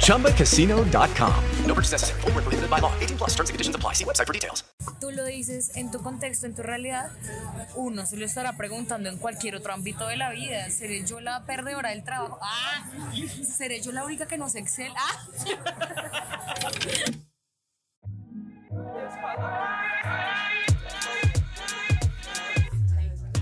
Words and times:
ChumbaCasino.com. 0.00 1.34
No 1.66 1.74
purchase 1.74 1.92
necessary. 1.92 2.20
Full 2.22 2.32
prohibited 2.32 2.70
by 2.70 2.80
law. 2.80 2.92
18 3.00 3.18
plus 3.18 3.34
terms 3.34 3.50
and 3.50 3.54
conditions 3.54 3.76
apply. 3.76 3.92
See 3.94 4.04
website 4.04 4.26
for 4.26 4.32
details. 4.32 4.64
Tú 5.00 5.10
lo 5.10 5.24
dices 5.24 5.76
en 5.76 5.90
tu 5.90 6.00
contexto, 6.02 6.46
en 6.46 6.54
tu 6.54 6.62
realidad. 6.62 7.10
Uno 7.74 8.06
se 8.06 8.16
lo 8.16 8.24
estará 8.24 8.56
preguntando 8.56 9.08
en 9.08 9.18
cualquier 9.18 9.56
otro 9.56 9.74
ámbito 9.74 10.06
de 10.06 10.16
la 10.16 10.30
vida. 10.30 10.70
¿Seré 10.70 11.04
yo 11.04 11.20
la 11.20 11.44
perdedora 11.44 11.90
del 11.90 12.04
trabajo? 12.04 12.38
Ah, 12.40 12.88
¿seré 13.44 13.80
yo 13.82 13.92
la 13.92 14.04
única 14.04 14.26
que 14.26 14.38
no 14.38 14.48
se 14.48 14.60
excel? 14.60 14.92
Ah. 14.96 15.26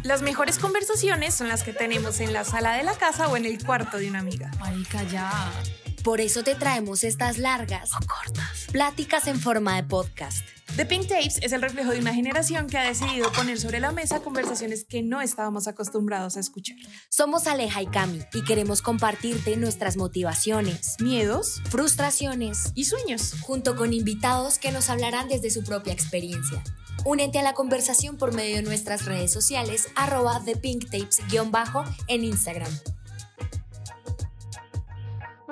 Las 0.05 0.20
mejores 0.20 0.58
conversaciones 0.58 1.33
son 1.33 1.48
las 1.48 1.62
que 1.62 1.72
tenemos 1.72 2.20
en 2.20 2.34
la 2.34 2.44
sala 2.44 2.74
de 2.77 2.83
la 2.83 2.92
casa 2.92 3.27
o 3.28 3.38
en 3.38 3.47
el 3.47 3.64
cuarto 3.64 3.97
de 3.97 4.10
una 4.10 4.19
amiga. 4.19 4.50
Marica, 4.60 5.02
ya. 5.05 5.50
Por 6.02 6.20
eso 6.20 6.44
te 6.44 6.55
traemos 6.55 7.05
estas 7.05 7.38
largas 7.38 7.91
o 7.94 8.06
cortas 8.06 8.66
pláticas 8.70 9.27
en 9.28 9.41
forma 9.41 9.77
de 9.77 9.84
podcast. 9.84 10.47
The 10.77 10.86
Pink 10.86 11.06
Tapes 11.06 11.39
es 11.41 11.53
el 11.53 11.62
reflejo 11.62 11.92
de 11.92 12.00
una 12.00 12.12
generación 12.12 12.67
que 12.67 12.77
ha 12.78 12.83
decidido 12.83 13.30
poner 13.30 13.61
sobre 13.61 13.78
la 13.78 13.92
mesa 13.92 14.19
conversaciones 14.19 14.84
que 14.84 15.05
no 15.05 15.20
estábamos 15.20 15.69
acostumbrados 15.69 16.36
a 16.36 16.41
escuchar. 16.41 16.77
Somos 17.08 17.47
Aleja 17.47 17.81
y 17.81 17.86
Cami 17.86 18.22
y 18.33 18.42
queremos 18.42 18.83
compartirte 18.83 19.56
nuestras 19.56 19.97
motivaciones, 19.97 20.97
miedos, 20.98 21.62
frustraciones 21.70 22.72
y 22.75 22.86
sueños, 22.86 23.36
junto 23.42 23.77
con 23.77 23.92
invitados 23.92 24.58
que 24.58 24.72
nos 24.72 24.91
hablarán 24.91 25.28
desde 25.28 25.50
su 25.50 25.62
propia 25.62 25.92
experiencia. 25.92 26.61
Únete 27.05 27.38
a 27.38 27.44
la 27.44 27.55
conversación 27.55 28.16
por 28.16 28.34
medio 28.34 28.56
de 28.56 28.62
nuestras 28.62 29.05
redes 29.05 29.33
sociales, 29.33 29.86
arroba 29.94 30.42
thePinkTapes-bajo 30.44 31.84
en 32.09 32.25
Instagram. 32.25 32.72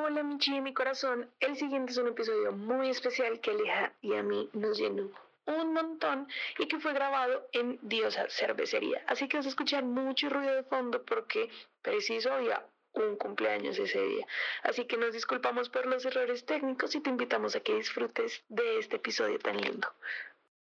Hola 0.05 0.25
mi 0.25 0.37
chi 0.37 0.61
mi 0.61 0.75
corazón, 0.75 1.31
el 1.39 1.57
siguiente 1.57 1.93
es 1.93 1.99
un 1.99 2.09
episodio 2.09 2.51
muy 2.51 2.91
especial 2.91 3.39
que 3.39 3.53
Aleja 3.53 3.93
y 4.03 4.15
a 4.15 4.23
mí 4.25 4.51
nos 4.53 4.77
llenó 4.77 5.09
un 5.47 5.73
montón 5.73 6.27
y 6.59 6.67
que 6.67 6.81
fue 6.81 6.93
grabado 6.93 7.47
en 7.53 7.79
Diosa 7.83 8.27
Cervecería. 8.29 9.05
Así 9.07 9.29
que 9.29 9.37
vas 9.37 9.47
a 9.47 9.51
escuchar 9.51 9.85
mucho 9.85 10.29
ruido 10.29 10.57
de 10.57 10.65
fondo 10.65 11.05
porque 11.05 11.49
preciso 11.83 12.33
había 12.33 12.67
un 12.95 13.15
cumpleaños 13.15 13.79
ese 13.79 14.03
día. 14.03 14.27
Así 14.65 14.87
que 14.87 14.97
nos 14.97 15.13
disculpamos 15.13 15.69
por 15.69 15.87
los 15.87 16.05
errores 16.05 16.45
técnicos 16.47 16.97
y 16.97 17.01
te 17.01 17.11
invitamos 17.11 17.55
a 17.55 17.61
que 17.61 17.77
disfrutes 17.77 18.43
de 18.49 18.81
este 18.81 18.97
episodio 18.97 19.39
tan 19.39 19.57
lindo. 19.57 19.87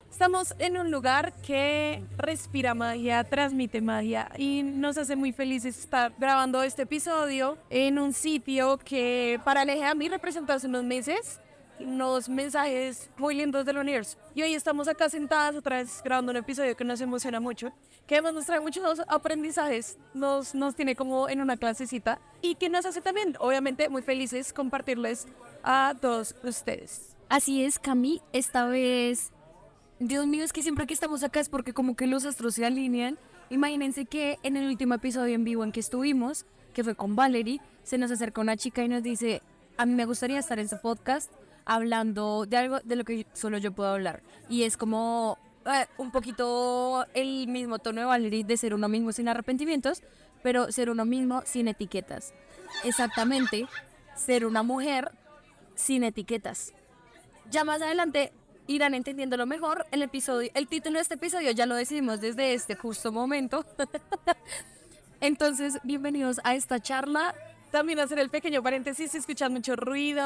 Estamos 0.09 0.55
en 0.57 0.77
un 0.77 0.89
lugar 0.89 1.33
que 1.41 2.03
respira 2.17 2.73
magia, 2.73 3.23
transmite 3.23 3.81
magia 3.81 4.31
y 4.37 4.63
nos 4.63 4.97
hace 4.97 5.15
muy 5.15 5.31
felices 5.31 5.77
estar 5.77 6.13
grabando 6.17 6.63
este 6.63 6.83
episodio 6.83 7.57
en 7.69 7.99
un 7.99 8.13
sitio 8.13 8.77
que 8.79 9.39
para 9.43 9.61
Aleje 9.61 9.83
a 9.83 9.93
mí 9.93 10.09
representó 10.09 10.53
hace 10.53 10.67
unos 10.67 10.83
meses 10.83 11.39
unos 11.79 12.27
mensajes 12.29 13.09
muy 13.17 13.35
lindos 13.35 13.65
del 13.65 13.77
universo. 13.77 14.17
Y 14.33 14.41
hoy 14.41 14.53
estamos 14.53 14.87
acá 14.87 15.09
sentadas 15.09 15.55
otra 15.55 15.77
vez 15.77 16.01
grabando 16.03 16.31
un 16.31 16.37
episodio 16.37 16.75
que 16.75 16.83
nos 16.83 17.01
emociona 17.01 17.39
mucho, 17.39 17.71
que 18.05 18.15
además 18.15 18.33
nos 18.33 18.45
trae 18.45 18.59
muchos 18.59 19.01
aprendizajes, 19.07 19.97
nos, 20.13 20.55
nos 20.55 20.75
tiene 20.75 20.95
como 20.95 21.29
en 21.29 21.41
una 21.41 21.57
clasecita 21.57 22.19
y 22.41 22.55
que 22.55 22.69
nos 22.69 22.85
hace 22.85 23.01
también, 23.01 23.35
obviamente, 23.39 23.89
muy 23.89 24.01
felices 24.01 24.53
compartirles 24.53 25.27
a 25.63 25.95
todos 25.99 26.35
ustedes. 26.43 27.15
Así 27.29 27.63
es, 27.63 27.77
Cami, 27.77 28.21
esta 28.31 28.65
vez 28.65 29.31
Dios 29.99 30.27
mío, 30.27 30.43
es 30.43 30.53
que 30.53 30.61
siempre 30.61 30.85
que 30.85 30.93
estamos 30.93 31.23
acá 31.23 31.39
es 31.39 31.49
porque 31.49 31.73
como 31.73 31.95
que 31.95 32.05
los 32.05 32.23
astros 32.25 32.53
se 32.53 32.65
alinean. 32.65 33.17
Imagínense 33.49 34.05
que 34.05 34.37
en 34.43 34.55
el 34.55 34.67
último 34.67 34.93
episodio 34.93 35.33
en 35.33 35.43
vivo 35.43 35.63
en 35.63 35.71
que 35.71 35.79
estuvimos, 35.79 36.45
que 36.73 36.83
fue 36.83 36.93
con 36.93 37.15
Valerie, 37.15 37.61
se 37.83 37.97
nos 37.97 38.11
acerca 38.11 38.41
una 38.41 38.57
chica 38.57 38.83
y 38.83 38.89
nos 38.89 39.01
dice, 39.01 39.41
a 39.75 39.87
mí 39.87 39.95
me 39.95 40.05
gustaría 40.05 40.37
estar 40.37 40.59
en 40.59 40.65
ese 40.65 40.75
podcast 40.77 41.31
hablando 41.65 42.45
de 42.45 42.57
algo 42.57 42.79
de 42.81 42.95
lo 42.95 43.03
que 43.03 43.25
solo 43.33 43.57
yo 43.57 43.71
puedo 43.71 43.89
hablar. 43.89 44.21
Y 44.49 44.63
es 44.63 44.77
como 44.77 45.39
eh, 45.65 45.87
un 45.97 46.11
poquito 46.11 47.05
el 47.15 47.47
mismo 47.47 47.79
tono 47.79 48.01
de 48.01 48.05
Valerie 48.05 48.43
de 48.43 48.55
ser 48.55 48.75
uno 48.75 48.89
mismo 48.89 49.11
sin 49.11 49.27
arrepentimientos, 49.27 50.03
pero 50.43 50.71
ser 50.71 50.91
uno 50.91 51.05
mismo 51.05 51.41
sin 51.45 51.67
etiquetas. 51.67 52.35
Exactamente, 52.83 53.67
ser 54.15 54.45
una 54.45 54.61
mujer 54.61 55.11
sin 55.73 56.03
etiquetas. 56.03 56.73
Ya 57.49 57.63
más 57.63 57.81
adelante 57.81 58.31
irán 58.67 58.93
entendiéndolo 58.93 59.45
mejor. 59.45 59.85
El 59.91 60.03
episodio, 60.03 60.51
el 60.53 60.67
título 60.67 60.95
de 60.95 61.01
este 61.01 61.15
episodio 61.15 61.51
ya 61.51 61.65
lo 61.65 61.75
decidimos 61.75 62.21
desde 62.21 62.53
este 62.53 62.75
justo 62.75 63.11
momento. 63.11 63.65
Entonces, 65.21 65.79
bienvenidos 65.83 66.39
a 66.43 66.55
esta 66.55 66.79
charla. 66.79 67.33
También 67.71 67.99
hacer 67.99 68.19
el 68.19 68.29
pequeño 68.29 68.61
paréntesis, 68.61 69.11
si 69.11 69.17
escuchan 69.17 69.51
mucho 69.51 69.75
ruido, 69.75 70.23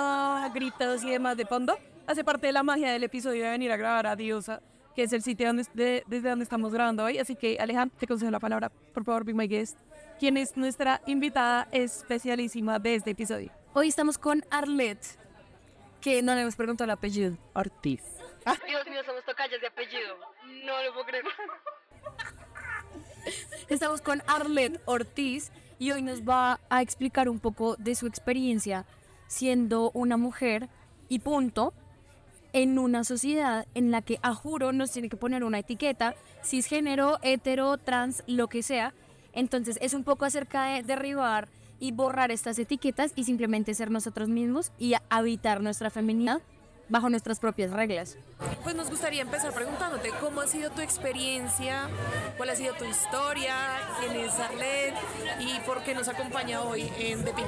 gritos 0.54 1.04
y 1.04 1.10
demás 1.12 1.38
de 1.38 1.46
fondo, 1.46 1.78
hace 2.06 2.24
parte 2.24 2.48
de 2.48 2.54
la 2.54 2.64
magia 2.64 2.92
del 2.92 3.04
episodio 3.04 3.44
de 3.46 3.52
venir 3.52 3.72
a 3.72 3.78
grabar 3.78 4.06
a 4.06 4.16
Diosa, 4.16 4.62
que 4.96 5.04
es 5.04 5.14
el 5.14 5.24
sitio 5.24 5.48
donde, 5.48 5.66
desde 6.08 6.30
donde 6.30 6.44
estamos 6.44 6.72
grabando 6.74 7.04
hoy. 7.04 7.18
Así 7.18 7.36
que, 7.36 7.58
Alejandro, 7.60 7.98
te 8.00 8.06
concedo 8.06 8.30
la 8.30 8.40
palabra. 8.40 8.70
Por 8.70 9.04
favor, 9.04 9.24
be 9.24 9.34
my 9.34 9.48
guest. 9.48 9.78
¿Quién 10.20 10.38
es 10.38 10.56
nuestra 10.56 11.02
invitada 11.08 11.68
especialísima 11.72 12.78
de 12.78 12.96
este 12.96 13.12
episodio? 13.12 13.52
Hoy 13.74 13.88
estamos 13.88 14.20
con 14.20 14.44
Arlette, 14.52 15.18
que 16.00 16.22
no 16.22 16.36
le 16.36 16.42
hemos 16.42 16.56
preguntado 16.56 16.86
el 16.86 16.92
apellido. 16.92 17.38
Ortiz. 17.54 18.21
Dios 18.68 18.88
mío, 18.88 19.02
somos 19.06 19.24
tocayas 19.26 19.62
de 19.62 19.68
apellido. 19.68 20.18
No 20.66 20.84
lo 20.84 20.94
puedo 20.94 21.06
creer. 21.06 21.26
Estamos 23.70 24.02
con 24.02 24.24
Arlette 24.28 24.82
Ortiz 24.86 25.52
y 25.78 25.92
hoy 25.92 26.02
nos 26.02 26.22
va 26.22 26.60
a 26.70 26.82
explicar 26.82 27.30
un 27.30 27.40
poco 27.40 27.76
de 27.78 27.96
su 27.96 28.08
experiencia 28.08 28.86
siendo 29.28 29.92
una 29.94 30.18
mujer 30.18 30.70
y 31.08 31.20
punto 31.20 31.74
en 32.54 32.80
una 32.80 33.04
sociedad 33.04 33.66
en 33.76 33.92
la 33.92 34.02
que 34.02 34.20
a 34.24 34.34
juro 34.34 34.74
nos 34.74 34.92
tiene 34.92 35.08
que 35.08 35.18
poner 35.18 35.44
una 35.44 35.60
etiqueta, 35.60 36.16
cisgénero, 36.44 37.20
hetero, 37.22 37.78
trans, 37.78 38.24
lo 38.28 38.48
que 38.48 38.64
sea. 38.64 38.94
Entonces 39.34 39.78
es 39.82 39.94
un 39.94 40.04
poco 40.04 40.26
acerca 40.26 40.66
de 40.66 40.84
derribar 40.84 41.48
y 41.80 41.92
borrar 41.94 42.32
estas 42.32 42.60
etiquetas 42.60 43.14
y 43.16 43.24
simplemente 43.24 43.74
ser 43.74 43.90
nosotros 43.92 44.28
mismos 44.28 44.72
y 44.78 44.96
habitar 45.10 45.62
nuestra 45.62 45.90
feminidad 45.90 46.42
bajo 46.92 47.10
nuestras 47.10 47.40
propias 47.40 47.72
reglas. 47.72 48.18
Pues 48.64 48.76
nos 48.76 48.90
gustaría 48.90 49.22
empezar 49.22 49.54
preguntándote 49.54 50.10
cómo 50.20 50.42
ha 50.42 50.48
sido 50.48 50.70
tu 50.72 50.82
experiencia, 50.82 51.88
cuál 52.38 52.50
ha 52.50 52.56
sido 52.56 52.74
tu 52.74 52.84
historia, 52.84 53.56
quién 54.00 54.18
es 54.18 54.34
Arlette 54.40 54.98
y 55.40 55.60
por 55.66 55.84
qué 55.84 55.96
nos 55.96 56.10
acompaña 56.10 56.62
hoy 56.62 56.92
en 57.00 57.24
The 57.24 57.34
Pink 57.34 57.48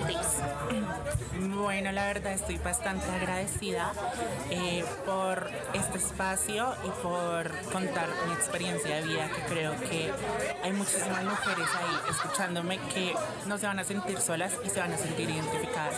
Bueno, 1.56 1.92
la 1.92 2.06
verdad 2.06 2.32
estoy 2.32 2.58
bastante 2.58 3.06
agradecida 3.12 3.92
eh, 4.50 4.86
por 5.06 5.52
este 5.74 5.98
espacio 5.98 6.74
y 6.86 6.90
por 7.04 7.52
contar 7.72 8.08
mi 8.28 8.34
experiencia 8.34 8.96
de 8.96 9.02
vida, 9.02 9.30
que 9.30 9.54
creo 9.54 9.78
que 9.82 10.12
hay 10.64 10.72
muchísimas 10.72 11.24
mujeres 11.24 11.68
ahí 11.76 12.12
escuchándome 12.12 12.80
que 12.94 13.14
no 13.46 13.58
se 13.58 13.66
van 13.66 13.80
a 13.80 13.84
sentir 13.84 14.20
solas 14.22 14.54
y 14.64 14.70
se 14.70 14.80
van 14.80 14.94
a 14.94 14.98
sentir 14.98 15.30
identificadas 15.30 15.96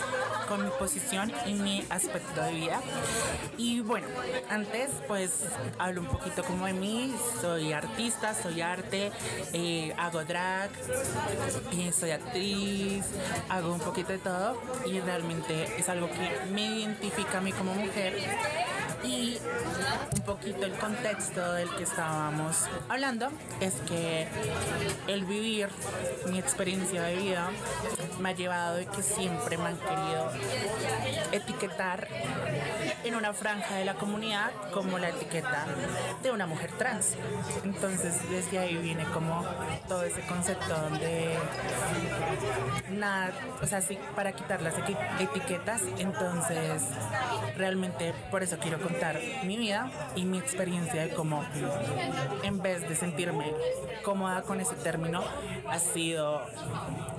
con 0.48 0.64
mi 0.64 0.70
posición 0.78 1.32
y 1.46 1.54
mi 1.54 1.84
aspecto 1.90 2.42
de 2.42 2.52
vida. 2.52 2.80
Y 3.58 3.80
bueno, 3.80 4.06
antes 4.50 4.90
pues 5.08 5.44
hablo 5.78 6.02
un 6.02 6.08
poquito 6.08 6.44
como 6.44 6.66
de 6.66 6.72
mí, 6.72 7.14
soy 7.40 7.72
artista, 7.72 8.34
soy 8.34 8.60
arte, 8.60 9.10
eh, 9.52 9.94
hago 9.96 10.24
drag, 10.24 10.70
eh, 11.72 11.92
soy 11.92 12.10
actriz, 12.10 13.04
hago 13.48 13.72
un 13.72 13.80
poquito 13.80 14.12
de 14.12 14.18
todo. 14.18 14.60
Y 14.86 15.00
realmente 15.00 15.76
es 15.78 15.88
algo 15.88 16.08
que 16.08 16.50
me 16.52 16.66
identifica 16.80 17.38
a 17.38 17.40
mí 17.40 17.52
como 17.52 17.74
mujer. 17.74 18.14
Y 19.04 19.38
un 20.14 20.22
poquito 20.22 20.66
el 20.66 20.72
contexto 20.72 21.52
del 21.52 21.68
que 21.76 21.84
estábamos 21.84 22.64
hablando 22.88 23.28
es 23.60 23.74
que 23.88 24.26
el 25.06 25.24
vivir 25.24 25.68
mi 26.30 26.38
experiencia 26.38 27.02
de 27.02 27.16
vida 27.16 27.50
me 28.20 28.30
ha 28.30 28.32
llevado 28.32 28.76
de 28.76 28.86
que 28.86 29.02
siempre 29.02 29.58
me 29.58 29.66
han 29.68 29.78
querido 29.78 30.30
etiquetar 31.32 32.08
en 33.04 33.14
una 33.16 33.32
franja 33.32 33.74
de 33.74 33.84
la 33.84 33.94
comunidad 33.94 34.50
como 34.72 34.98
la 34.98 35.08
etiqueta 35.08 35.64
de 36.22 36.30
una 36.30 36.46
mujer 36.46 36.70
trans. 36.72 37.16
Entonces 37.64 38.14
desde 38.30 38.58
ahí 38.58 38.76
viene 38.76 39.04
como 39.06 39.44
todo 39.88 40.02
ese 40.04 40.20
concepto 40.22 40.74
donde 40.76 41.36
nada, 42.90 43.32
o 43.62 43.66
sea, 43.66 43.80
sí, 43.80 43.98
para 44.14 44.32
quitar 44.32 44.62
las 44.62 44.74
eti- 44.76 44.96
etiquetas, 45.20 45.82
entonces 45.98 46.82
realmente 47.56 48.14
por 48.30 48.42
eso 48.42 48.58
quiero 48.58 48.80
contar 48.80 49.18
mi 49.44 49.56
vida 49.56 49.90
y 50.14 50.24
mi 50.24 50.38
experiencia 50.38 51.02
de 51.02 51.10
cómo 51.14 51.44
en 52.42 52.62
vez 52.62 52.88
de 52.88 52.94
sentirme 52.96 53.52
cómoda 54.04 54.42
con 54.42 54.60
ese 54.60 54.74
término, 54.76 55.22
ha 55.68 55.78
sido 55.78 56.42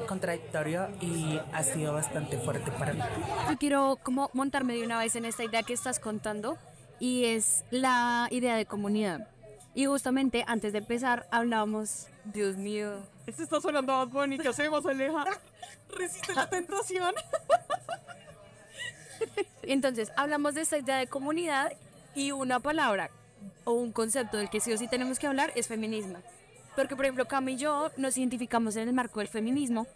contradictorio 0.07 0.87
y 1.01 1.39
ha 1.53 1.63
sido 1.63 1.93
bastante 1.93 2.37
fuerte 2.37 2.71
para 2.71 2.93
mí. 2.93 3.01
Yo 3.49 3.57
quiero 3.57 3.99
como 4.03 4.29
montarme 4.33 4.73
de 4.75 4.83
una 4.85 4.97
vez 4.99 5.15
en 5.17 5.25
esta 5.25 5.43
idea 5.43 5.63
que 5.63 5.73
estás 5.87 6.03
contando 6.03 6.57
y 6.99 7.23
es 7.23 7.63
la 7.71 8.27
idea 8.29 8.57
de 8.57 8.65
comunidad. 8.65 9.29
Y 9.73 9.85
justamente 9.85 10.43
antes 10.45 10.73
de 10.73 10.79
empezar 10.79 11.25
hablábamos, 11.31 12.07
Dios 12.25 12.57
mío, 12.57 12.99
Este 13.25 13.43
está 13.43 13.61
sonando 13.61 13.93
a 13.93 14.03
Bad 14.03 14.29
¿qué 14.41 14.49
hacemos, 14.49 14.85
Aleja? 14.85 15.23
Resiste 15.97 16.35
la 16.35 16.49
tentación. 16.49 17.15
Entonces, 19.63 20.11
hablamos 20.17 20.55
de 20.55 20.61
esta 20.61 20.77
idea 20.77 20.97
de 20.97 21.07
comunidad 21.07 21.71
y 22.15 22.33
una 22.33 22.59
palabra 22.59 23.09
o 23.63 23.71
un 23.71 23.93
concepto 23.93 24.35
del 24.35 24.49
que 24.49 24.59
sí 24.59 24.73
o 24.73 24.77
sí 24.77 24.89
tenemos 24.89 25.19
que 25.19 25.27
hablar 25.27 25.53
es 25.55 25.69
feminismo. 25.69 26.17
Porque, 26.75 26.97
por 26.97 27.05
ejemplo, 27.05 27.29
Cam 27.29 27.47
y 27.47 27.55
yo 27.55 27.91
nos 27.95 28.17
identificamos 28.17 28.75
en 28.75 28.89
el 28.89 28.93
marco 28.93 29.21
del 29.21 29.29
feminismo, 29.29 29.87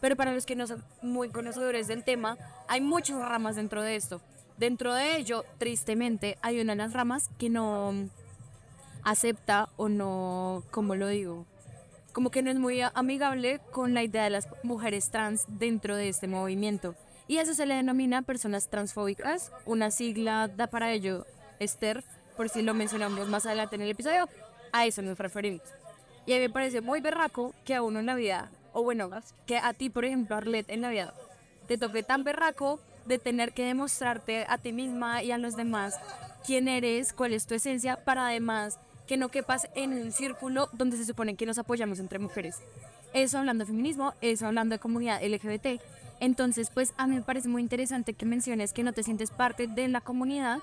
pero 0.00 0.16
para 0.16 0.32
los 0.32 0.44
que 0.44 0.56
no 0.56 0.66
son 0.66 0.82
muy 1.02 1.28
conocedores 1.28 1.86
del 1.86 2.02
tema, 2.02 2.36
hay 2.66 2.80
muchas 2.80 3.20
ramas 3.20 3.54
dentro 3.54 3.80
de 3.82 3.94
esto. 3.94 4.20
Dentro 4.58 4.94
de 4.94 5.16
ello, 5.16 5.44
tristemente, 5.58 6.38
hay 6.40 6.60
una 6.60 6.72
de 6.72 6.78
las 6.78 6.92
ramas 6.94 7.28
que 7.38 7.50
no 7.50 8.08
acepta 9.02 9.68
o 9.76 9.88
no, 9.88 10.64
como 10.70 10.94
lo 10.94 11.08
digo, 11.08 11.44
como 12.12 12.30
que 12.30 12.42
no 12.42 12.50
es 12.50 12.58
muy 12.58 12.80
amigable 12.80 13.60
con 13.70 13.92
la 13.92 14.02
idea 14.02 14.24
de 14.24 14.30
las 14.30 14.48
mujeres 14.62 15.10
trans 15.10 15.44
dentro 15.48 15.94
de 15.94 16.08
este 16.08 16.26
movimiento. 16.26 16.94
Y 17.28 17.36
eso 17.36 17.52
se 17.52 17.66
le 17.66 17.74
denomina 17.74 18.22
personas 18.22 18.70
transfóbicas. 18.70 19.52
Una 19.66 19.90
sigla 19.90 20.48
da 20.48 20.68
para 20.68 20.92
ello 20.92 21.26
STERF, 21.60 22.06
por 22.36 22.48
si 22.48 22.62
lo 22.62 22.72
mencionamos 22.72 23.28
más 23.28 23.44
adelante 23.44 23.76
en 23.76 23.82
el 23.82 23.90
episodio. 23.90 24.28
A 24.72 24.86
eso 24.86 25.02
nos 25.02 25.18
referimos. 25.18 25.62
Y 26.24 26.32
a 26.32 26.36
mí 26.36 26.42
me 26.42 26.50
parece 26.50 26.80
muy 26.80 27.00
berraco 27.00 27.52
que 27.64 27.74
a 27.74 27.82
uno 27.82 28.00
en 28.00 28.06
la 28.06 28.14
vida, 28.14 28.50
o 28.72 28.82
bueno, 28.82 29.10
que 29.44 29.58
a 29.58 29.74
ti, 29.74 29.90
por 29.90 30.04
ejemplo, 30.04 30.36
Arlet, 30.36 30.70
en 30.70 30.80
la 30.80 30.90
vida, 30.90 31.12
te 31.68 31.76
toque 31.76 32.02
tan 32.02 32.24
berraco 32.24 32.80
de 33.06 33.18
tener 33.18 33.52
que 33.52 33.64
demostrarte 33.64 34.44
a 34.48 34.58
ti 34.58 34.72
misma 34.72 35.22
y 35.22 35.30
a 35.30 35.38
los 35.38 35.56
demás 35.56 35.94
quién 36.44 36.68
eres, 36.68 37.12
cuál 37.12 37.32
es 37.32 37.46
tu 37.46 37.54
esencia, 37.54 38.04
para 38.04 38.28
además 38.28 38.78
que 39.06 39.16
no 39.16 39.28
quepas 39.28 39.68
en 39.74 39.92
un 39.92 40.12
círculo 40.12 40.68
donde 40.72 40.96
se 40.96 41.04
supone 41.04 41.36
que 41.36 41.46
nos 41.46 41.58
apoyamos 41.58 41.98
entre 41.98 42.18
mujeres. 42.18 42.58
Eso 43.12 43.38
hablando 43.38 43.64
de 43.64 43.70
feminismo, 43.70 44.14
eso 44.20 44.46
hablando 44.46 44.74
de 44.74 44.78
comunidad 44.78 45.22
LGBT. 45.22 45.80
Entonces, 46.20 46.70
pues 46.70 46.92
a 46.96 47.06
mí 47.06 47.16
me 47.16 47.22
parece 47.22 47.48
muy 47.48 47.62
interesante 47.62 48.14
que 48.14 48.26
menciones 48.26 48.72
que 48.72 48.82
no 48.82 48.92
te 48.92 49.02
sientes 49.02 49.30
parte 49.30 49.66
de 49.66 49.88
la 49.88 50.00
comunidad 50.00 50.58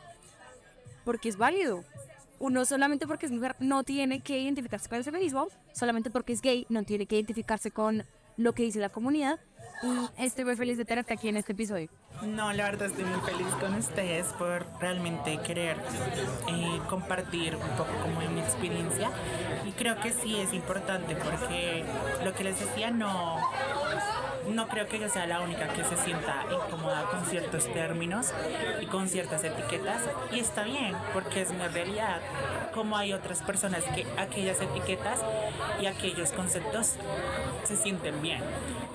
porque 1.06 1.30
es 1.30 1.38
válido. 1.38 1.84
Uno 2.40 2.66
solamente 2.66 3.08
porque 3.08 3.26
es 3.26 3.32
mujer 3.32 3.56
no 3.60 3.84
tiene 3.84 4.20
que 4.22 4.40
identificarse 4.40 4.90
con 4.90 4.98
el 4.98 5.04
feminismo, 5.04 5.48
solamente 5.74 6.10
porque 6.10 6.34
es 6.34 6.42
gay 6.42 6.66
no 6.70 6.84
tiene 6.84 7.06
que 7.06 7.16
identificarse 7.16 7.72
con 7.72 8.04
lo 8.38 8.54
que 8.54 8.64
dice 8.64 8.80
la 8.80 8.90
comunidad. 8.90 9.40
Y 9.84 10.24
estoy 10.24 10.46
muy 10.46 10.56
feliz 10.56 10.78
de 10.78 10.86
tenerte 10.86 11.14
aquí 11.14 11.28
en 11.28 11.36
este 11.36 11.52
episodio. 11.52 11.90
No, 12.22 12.54
la 12.54 12.66
verdad 12.66 12.88
estoy 12.88 13.04
muy 13.04 13.20
feliz 13.22 13.48
con 13.60 13.74
ustedes 13.74 14.28
por 14.34 14.66
realmente 14.80 15.40
querer 15.46 15.76
eh, 16.48 16.80
compartir 16.90 17.56
un 17.56 17.78
poco 17.78 17.92
como 18.02 18.22
de 18.22 18.30
mi 18.30 18.40
experiencia 18.40 19.12
y 19.66 19.72
creo 19.72 20.00
que 20.00 20.14
sí 20.14 20.40
es 20.40 20.54
importante 20.54 21.16
porque 21.16 21.84
lo 22.24 22.34
que 22.34 22.46
les 22.46 22.60
decía 22.60 22.92
no 22.92 23.40
no 24.50 24.68
creo 24.68 24.88
que 24.88 25.00
yo 25.00 25.10
sea 25.10 25.26
la 25.28 25.42
única 25.42 25.68
que 25.70 25.84
se 25.84 25.98
sienta 25.98 26.46
incómoda 26.52 27.04
con 27.06 27.26
ciertos 27.26 27.72
términos 27.72 28.34
y 28.82 28.86
con 28.88 29.08
ciertas 29.08 29.44
etiquetas. 29.44 30.02
Y 30.32 30.40
está 30.40 30.64
bien 30.64 30.96
porque 31.14 31.42
es 31.42 31.52
mi 31.52 31.66
realidad. 31.68 32.22
Como 32.74 32.98
hay 32.98 33.14
otras 33.14 33.42
personas 33.42 33.84
que 33.96 34.06
aquellas 34.18 34.60
etiquetas 34.62 35.20
y 35.82 35.86
aquellos 35.86 36.32
conceptos 36.32 36.96
se 37.64 37.76
sienten 37.76 38.22
bien. 38.22 38.42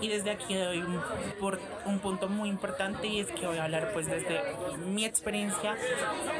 Y 0.01 0.09
desde 0.09 0.31
aquí 0.31 0.55
doy 0.55 0.79
un, 0.79 1.01
por, 1.41 1.59
un 1.85 1.99
punto 1.99 2.29
muy 2.29 2.49
importante 2.49 3.07
y 3.07 3.21
es 3.21 3.29
que 3.29 3.47
voy 3.47 3.59
a 3.59 3.65
hablar 3.65 3.91
pues 3.93 4.07
desde 4.07 4.41
mi 4.87 5.05
experiencia 5.05 5.77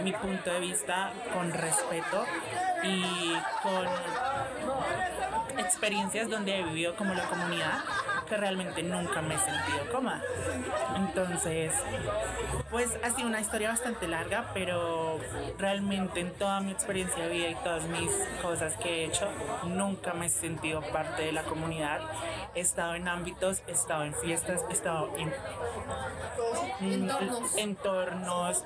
mi 0.05 0.13
punto 0.13 0.51
de 0.53 0.61
vista 0.61 1.13
con 1.33 1.53
respeto 1.53 2.25
y 2.85 3.35
con 3.63 3.87
experiencias 5.59 6.31
donde 6.31 6.59
he 6.59 6.63
vivido 6.63 6.95
como 6.95 7.15
la 7.15 7.29
comunidad 7.29 7.83
que 8.29 8.37
realmente 8.37 8.83
nunca 8.83 9.23
me 9.23 9.35
he 9.35 9.39
sentido 9.39 9.93
cómoda. 9.93 10.23
Entonces, 10.97 11.73
pues 12.71 12.99
ha 13.03 13.11
sido 13.11 13.29
una 13.29 13.41
historia 13.41 13.71
bastante 13.71 14.07
larga, 14.07 14.51
pero 14.55 15.19
realmente 15.59 16.21
en 16.21 16.33
toda 16.33 16.61
mi 16.61 16.73
experiencia 16.73 17.25
de 17.25 17.31
vida 17.31 17.49
y 17.49 17.55
todas 17.57 17.85
mis 17.85 18.11
cosas 18.43 18.77
que 18.77 18.89
he 18.89 19.05
hecho, 19.07 19.29
nunca 19.65 20.13
me 20.13 20.27
he 20.27 20.31
sentido 20.31 20.83
parte 20.93 21.23
de 21.23 21.33
la 21.33 21.43
comunidad. 21.43 22.01
He 22.55 22.61
estado 22.61 22.95
en 22.95 23.09
ámbitos, 23.09 23.63
he 23.67 23.73
estado 23.73 24.05
en 24.05 24.15
fiestas, 24.15 24.65
he 24.69 24.73
estado 24.73 25.11
en 25.17 25.33
Entornos. 26.81 27.57
entornos 27.57 28.65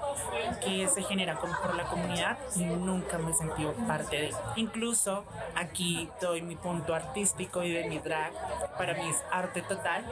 que 0.64 0.86
se 0.88 1.02
generan 1.02 1.38
por 1.38 1.74
la 1.74 1.84
comunidad 1.84 2.38
y 2.56 2.64
nunca 2.64 3.18
me 3.18 3.30
he 3.30 3.34
sentido 3.34 3.72
parte 3.86 4.16
de. 4.16 4.30
Incluso 4.56 5.24
aquí 5.54 6.08
doy 6.20 6.42
mi 6.42 6.56
punto 6.56 6.94
artístico 6.94 7.62
y 7.62 7.72
de 7.72 7.88
mi 7.88 7.98
drag, 7.98 8.32
para 8.76 8.94
mí 8.94 9.08
es 9.08 9.22
arte 9.30 9.51
total, 9.60 10.04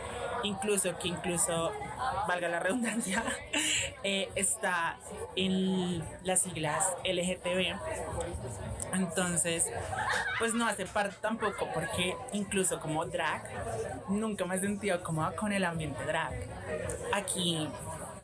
incluso 0.43 0.99
que 0.99 1.09
incluso, 1.09 1.73
valga 2.29 2.49
la 2.49 2.61
redundancia, 2.61 3.23
eh, 4.03 4.29
está 4.35 4.99
en 5.37 6.05
las 6.25 6.43
siglas 6.43 6.87
LGTB. 7.05 7.77
Entonces, 8.93 9.67
pues 10.39 10.53
no 10.55 10.67
hace 10.67 10.85
parte 10.85 11.17
tampoco 11.21 11.69
porque 11.73 12.17
incluso 12.33 12.81
como 12.81 13.07
drag, 13.07 13.43
nunca 14.09 14.45
me 14.45 14.57
he 14.57 14.61
sentido 14.61 15.03
cómoda 15.03 15.35
con 15.37 15.53
el 15.53 15.65
ambiente 15.65 16.05
drag. 16.05 16.33
Aquí, 17.15 17.69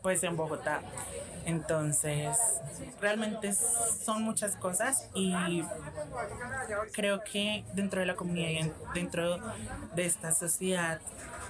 pues 0.02 0.23
en 0.25 0.37
Bogotá. 0.37 0.83
Entonces, 1.47 2.37
realmente 3.00 3.55
son 3.55 4.25
muchas 4.25 4.57
cosas 4.57 5.09
y 5.15 5.62
creo 6.93 7.23
que 7.23 7.65
dentro 7.73 8.00
de 8.00 8.07
la 8.07 8.17
comunidad 8.17 8.69
dentro 8.93 9.38
de 9.95 10.07
esta 10.07 10.33
sociedad 10.33 11.00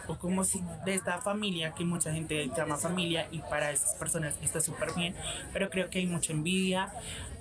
o 0.08 0.16
como 0.16 0.44
si 0.44 0.62
de 0.84 0.94
esta 0.94 1.18
familia 1.20 1.72
que 1.74 1.84
mucha 1.84 2.12
gente 2.12 2.50
llama 2.56 2.76
familia 2.76 3.26
y 3.30 3.38
para 3.40 3.70
esas 3.72 3.94
personas 3.94 4.36
está 4.42 4.60
súper 4.60 4.92
bien, 4.94 5.14
pero 5.52 5.70
creo 5.70 5.90
que 5.90 5.98
hay 6.00 6.06
mucha 6.06 6.32
envidia, 6.32 6.92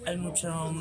hay 0.06 0.18
mucho, 0.18 0.72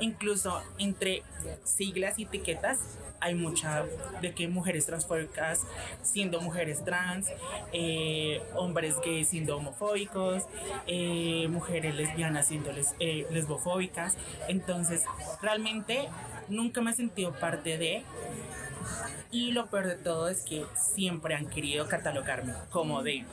incluso 0.00 0.62
entre 0.78 1.22
siglas 1.64 2.18
y 2.18 2.24
etiquetas, 2.24 2.78
hay 3.20 3.34
mucha 3.34 3.84
de 4.20 4.34
que 4.34 4.46
mujeres 4.46 4.84
transfóbicas 4.86 5.62
siendo 6.02 6.40
mujeres 6.40 6.84
trans, 6.84 7.28
eh, 7.72 8.42
hombres 8.54 8.96
gays 9.04 9.28
siendo 9.28 9.56
homofóbicos, 9.56 10.44
eh, 10.86 11.48
mujeres 11.48 11.94
lesbianas 11.94 12.46
siendo 12.48 12.72
les- 12.72 12.94
eh, 13.00 13.26
lesbofóbicas. 13.30 14.16
Entonces, 14.48 15.04
realmente 15.40 16.08
nunca 16.48 16.82
me 16.82 16.90
he 16.90 16.94
sentido 16.94 17.32
parte 17.32 17.78
de 17.78 18.02
y 19.30 19.52
lo 19.52 19.68
peor 19.68 19.86
de 19.86 19.96
todo 19.96 20.28
es 20.28 20.42
que 20.42 20.64
siempre 20.74 21.34
han 21.34 21.46
querido 21.46 21.88
catalogarme 21.88 22.54
como 22.70 23.02
de. 23.02 23.24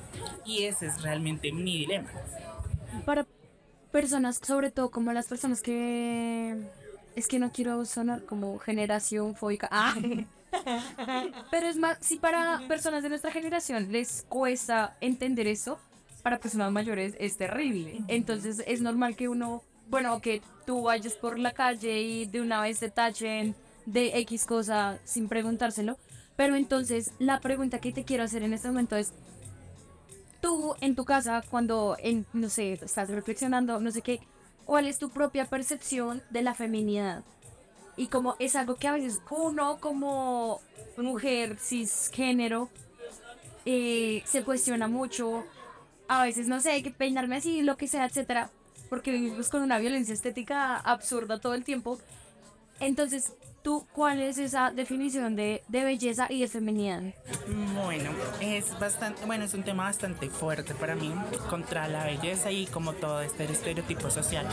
Y 0.46 0.64
ese 0.64 0.88
es 0.88 1.02
realmente 1.02 1.52
mi 1.52 1.78
dilema. 1.78 2.10
Para 3.06 3.26
personas, 3.92 4.40
sobre 4.42 4.72
todo 4.72 4.92
como 4.92 5.14
las 5.14 5.28
personas 5.28 5.62
que... 5.62 6.58
Es 7.16 7.28
que 7.28 7.38
no 7.38 7.52
quiero 7.52 7.86
sonar 7.86 8.26
como 8.26 8.58
generación 8.58 9.36
fóbica. 9.36 9.70
Ah. 9.72 9.96
Pero 11.52 11.68
es 11.68 11.78
más, 11.78 11.98
si 12.02 12.18
para 12.18 12.62
personas 12.68 13.04
de 13.04 13.10
nuestra 13.10 13.32
generación 13.32 13.92
les 13.92 14.26
cuesta 14.28 14.98
entender 15.00 15.48
eso, 15.48 15.80
para 16.24 16.40
personas 16.40 16.72
mayores 16.72 17.16
es 17.20 17.38
terrible. 17.38 18.02
Entonces 18.08 18.64
es 18.66 18.82
normal 18.82 19.16
que 19.16 19.28
uno, 19.28 19.62
bueno, 19.90 20.20
que 20.22 20.42
tú 20.66 20.84
vayas 20.84 21.14
por 21.14 21.38
la 21.38 21.52
calle 21.52 22.02
y 22.02 22.26
de 22.26 22.42
una 22.42 22.62
vez 22.62 22.80
te 22.80 22.90
tachen 22.90 23.56
de 23.86 24.18
X 24.20 24.46
cosa 24.46 25.00
sin 25.04 25.28
preguntárselo. 25.28 25.98
Pero 26.36 26.56
entonces 26.56 27.12
la 27.20 27.40
pregunta 27.40 27.80
que 27.80 27.92
te 27.92 28.04
quiero 28.04 28.24
hacer 28.24 28.44
en 28.44 28.54
este 28.54 28.68
momento 28.68 28.96
es, 28.96 29.14
tú 30.42 30.76
en 30.82 30.96
tu 30.96 31.06
casa, 31.06 31.44
cuando, 31.50 31.96
en, 32.00 32.26
no 32.34 32.50
sé, 32.50 32.74
estás 32.74 33.10
reflexionando, 33.10 33.80
no 33.80 33.92
sé 33.92 34.02
qué, 34.02 34.20
¿cuál 34.66 34.88
es 34.88 35.00
tu 35.00 35.10
propia 35.10 35.46
percepción 35.46 36.22
de 36.32 36.42
la 36.42 36.54
feminidad? 36.54 37.24
Y 37.96 38.08
como 38.08 38.36
es 38.40 38.56
algo 38.56 38.76
que 38.76 38.88
a 38.88 38.94
veces 38.94 39.22
uno 39.30 39.78
como 39.80 40.60
mujer 40.98 41.58
cisgénero 41.60 42.70
eh, 43.66 44.24
se 44.26 44.44
cuestiona 44.44 44.88
mucho. 44.88 45.46
A 46.08 46.24
veces, 46.24 46.48
no 46.48 46.60
sé, 46.60 46.72
hay 46.72 46.84
que 46.84 46.92
peinarme 46.92 47.38
así, 47.38 47.62
lo 47.62 47.78
que 47.78 47.88
sea, 47.88 48.06
etcétera. 48.06 48.50
Porque 48.90 49.12
vivimos 49.12 49.50
con 49.50 49.62
una 49.62 49.78
violencia 49.78 50.14
estética 50.14 50.76
absurda 50.78 51.40
todo 51.40 51.54
el 51.54 51.64
tiempo. 51.64 52.00
Entonces, 52.80 53.34
¿tú 53.64 53.88
cuál 53.94 54.22
es 54.22 54.38
esa 54.38 54.72
definición 54.72 55.36
de, 55.36 55.64
de 55.70 55.84
belleza 55.86 56.28
y 56.30 56.42
de 56.42 56.48
feminidad? 56.48 57.02
Bueno, 57.84 58.12
es 58.42 58.78
bastante, 58.78 59.26
bueno, 59.26 59.46
es 59.46 59.54
un 59.54 59.64
tema 59.64 59.86
bastante 59.86 60.30
fuerte 60.30 60.76
para 60.76 60.96
mí 60.96 61.14
contra 61.50 61.88
la 61.88 62.06
belleza 62.06 62.52
y 62.52 62.66
como 62.68 62.94
todo 62.94 63.22
este 63.22 63.46
estereotipo 63.46 64.10
social 64.10 64.46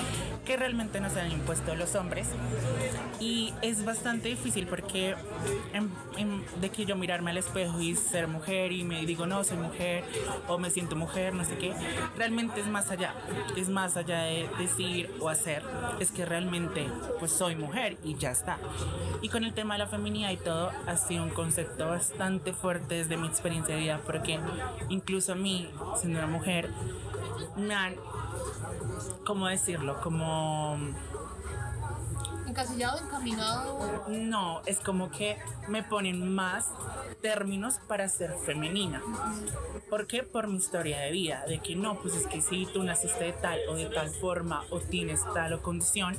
que 0.45 0.57
realmente 0.57 1.00
nos 1.00 1.17
han 1.17 1.31
impuesto 1.31 1.75
los 1.75 1.95
hombres. 1.97 2.29
Y 3.19 3.52
es 3.62 3.85
bastante 3.85 4.29
difícil 4.29 4.67
porque 4.67 5.14
de 6.61 6.71
que 6.71 6.87
yo 6.87 6.97
mirarme 6.97 7.33
al 7.33 7.38
espejo 7.38 7.81
y 7.81 7.97
ser 7.97 8.29
mujer 8.29 8.73
y 8.73 8.85
me 8.85 9.05
digo 9.07 9.26
no 9.26 9.43
soy 9.45 9.59
mujer 9.59 10.05
o 10.49 10.59
me 10.59 10.71
siento 10.71 10.95
mujer, 10.97 11.35
no 11.35 11.45
sé 11.45 11.57
qué, 11.59 11.75
realmente 12.17 12.61
es 12.61 12.67
más 12.67 12.90
allá, 12.90 13.14
es 13.57 13.69
más 13.69 13.97
allá 13.97 14.23
de 14.23 14.49
decir 14.59 15.11
o 15.21 15.29
hacer, 15.29 15.62
es 15.99 16.11
que 16.12 16.25
realmente 16.25 16.87
pues 17.19 17.33
soy 17.33 17.57
mujer 17.57 17.97
y 18.05 18.14
ya 18.14 18.31
está. 18.31 18.59
Y 19.23 19.28
con 19.28 19.45
el 19.45 19.52
tema 19.52 19.75
de 19.75 19.80
la 19.80 19.87
feminidad 19.87 20.30
y 20.30 20.37
todo, 20.37 20.71
ha 20.87 20.97
sido 20.97 21.23
un 21.23 21.30
concepto 21.30 21.88
bastante 21.88 22.52
fuerte 22.52 22.97
desde 22.97 23.16
mi 23.16 23.26
experiencia 23.26 23.75
de 23.75 23.80
vida, 23.80 24.00
porque 24.07 24.38
incluso 24.88 25.33
a 25.33 25.37
mí, 25.37 25.69
siendo 25.97 26.19
una 26.19 26.28
mujer, 26.28 26.71
me 27.57 27.75
han, 27.75 27.95
¿cómo 29.25 29.49
decirlo? 29.49 30.00
Como... 30.00 30.78
Encasillado, 32.61 32.99
encaminado. 32.99 34.05
No, 34.09 34.61
es 34.67 34.81
como 34.81 35.11
que 35.11 35.38
me 35.69 35.83
ponen 35.83 36.35
más 36.35 36.67
términos 37.23 37.79
para 37.88 38.07
ser 38.11 38.35
femenina. 38.45 39.00
¿Por 39.88 40.07
qué? 40.07 40.25
Por 40.25 40.47
mi 40.47 40.59
historia 40.59 41.00
de 41.00 41.11
vida, 41.11 41.43
de 41.49 41.61
que 41.61 41.75
no, 41.75 41.99
pues 41.99 42.14
es 42.14 42.26
que 42.26 42.43
si 42.43 42.67
tú 42.67 42.83
naciste 42.83 43.25
de 43.25 43.33
tal 43.33 43.59
o 43.71 43.76
de 43.76 43.87
tal 43.87 44.11
forma 44.11 44.62
o 44.69 44.79
tienes 44.79 45.23
tal 45.33 45.55
o 45.55 45.62
condición, 45.62 46.19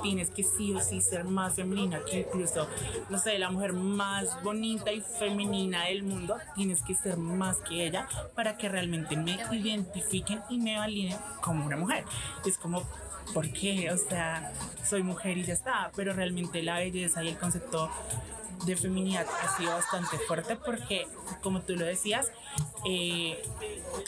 tienes 0.00 0.30
que 0.30 0.44
sí 0.44 0.72
o 0.72 0.80
sí 0.80 1.00
ser 1.00 1.24
más 1.24 1.54
femenina, 1.54 2.04
que 2.08 2.20
incluso, 2.20 2.68
no 3.08 3.18
sé, 3.18 3.36
la 3.40 3.50
mujer 3.50 3.72
más 3.72 4.40
bonita 4.44 4.92
y 4.92 5.00
femenina 5.00 5.86
del 5.86 6.04
mundo, 6.04 6.36
tienes 6.54 6.82
que 6.82 6.94
ser 6.94 7.16
más 7.16 7.58
que 7.58 7.86
ella 7.86 8.06
para 8.36 8.56
que 8.56 8.68
realmente 8.68 9.16
me 9.16 9.40
identifiquen 9.50 10.40
y 10.48 10.58
me 10.58 10.78
validen 10.78 11.18
como 11.42 11.66
una 11.66 11.76
mujer. 11.76 12.04
Es 12.46 12.58
como 12.58 12.84
¿por 13.32 13.50
qué? 13.52 13.90
O 13.90 13.96
sea, 13.96 14.52
soy 14.84 15.02
mujer 15.02 15.38
y 15.38 15.44
ya 15.44 15.54
está, 15.54 15.90
pero 15.96 16.12
realmente 16.12 16.62
la 16.62 16.78
belleza 16.78 17.22
y 17.22 17.28
el 17.28 17.38
concepto 17.38 17.90
de 18.64 18.76
feminidad 18.76 19.26
ha 19.42 19.56
sido 19.56 19.72
bastante 19.72 20.18
fuerte 20.18 20.56
porque, 20.56 21.06
como 21.42 21.62
tú 21.62 21.76
lo 21.76 21.86
decías, 21.86 22.30
eh, 22.86 23.40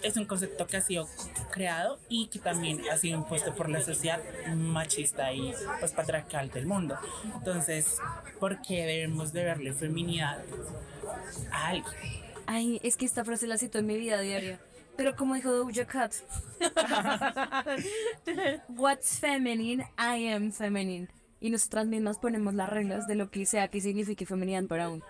es 0.03 0.17
un 0.17 0.27
concepto 0.27 0.67
que 0.67 0.77
ha 0.77 0.81
sido 0.81 1.09
creado 1.53 1.99
y 2.09 2.27
que 2.27 2.39
también 2.39 2.83
ha 2.91 2.99
sido 2.99 3.19
impuesto 3.19 3.55
por 3.55 3.69
la 3.69 3.81
sociedad 3.81 4.21
machista 4.55 5.33
y 5.33 5.55
pues 5.81 5.93
patriarcal 5.93 6.51
del 6.51 6.67
mundo. 6.67 6.99
Entonces, 7.35 7.97
¿por 8.39 8.61
qué 8.63 8.85
debemos 8.85 9.33
de 9.33 9.45
verle 9.45 9.73
feminidad 9.73 10.43
a 11.51 11.69
alguien? 11.69 12.23
Ay, 12.47 12.81
es 12.83 12.97
que 12.97 13.07
esta 13.07 13.25
frase 13.25 13.47
la 13.47 13.57
cito 13.57 13.79
en 13.79 13.87
mi 13.87 13.97
vida 13.97 14.21
diaria. 14.21 14.61
Pero 14.97 15.17
como 15.17 15.35
dijo 15.35 15.53
Doja 15.53 15.87
Cat, 15.87 16.15
What's 18.69 19.19
feminine? 19.19 19.85
I 19.99 20.17
am 20.29 20.53
feminine. 20.53 21.09
Y 21.43 21.51
nosotras 21.51 21.87
mismas 21.87 22.19
ponemos 22.19 22.55
las 22.55 22.71
reglas 22.71 23.09
de 23.09 23.17
lo 23.17 23.29
que 23.29 23.47
sea 23.47 23.67
que 23.67 23.81
signifique 23.81 24.25
feminidad 24.25 24.63
para 24.69 24.89
uno. 24.89 25.05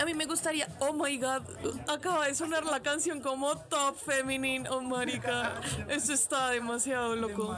A 0.00 0.04
mí 0.04 0.14
me 0.14 0.26
gustaría, 0.26 0.68
oh 0.78 0.92
my 0.92 1.18
god, 1.18 1.42
acaba 1.88 2.28
de 2.28 2.36
sonar 2.36 2.64
la 2.64 2.80
canción 2.80 3.20
como 3.20 3.56
Top 3.56 3.96
Feminine, 3.96 4.68
oh 4.70 4.80
marica, 4.80 5.60
esto 5.88 6.12
está 6.12 6.50
demasiado 6.50 7.16
loco. 7.16 7.56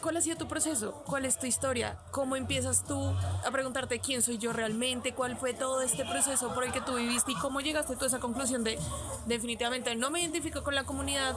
¿Cuál 0.00 0.16
ha 0.16 0.20
sido 0.20 0.36
tu 0.36 0.46
proceso? 0.46 1.02
¿Cuál 1.06 1.24
es 1.24 1.40
tu 1.40 1.46
historia? 1.46 1.98
¿Cómo 2.12 2.36
empiezas 2.36 2.84
tú 2.84 2.96
a 3.44 3.50
preguntarte 3.50 3.98
quién 3.98 4.22
soy 4.22 4.38
yo 4.38 4.52
realmente? 4.52 5.12
¿Cuál 5.12 5.36
fue 5.36 5.52
todo 5.52 5.82
este 5.82 6.04
proceso 6.04 6.54
por 6.54 6.62
el 6.62 6.70
que 6.70 6.80
tú 6.82 6.94
viviste 6.94 7.32
y 7.32 7.34
cómo 7.34 7.60
llegaste 7.60 7.96
tú 7.96 8.04
a 8.04 8.06
esa 8.06 8.20
conclusión 8.20 8.62
de 8.62 8.78
definitivamente 9.26 9.96
no 9.96 10.12
me 10.12 10.20
identifico 10.20 10.62
con 10.62 10.76
la 10.76 10.84
comunidad 10.84 11.34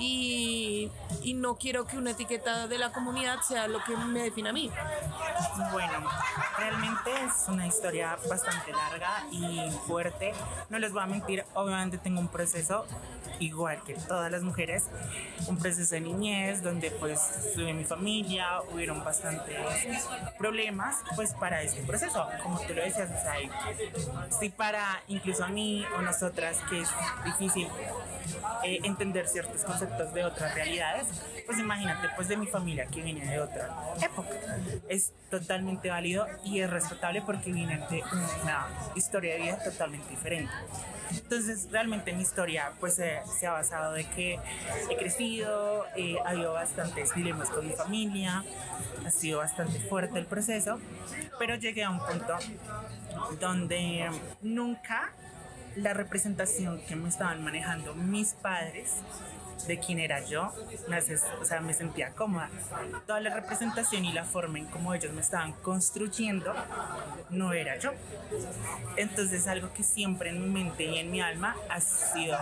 y, 0.00 0.90
y 1.22 1.34
no 1.34 1.54
quiero 1.54 1.86
que 1.86 1.96
una 1.96 2.10
etiqueta 2.10 2.66
de 2.66 2.76
la 2.76 2.90
comunidad 2.90 3.40
sea 3.42 3.68
lo 3.68 3.78
que 3.84 3.96
me 3.96 4.24
define 4.24 4.48
a 4.48 4.52
mí? 4.52 4.68
Bueno, 5.72 6.08
realmente 6.58 7.10
es 7.12 7.48
una 7.48 7.66
historia 7.66 8.16
bastante 8.28 8.72
larga 8.72 9.26
y 9.30 9.70
fuerte. 9.86 10.32
No 10.70 10.78
les 10.78 10.92
voy 10.92 11.02
a 11.02 11.06
mentir, 11.06 11.44
obviamente 11.54 11.98
tengo 11.98 12.18
un 12.18 12.28
proceso 12.28 12.86
igual 13.38 13.82
que 13.84 13.94
todas 13.94 14.30
las 14.30 14.42
mujeres, 14.42 14.88
un 15.46 15.58
proceso 15.58 15.94
de 15.94 16.00
niñez 16.00 16.62
donde 16.62 16.90
pues 16.90 17.52
tuve 17.54 17.72
mi 17.72 17.84
familia, 17.84 18.60
hubieron 18.72 19.04
bastantes 19.04 19.56
problemas 20.38 20.96
pues 21.16 21.34
para 21.34 21.62
este 21.62 21.82
proceso, 21.82 22.26
como 22.42 22.60
tú 22.60 22.74
lo 22.74 22.82
decías, 22.82 23.10
o 23.10 23.22
sea, 23.22 24.30
sí 24.38 24.48
para 24.50 25.02
incluso 25.08 25.44
a 25.44 25.48
mí 25.48 25.84
o 25.96 26.02
nosotras 26.02 26.58
que 26.68 26.80
es 26.80 26.88
difícil 27.24 27.68
eh, 28.64 28.80
entender 28.84 29.26
ciertos 29.28 29.64
conceptos 29.64 30.12
de 30.12 30.24
otras 30.24 30.54
realidades, 30.54 31.06
pues 31.46 31.58
imagínate, 31.58 32.08
pues 32.14 32.28
de 32.28 32.36
mi 32.36 32.46
familia 32.46 32.86
que 32.86 33.02
viene 33.02 33.26
de 33.26 33.40
otra 33.40 33.94
época. 34.02 34.30
Es 34.88 35.12
totalmente 35.30 35.88
válido 35.88 36.26
y 36.44 36.60
es 36.60 36.70
respetable 36.70 37.22
porque 37.22 37.52
viene 37.52 37.78
de 37.90 38.02
una 38.42 38.66
historia 38.94 39.34
de 39.34 39.40
vida 39.40 39.62
totalmente 39.62 40.10
diferente. 40.10 40.52
Entonces, 41.10 41.68
realmente 41.70 42.12
mi 42.12 42.22
historia 42.22 42.72
pues 42.78 42.98
eh, 42.98 43.19
se 43.26 43.46
ha 43.46 43.52
basado 43.52 43.92
de 43.92 44.04
que 44.04 44.38
he 44.90 44.96
crecido, 44.96 45.86
eh, 45.96 46.16
ha 46.24 46.30
habido 46.30 46.52
bastantes 46.52 47.14
dilemas 47.14 47.50
con 47.50 47.66
mi 47.66 47.72
familia, 47.72 48.44
ha 49.04 49.10
sido 49.10 49.38
bastante 49.38 49.80
fuerte 49.80 50.18
el 50.18 50.26
proceso, 50.26 50.78
pero 51.38 51.54
llegué 51.56 51.84
a 51.84 51.90
un 51.90 51.98
punto 51.98 52.36
donde 53.40 54.10
nunca 54.42 55.12
la 55.76 55.94
representación 55.94 56.80
que 56.86 56.96
me 56.96 57.08
estaban 57.08 57.42
manejando 57.44 57.94
mis 57.94 58.34
padres 58.34 58.96
de 59.66 59.78
quién 59.78 59.98
era 59.98 60.24
yo, 60.24 60.52
me 60.88 60.98
o 60.98 61.44
sea, 61.44 61.60
me 61.60 61.74
sentía 61.74 62.10
cómoda. 62.10 62.50
Toda 63.06 63.20
la 63.20 63.34
representación 63.34 64.04
y 64.04 64.12
la 64.12 64.24
forma 64.24 64.58
en 64.58 64.66
cómo 64.66 64.94
ellos 64.94 65.12
me 65.12 65.20
estaban 65.20 65.52
construyendo 65.52 66.52
no 67.30 67.52
era 67.52 67.78
yo. 67.78 67.90
Entonces 68.96 69.46
algo 69.46 69.72
que 69.72 69.82
siempre 69.82 70.30
en 70.30 70.42
mi 70.42 70.62
mente 70.62 70.84
y 70.84 70.98
en 70.98 71.10
mi 71.10 71.20
alma 71.20 71.56
ha 71.68 71.80
sido 71.80 72.38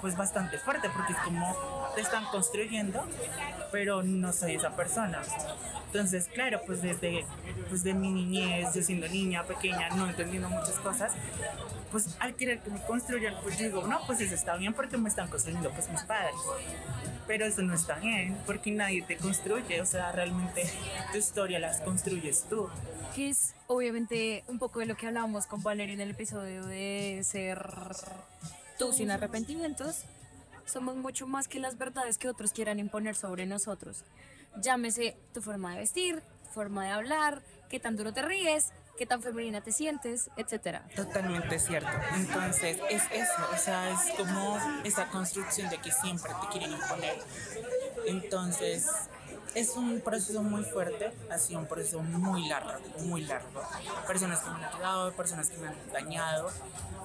pues 0.00 0.16
bastante 0.16 0.58
fuerte 0.58 0.88
porque 0.90 1.12
es 1.12 1.18
como 1.20 1.56
te 1.94 2.00
están 2.00 2.24
construyendo, 2.26 3.04
pero 3.70 4.02
no 4.02 4.32
soy 4.32 4.56
esa 4.56 4.74
persona. 4.74 5.22
Entonces, 5.86 6.26
claro, 6.32 6.62
pues 6.66 6.80
desde 6.80 7.26
pues 7.68 7.82
de 7.82 7.92
mi 7.92 8.10
niñez, 8.10 8.74
yo 8.74 8.82
siendo 8.82 9.06
niña 9.08 9.44
pequeña, 9.44 9.90
no 9.90 10.08
entendiendo 10.08 10.48
muchas 10.48 10.78
cosas, 10.78 11.12
pues 11.92 12.16
al 12.18 12.34
querer 12.34 12.60
que 12.60 12.70
me 12.70 12.82
construyan, 12.82 13.36
pues 13.42 13.58
digo, 13.58 13.86
no, 13.86 14.00
pues 14.06 14.20
eso 14.20 14.34
está 14.34 14.56
bien 14.56 14.72
porque 14.72 14.96
me 14.96 15.10
están 15.10 15.28
construyendo 15.28 15.70
pues 15.70 15.88
mis 15.90 16.02
padres. 16.02 16.34
Pero 17.26 17.44
eso 17.44 17.62
no 17.62 17.74
está 17.74 17.96
bien 17.96 18.36
porque 18.46 18.72
nadie 18.72 19.02
te 19.02 19.16
construye, 19.16 19.80
o 19.80 19.86
sea, 19.86 20.10
realmente 20.10 20.64
tu 21.12 21.18
historia 21.18 21.60
las 21.60 21.80
construyes 21.82 22.46
tú. 22.48 22.68
Que 23.14 23.28
es 23.28 23.54
obviamente 23.66 24.42
un 24.48 24.58
poco 24.58 24.80
de 24.80 24.86
lo 24.86 24.96
que 24.96 25.06
hablábamos 25.06 25.46
con 25.46 25.62
Valeria 25.62 25.94
en 25.94 26.00
el 26.00 26.10
episodio 26.10 26.64
de 26.64 27.20
ser 27.22 27.62
tú 28.78 28.92
sin 28.92 29.10
arrepentimientos. 29.10 30.04
Somos 30.64 30.96
mucho 30.96 31.26
más 31.26 31.46
que 31.46 31.60
las 31.60 31.76
verdades 31.76 32.16
que 32.16 32.28
otros 32.28 32.52
quieran 32.52 32.78
imponer 32.78 33.14
sobre 33.14 33.44
nosotros. 33.46 34.04
Llámese 34.56 35.16
tu 35.34 35.42
forma 35.42 35.72
de 35.72 35.80
vestir, 35.80 36.22
forma 36.52 36.84
de 36.84 36.90
hablar, 36.90 37.42
qué 37.68 37.78
tan 37.78 37.96
duro 37.96 38.12
te 38.12 38.22
ríes, 38.22 38.72
qué 38.96 39.06
tan 39.06 39.22
femenina 39.22 39.60
te 39.62 39.72
sientes, 39.72 40.30
etcétera. 40.36 40.84
Totalmente 40.94 41.58
cierto. 41.58 41.88
Entonces, 42.14 42.78
es 42.90 43.02
eso, 43.12 43.32
o 43.52 43.56
sea, 43.56 43.90
es 43.90 44.14
como 44.16 44.58
esa 44.84 45.06
construcción 45.08 45.68
de 45.70 45.78
que 45.78 45.90
siempre 45.90 46.32
te 46.40 46.48
quieren 46.48 46.72
imponer. 46.72 47.18
Entonces, 48.06 48.86
es 49.54 49.76
un 49.76 50.00
proceso 50.00 50.42
muy 50.42 50.64
fuerte, 50.64 51.12
ha 51.30 51.38
sido 51.38 51.60
un 51.60 51.66
proceso 51.66 52.00
muy 52.02 52.48
largo, 52.48 52.72
muy 53.00 53.22
largo. 53.22 53.62
Personas 54.06 54.40
que 54.40 54.50
me 54.50 54.56
han 54.56 54.64
ayudado, 54.64 55.12
personas 55.12 55.50
que 55.50 55.56
me 55.58 55.68
han 55.68 55.76
dañado. 55.92 56.50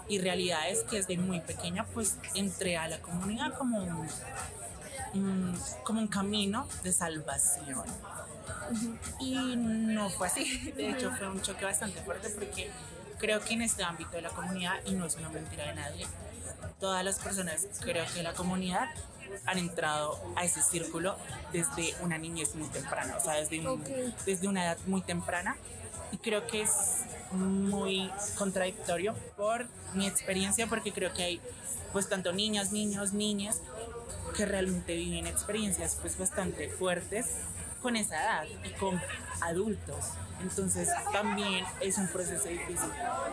Y 0.09 0.19
realidad 0.19 0.69
es 0.69 0.83
que 0.83 0.97
desde 0.97 1.17
muy 1.17 1.41
pequeña, 1.41 1.85
pues 1.93 2.17
entré 2.33 2.77
a 2.77 2.87
la 2.87 3.01
comunidad 3.01 3.53
como 3.57 3.79
un, 3.83 4.07
un- 5.13 5.59
como 5.83 5.99
un 5.99 6.07
camino 6.07 6.65
de 6.83 6.93
salvación. 6.93 7.83
Y 9.19 9.55
no 9.55 10.09
fue 10.09 10.27
así. 10.27 10.71
De 10.75 10.89
hecho, 10.89 11.11
fue 11.17 11.27
un 11.29 11.41
choque 11.41 11.65
bastante 11.65 12.01
fuerte 12.01 12.29
porque 12.29 12.69
creo 13.19 13.39
que 13.41 13.53
en 13.53 13.61
este 13.61 13.83
ámbito 13.83 14.11
de 14.11 14.21
la 14.21 14.29
comunidad, 14.29 14.73
y 14.85 14.91
no 14.91 15.05
es 15.05 15.15
una 15.15 15.29
mentira 15.29 15.65
de 15.65 15.75
nadie, 15.75 16.05
todas 16.79 17.03
las 17.03 17.19
personas, 17.19 17.67
creo 17.81 18.05
que 18.13 18.23
la 18.23 18.33
comunidad 18.33 18.89
han 19.45 19.57
entrado 19.57 20.19
a 20.35 20.45
ese 20.45 20.61
círculo 20.61 21.17
desde 21.51 21.93
una 22.01 22.17
niñez 22.17 22.55
muy 22.55 22.67
temprana, 22.69 23.15
o 23.17 23.19
sea, 23.21 23.33
desde, 23.33 23.67
un- 23.67 23.83
desde 24.25 24.47
una 24.47 24.63
edad 24.65 24.77
muy 24.85 25.01
temprana. 25.01 25.55
Y 26.11 26.17
creo 26.17 26.47
que 26.47 26.61
es 26.61 26.71
muy 27.31 28.09
contradictorio 28.37 29.13
por 29.35 29.67
mi 29.93 30.07
experiencia, 30.07 30.67
porque 30.67 30.93
creo 30.93 31.13
que 31.13 31.23
hay 31.23 31.41
pues 31.91 32.07
tanto 32.07 32.31
niñas, 32.31 32.71
niños, 32.71 33.13
niñas 33.13 33.61
que 34.35 34.45
realmente 34.45 34.95
viven 34.95 35.25
experiencias 35.27 35.97
pues 35.99 36.17
bastante 36.17 36.69
fuertes 36.69 37.25
con 37.87 37.95
esa 37.95 38.21
edad 38.21 38.43
y 38.65 38.69
con 38.71 39.01
adultos. 39.39 40.07
Entonces 40.41 40.89
también 41.13 41.63
es 41.79 41.97
un 41.97 42.09
proceso 42.09 42.49
difícil. 42.49 42.89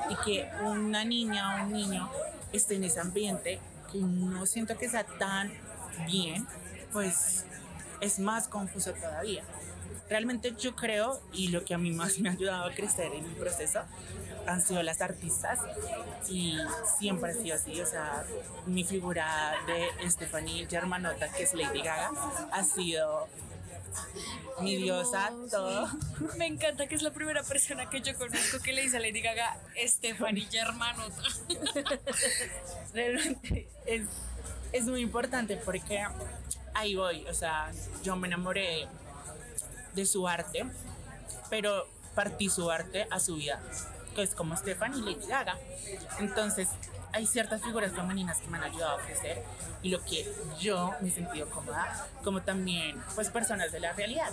Y 0.09 0.25
que 0.25 0.49
una 0.63 1.05
niña 1.05 1.57
o 1.57 1.65
un 1.65 1.73
niño 1.73 2.09
esté 2.53 2.77
en 2.77 2.85
ese 2.85 3.01
ambiente 3.01 3.59
que 3.91 3.99
no 3.99 4.47
siento 4.47 4.79
que 4.79 4.89
sea 4.89 5.03
tan 5.03 5.53
bien, 6.07 6.47
pues 6.93 7.47
es 8.01 8.21
más 8.21 8.47
confuso 8.47 8.93
todavía. 8.93 9.43
Realmente 10.09 10.55
yo 10.57 10.77
creo, 10.77 11.21
y 11.33 11.49
lo 11.49 11.65
que 11.65 11.75
a 11.75 11.79
mí 11.79 11.91
más 11.91 12.21
me 12.21 12.29
ha 12.29 12.33
ayudado 12.33 12.67
a 12.67 12.73
crecer 12.73 13.13
en 13.13 13.27
mi 13.27 13.35
proceso, 13.35 13.81
han 14.47 14.61
sido 14.61 14.85
las 14.85 15.01
artistas 15.01 15.59
y 16.29 16.59
siempre 16.97 17.33
ha 17.33 17.35
sido 17.35 17.57
así, 17.57 17.81
o 17.81 17.87
sea, 17.87 18.25
mi 18.67 18.85
figura 18.85 19.55
de 19.67 20.09
Stephanie 20.09 20.69
Germanota, 20.71 21.29
que 21.33 21.43
es 21.43 21.55
Lady 21.55 21.83
Gaga, 21.83 22.13
ha 22.53 22.63
sido 22.63 23.27
mi 24.61 24.77
diosa, 24.77 25.33
todo. 25.51 25.89
Me 26.37 26.47
encanta 26.47 26.87
que 26.87 26.95
es 26.95 27.03
la 27.03 27.13
primera 27.13 27.43
persona 27.43 27.89
que 27.91 28.01
yo 28.01 28.17
conozco 28.17 28.61
que 28.63 28.73
le 28.73 28.83
dice 28.83 28.97
a 28.97 29.01
Lady 29.01 29.21
Gaga 29.21 29.57
Stephanie 29.87 30.47
Germanota. 30.51 31.23
realmente 32.95 33.69
es, 33.87 34.03
es 34.73 34.85
muy 34.85 35.01
importante 35.01 35.57
porque 35.57 36.05
ahí 36.75 36.95
voy, 36.97 37.27
o 37.27 37.35
sea, 37.35 37.71
yo 38.03 38.17
me 38.17 38.29
enamoré 38.29 38.89
de 39.95 40.07
su 40.07 40.27
arte, 40.27 40.65
pero 41.51 41.89
partí 42.15 42.49
su 42.49 42.71
arte 42.71 43.07
a 43.11 43.21
su 43.21 43.37
vida, 43.37 43.61
que 44.15 44.23
es 44.23 44.35
como 44.35 44.57
Stephanie 44.57 44.99
y 44.99 45.03
Lady 45.03 45.27
Gaga. 45.27 45.59
Entonces, 46.19 46.69
hay 47.15 47.27
ciertas 47.27 47.63
figuras 47.63 47.93
femeninas 47.93 48.41
que 48.41 48.49
me 48.49 48.59
han 48.59 48.65
ayudado 48.65 48.99
a 48.99 49.01
crecer 49.03 49.41
y 49.83 49.91
lo 49.91 50.05
que 50.05 50.27
yo 50.59 50.93
me 51.01 51.09
he 51.09 51.13
sentido 51.13 51.49
cómoda, 51.49 52.09
como 52.25 52.43
también 52.43 53.01
pues 53.15 53.31
personas 53.31 53.71
de 53.71 53.79
la 53.79 53.93
realidad. 53.93 54.33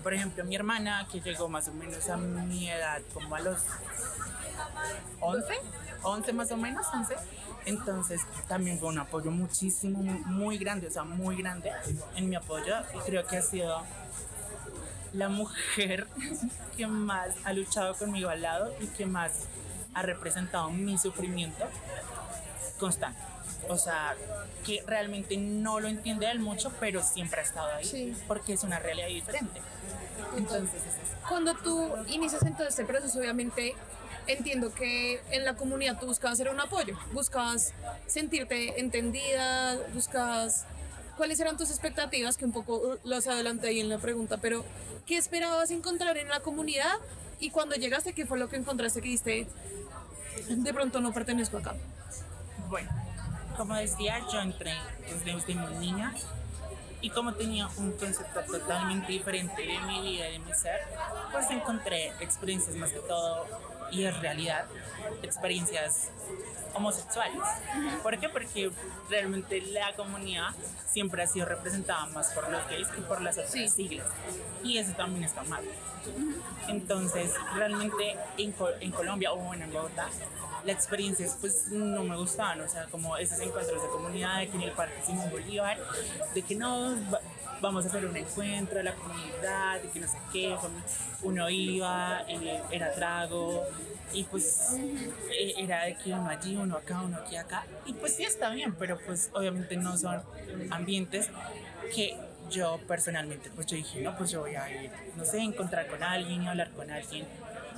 Por 0.00 0.14
ejemplo, 0.14 0.44
mi 0.44 0.54
hermana 0.54 1.08
que 1.10 1.20
llegó 1.20 1.48
más 1.48 1.66
o 1.66 1.72
menos 1.72 2.08
a 2.08 2.16
mi 2.16 2.70
edad, 2.70 3.00
como 3.12 3.34
a 3.34 3.40
los 3.40 3.62
11, 5.18 5.54
11 6.02 6.32
más 6.32 6.52
o 6.52 6.56
menos, 6.56 6.86
11. 6.94 7.16
Entonces 7.66 8.20
también 8.46 8.78
fue 8.78 8.88
un 8.88 8.98
apoyo 8.98 9.32
muchísimo, 9.32 10.00
muy 10.26 10.58
grande, 10.58 10.86
o 10.86 10.90
sea, 10.90 11.02
muy 11.02 11.36
grande 11.36 11.72
en 12.14 12.28
mi 12.28 12.36
apoyo 12.36 12.76
y 12.94 12.98
creo 13.00 13.26
que 13.26 13.36
ha 13.36 13.42
sido 13.42 13.82
la 15.12 15.28
mujer 15.28 16.06
que 16.76 16.86
más 16.86 17.34
ha 17.44 17.52
luchado 17.52 17.96
conmigo 17.96 18.28
al 18.28 18.42
lado 18.42 18.72
y 18.80 18.86
que 18.86 19.06
más 19.06 19.48
ha 19.94 20.02
representado 20.02 20.70
mi 20.70 20.98
sufrimiento 20.98 21.64
constante. 22.78 23.20
O 23.68 23.76
sea, 23.76 24.16
que 24.64 24.82
realmente 24.86 25.36
no 25.36 25.80
lo 25.80 25.88
entiende 25.88 26.30
él 26.30 26.40
mucho, 26.40 26.72
pero 26.80 27.02
siempre 27.02 27.40
ha 27.40 27.44
estado 27.44 27.72
ahí 27.76 27.84
Sí. 27.84 28.16
porque 28.26 28.54
es 28.54 28.62
una 28.62 28.78
realidad 28.78 29.08
diferente. 29.08 29.60
Entonces 30.36 30.82
es 30.82 30.94
eso. 30.94 31.16
Cuando 31.28 31.54
tú 31.54 31.92
inicias 32.08 32.42
en 32.44 32.56
todo 32.56 32.66
este 32.66 32.84
proceso, 32.84 33.18
obviamente 33.18 33.74
entiendo 34.26 34.72
que 34.72 35.20
en 35.30 35.44
la 35.44 35.54
comunidad 35.54 35.98
tú 35.98 36.06
buscabas 36.06 36.38
ser 36.38 36.48
un 36.50 36.60
apoyo, 36.60 36.98
buscabas 37.12 37.72
sentirte 38.06 38.80
entendida, 38.80 39.76
buscabas 39.92 40.64
cuáles 41.16 41.38
eran 41.40 41.56
tus 41.56 41.70
expectativas, 41.70 42.36
que 42.36 42.44
un 42.44 42.52
poco 42.52 42.76
uh, 42.76 42.98
las 43.04 43.26
adelanté 43.26 43.68
ahí 43.68 43.80
en 43.80 43.88
la 43.88 43.98
pregunta, 43.98 44.38
pero 44.38 44.64
¿qué 45.06 45.16
esperabas 45.16 45.70
encontrar 45.70 46.16
en 46.16 46.28
la 46.28 46.40
comunidad? 46.40 46.94
Y 47.40 47.50
cuando 47.50 47.74
llegaste, 47.74 48.12
¿qué 48.12 48.26
fue 48.26 48.38
lo 48.38 48.48
que 48.48 48.56
encontraste 48.56 49.00
que 49.00 49.08
diste? 49.08 49.46
De 50.48 50.74
pronto 50.74 51.00
no 51.00 51.12
pertenezco 51.12 51.56
acá. 51.56 51.74
Bueno, 52.68 52.90
como 53.56 53.74
decía, 53.74 54.20
yo 54.32 54.40
entré 54.40 54.74
desde, 55.24 55.54
muy 55.54 55.74
niña 55.74 56.14
y 57.00 57.10
como 57.10 57.32
tenía 57.34 57.68
un 57.78 57.92
concepto 57.92 58.42
totalmente 58.42 59.10
diferente 59.10 59.62
de 59.62 59.80
mi 59.80 60.02
vida 60.02 60.28
y 60.28 60.32
de 60.32 60.38
mi 60.38 60.52
ser, 60.52 60.80
pues 61.32 61.50
encontré 61.50 62.12
experiencias 62.20 62.76
más 62.76 62.92
que 62.92 63.00
todo 63.00 63.46
y 63.90 64.04
en 64.04 64.20
realidad 64.20 64.64
experiencias 65.22 66.10
homosexuales. 66.74 67.40
¿Por 68.02 68.18
qué? 68.18 68.28
Porque 68.28 68.70
realmente 69.08 69.60
la 69.60 69.92
comunidad 69.94 70.50
siempre 70.86 71.22
ha 71.22 71.26
sido 71.26 71.46
representada 71.46 72.06
más 72.06 72.30
por 72.30 72.48
los 72.50 72.66
gays 72.68 72.88
que 72.88 73.00
por 73.02 73.20
las 73.20 73.38
otras 73.38 73.72
siglas. 73.72 74.06
Y 74.62 74.78
eso 74.78 74.92
también 74.92 75.24
está 75.24 75.42
mal. 75.44 75.62
Entonces, 76.68 77.34
realmente 77.54 78.16
en, 78.38 78.54
en 78.80 78.90
Colombia 78.92 79.32
o 79.32 79.36
bueno, 79.36 79.64
en 79.64 79.72
Bogotá, 79.72 80.08
las 80.64 80.76
experiencias 80.76 81.36
pues 81.40 81.68
no 81.68 82.04
me 82.04 82.16
gustaban, 82.16 82.60
o 82.60 82.68
sea, 82.68 82.86
como 82.86 83.16
esos 83.16 83.40
encuentros 83.40 83.82
de 83.82 83.88
comunidad, 83.88 84.38
de 84.40 84.48
que 84.48 84.56
en 84.56 84.62
el 84.62 84.72
Parque 84.72 85.02
Simón 85.04 85.30
Bolívar, 85.30 85.78
de 86.34 86.42
que 86.42 86.54
no, 86.54 86.94
vamos 87.60 87.84
a 87.84 87.88
hacer 87.88 88.04
un 88.06 88.16
encuentro 88.16 88.78
de 88.78 88.84
la 88.84 88.94
comunidad, 88.94 89.80
de 89.80 89.88
que 89.90 90.00
no 90.00 90.08
sé 90.08 90.18
qué, 90.32 90.56
uno 91.22 91.50
iba, 91.50 92.22
eh, 92.28 92.62
era 92.70 92.92
trago, 92.92 93.64
y 94.12 94.24
pues 94.24 94.76
eh, 95.30 95.54
era 95.58 95.84
de 95.84 95.96
que 95.96 96.12
uno 96.12 96.28
allí, 96.28 96.56
uno 96.56 96.76
acá, 96.76 97.02
uno 97.02 97.18
aquí, 97.18 97.36
acá, 97.36 97.64
y 97.86 97.92
pues 97.92 98.16
sí 98.16 98.24
está 98.24 98.50
bien, 98.50 98.74
pero 98.74 98.98
pues 99.06 99.30
obviamente 99.32 99.76
no 99.76 99.96
son 99.96 100.22
ambientes 100.70 101.30
que 101.94 102.16
yo 102.50 102.80
personalmente, 102.88 103.50
pues 103.54 103.66
yo 103.66 103.76
dije, 103.76 104.00
no, 104.00 104.16
pues 104.16 104.30
yo 104.30 104.40
voy 104.40 104.54
a 104.54 104.70
ir, 104.70 104.90
no 105.16 105.24
sé, 105.24 105.38
encontrar 105.38 105.86
con 105.86 106.02
alguien 106.02 106.42
y 106.42 106.48
hablar 106.48 106.70
con 106.70 106.90
alguien, 106.90 107.26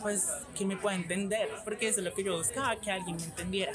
pues 0.00 0.28
que 0.56 0.64
me 0.64 0.76
pueda 0.76 0.96
entender, 0.96 1.48
porque 1.64 1.88
eso 1.88 2.00
es 2.00 2.04
lo 2.04 2.14
que 2.14 2.24
yo 2.24 2.36
buscaba, 2.36 2.76
que 2.76 2.90
alguien 2.90 3.16
me 3.16 3.24
entendiera. 3.24 3.72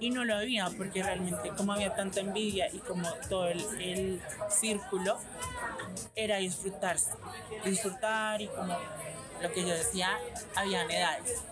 Y 0.00 0.10
no 0.10 0.24
lo 0.24 0.36
había, 0.36 0.70
porque 0.76 1.02
realmente 1.02 1.50
como 1.56 1.72
había 1.72 1.94
tanta 1.94 2.20
envidia 2.20 2.68
y 2.72 2.78
como 2.78 3.12
todo 3.28 3.48
el, 3.48 3.60
el 3.80 4.22
círculo 4.48 5.18
era 6.14 6.36
disfrutarse, 6.36 7.10
disfrutar 7.64 8.40
y 8.40 8.48
como 8.48 8.76
lo 9.42 9.52
que 9.52 9.62
yo 9.62 9.74
decía, 9.74 10.18
habían 10.54 10.90
edades. 10.90 11.42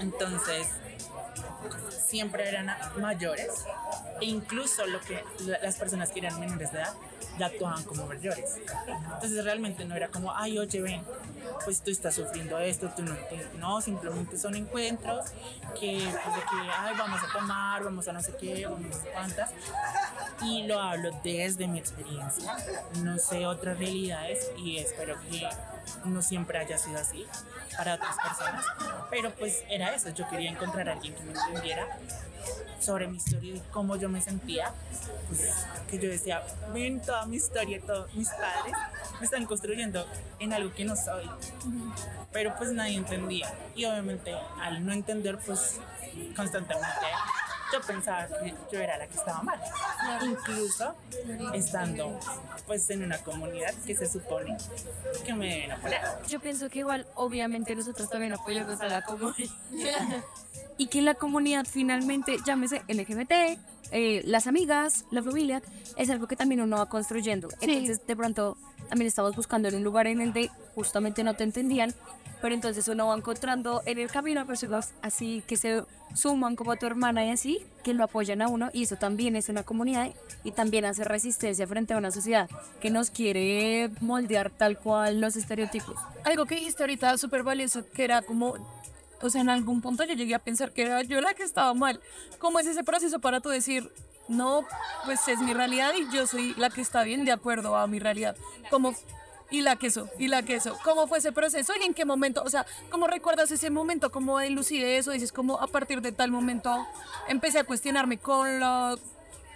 Entonces, 0.00 0.68
siempre 1.90 2.48
eran 2.48 2.70
mayores 2.98 3.64
e 4.20 4.26
incluso 4.26 4.86
lo 4.86 5.00
que 5.00 5.24
la- 5.40 5.58
las 5.60 5.76
personas 5.76 6.10
que 6.10 6.20
eran 6.20 6.38
menores 6.38 6.72
de 6.72 6.78
edad 6.78 6.94
ya 7.38 7.46
actuaban 7.46 7.82
como 7.84 8.06
mayores. 8.06 8.56
Entonces 9.14 9.44
realmente 9.44 9.84
no 9.84 9.96
era 9.96 10.08
como, 10.08 10.32
ay, 10.36 10.58
oye, 10.58 10.80
ven, 10.80 11.02
pues 11.64 11.80
tú 11.82 11.90
estás 11.90 12.14
sufriendo 12.14 12.58
esto, 12.58 12.90
tú 12.96 13.02
no 13.02 13.14
entiendes. 13.14 13.52
No, 13.54 13.80
simplemente 13.80 14.38
son 14.38 14.54
encuentros 14.54 15.26
que, 15.78 15.98
pues 15.98 16.36
de 16.36 16.40
que, 16.42 16.70
ay, 16.78 16.94
vamos 16.96 17.20
a 17.22 17.32
tomar, 17.32 17.82
vamos 17.82 18.06
a 18.06 18.12
no 18.12 18.22
sé 18.22 18.34
qué, 18.38 18.66
vamos 18.66 18.94
a 18.96 18.98
no 19.04 19.10
cuántas. 19.12 19.50
Y 20.42 20.64
lo 20.64 20.78
hablo 20.80 21.10
desde 21.24 21.66
mi 21.66 21.78
experiencia. 21.78 22.56
No 23.02 23.18
sé 23.18 23.46
otras 23.46 23.78
realidades 23.78 24.50
y 24.56 24.78
espero 24.78 25.18
que 25.30 25.48
no 26.04 26.22
siempre 26.22 26.58
haya 26.58 26.78
sido 26.78 26.98
así 26.98 27.26
para 27.76 27.94
otras 27.94 28.16
personas. 28.16 28.64
Pero 29.10 29.34
pues 29.34 29.64
era 29.68 29.92
eso, 29.94 30.10
yo 30.10 30.28
quería 30.28 30.50
encontrar 30.50 30.88
a 30.88 30.92
alguien 30.92 31.14
que 31.14 31.22
me 31.24 31.32
sobre 32.78 33.06
mi 33.06 33.16
historia 33.16 33.54
y 33.54 33.62
cómo 33.70 33.96
yo 33.96 34.08
me 34.08 34.20
sentía, 34.20 34.72
pues 35.28 35.66
que 35.88 35.98
yo 35.98 36.10
decía, 36.10 36.42
ven 36.72 37.00
toda 37.00 37.24
mi 37.26 37.36
historia, 37.36 37.80
todos 37.80 38.14
mis 38.14 38.28
padres 38.28 38.74
me 39.18 39.24
están 39.24 39.46
construyendo 39.46 40.06
en 40.38 40.52
algo 40.52 40.72
que 40.74 40.84
no 40.84 40.94
soy. 40.94 41.28
Pero 42.32 42.54
pues 42.56 42.72
nadie 42.72 42.96
entendía. 42.96 43.52
Y 43.74 43.86
obviamente 43.86 44.34
al 44.60 44.84
no 44.84 44.92
entender, 44.92 45.38
pues 45.38 45.80
constantemente 46.36 47.06
yo 47.74 47.80
pensaba 47.86 48.26
que 48.26 48.54
yo 48.72 48.80
era 48.80 48.96
la 48.98 49.06
que 49.06 49.16
estaba 49.16 49.42
mal. 49.42 49.60
Incluso 50.22 50.94
estando 51.52 52.18
pues 52.66 52.88
en 52.90 53.02
una 53.02 53.18
comunidad 53.18 53.74
que 53.86 53.94
se 53.94 54.08
supone 54.08 54.56
que 55.24 55.34
me 55.34 55.48
deben 55.48 55.72
apoyar. 55.72 56.22
Yo 56.28 56.40
pienso 56.40 56.68
que 56.70 56.80
igual, 56.80 57.06
obviamente, 57.14 57.74
nosotros 57.74 58.08
también 58.08 58.32
apoyamos 58.32 58.80
a 58.80 58.88
la 58.88 59.02
comunidad. 59.02 60.24
y 60.78 60.86
que 60.86 61.02
la 61.02 61.14
comunidad 61.14 61.66
finalmente, 61.68 62.36
llámese 62.44 62.82
LGBT, 62.88 63.58
eh, 63.90 64.22
las 64.24 64.46
amigas, 64.46 65.04
la 65.10 65.22
familia, 65.22 65.62
es 65.96 66.10
algo 66.10 66.26
que 66.26 66.36
también 66.36 66.60
uno 66.60 66.78
va 66.78 66.88
construyendo. 66.88 67.48
Entonces, 67.60 68.06
de 68.06 68.16
pronto, 68.16 68.56
también 68.88 69.08
estamos 69.08 69.34
buscando 69.36 69.68
en 69.68 69.76
un 69.76 69.84
lugar 69.84 70.06
en 70.06 70.20
el 70.20 70.32
de 70.32 70.50
justamente 70.74 71.24
no 71.24 71.34
te 71.34 71.44
entendían, 71.44 71.94
pero 72.40 72.54
entonces 72.54 72.86
uno 72.88 73.06
va 73.06 73.16
encontrando 73.16 73.82
en 73.86 73.98
el 73.98 74.10
camino 74.10 74.40
a 74.40 74.44
personas 74.44 74.92
así 75.02 75.42
que 75.46 75.56
se 75.56 75.82
suman 76.14 76.56
como 76.56 76.76
tu 76.76 76.86
hermana 76.86 77.24
y 77.24 77.30
así, 77.30 77.64
que 77.82 77.94
lo 77.94 78.04
apoyan 78.04 78.42
a 78.42 78.48
uno, 78.48 78.70
y 78.72 78.84
eso 78.84 78.96
también 78.96 79.34
es 79.36 79.48
una 79.48 79.62
comunidad 79.62 80.10
y 80.44 80.52
también 80.52 80.84
hace 80.84 81.04
resistencia 81.04 81.66
frente 81.66 81.94
a 81.94 81.96
una 81.96 82.10
sociedad 82.10 82.48
que 82.80 82.90
nos 82.90 83.10
quiere 83.10 83.90
moldear 84.00 84.50
tal 84.50 84.78
cual 84.78 85.20
los 85.20 85.36
estereotipos. 85.36 85.96
Algo 86.24 86.46
que 86.46 86.56
dijiste 86.56 86.82
ahorita 86.82 87.18
súper 87.18 87.42
valioso, 87.42 87.84
que 87.90 88.04
era 88.04 88.22
como, 88.22 88.54
o 89.20 89.30
sea, 89.30 89.40
en 89.40 89.48
algún 89.48 89.80
punto 89.80 90.04
yo 90.04 90.14
llegué 90.14 90.34
a 90.34 90.38
pensar 90.38 90.72
que 90.72 90.82
era 90.82 91.02
yo 91.02 91.20
la 91.20 91.34
que 91.34 91.42
estaba 91.42 91.74
mal. 91.74 92.00
¿Cómo 92.38 92.58
es 92.58 92.66
ese 92.66 92.84
proceso 92.84 93.20
para 93.20 93.40
tú 93.40 93.48
decir, 93.48 93.90
no, 94.28 94.66
pues 95.04 95.26
es 95.28 95.38
mi 95.40 95.54
realidad 95.54 95.92
y 95.94 96.10
yo 96.14 96.26
soy 96.26 96.54
la 96.54 96.70
que 96.70 96.80
está 96.80 97.02
bien 97.02 97.24
de 97.24 97.32
acuerdo 97.32 97.76
a 97.76 97.86
mi 97.86 97.98
realidad. 97.98 98.36
Como 98.70 98.94
y 99.50 99.60
la 99.60 99.76
queso, 99.76 100.08
y 100.18 100.28
la 100.28 100.42
queso. 100.42 100.76
¿Cómo 100.82 101.06
fue 101.06 101.18
ese 101.18 101.30
proceso 101.30 101.72
y 101.80 101.84
en 101.84 101.94
qué 101.94 102.04
momento? 102.04 102.42
O 102.42 102.50
sea, 102.50 102.66
¿cómo 102.90 103.06
recuerdas 103.06 103.50
ese 103.50 103.70
momento? 103.70 104.10
¿Cómo 104.10 104.38
de 104.38 104.50
lucidez 104.50 105.06
o 105.06 105.12
dices 105.12 105.32
como 105.32 105.60
a 105.60 105.66
partir 105.66 106.00
de 106.00 106.12
tal 106.12 106.30
momento 106.30 106.86
empecé 107.28 107.58
a 107.60 107.64
cuestionarme 107.64 108.18
con 108.18 108.58
la, 108.58 108.96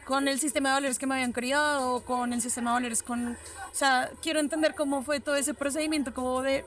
con 0.05 0.29
el 0.29 0.39
sistema 0.39 0.69
de 0.69 0.75
valores 0.77 0.99
que 0.99 1.07
me 1.07 1.17
habían 1.17 1.33
criado, 1.33 2.05
con 2.05 2.33
el 2.33 2.41
sistema 2.43 2.71
de 2.71 2.75
valores 2.75 3.03
con... 3.03 3.33
O 3.33 3.75
sea, 3.75 4.11
quiero 4.23 4.41
entender 4.41 4.75
cómo 4.75 5.03
fue 5.03 5.21
todo 5.21 5.37
ese 5.37 5.55
procedimiento 5.55 6.15
como 6.15 6.43
de 6.43 6.65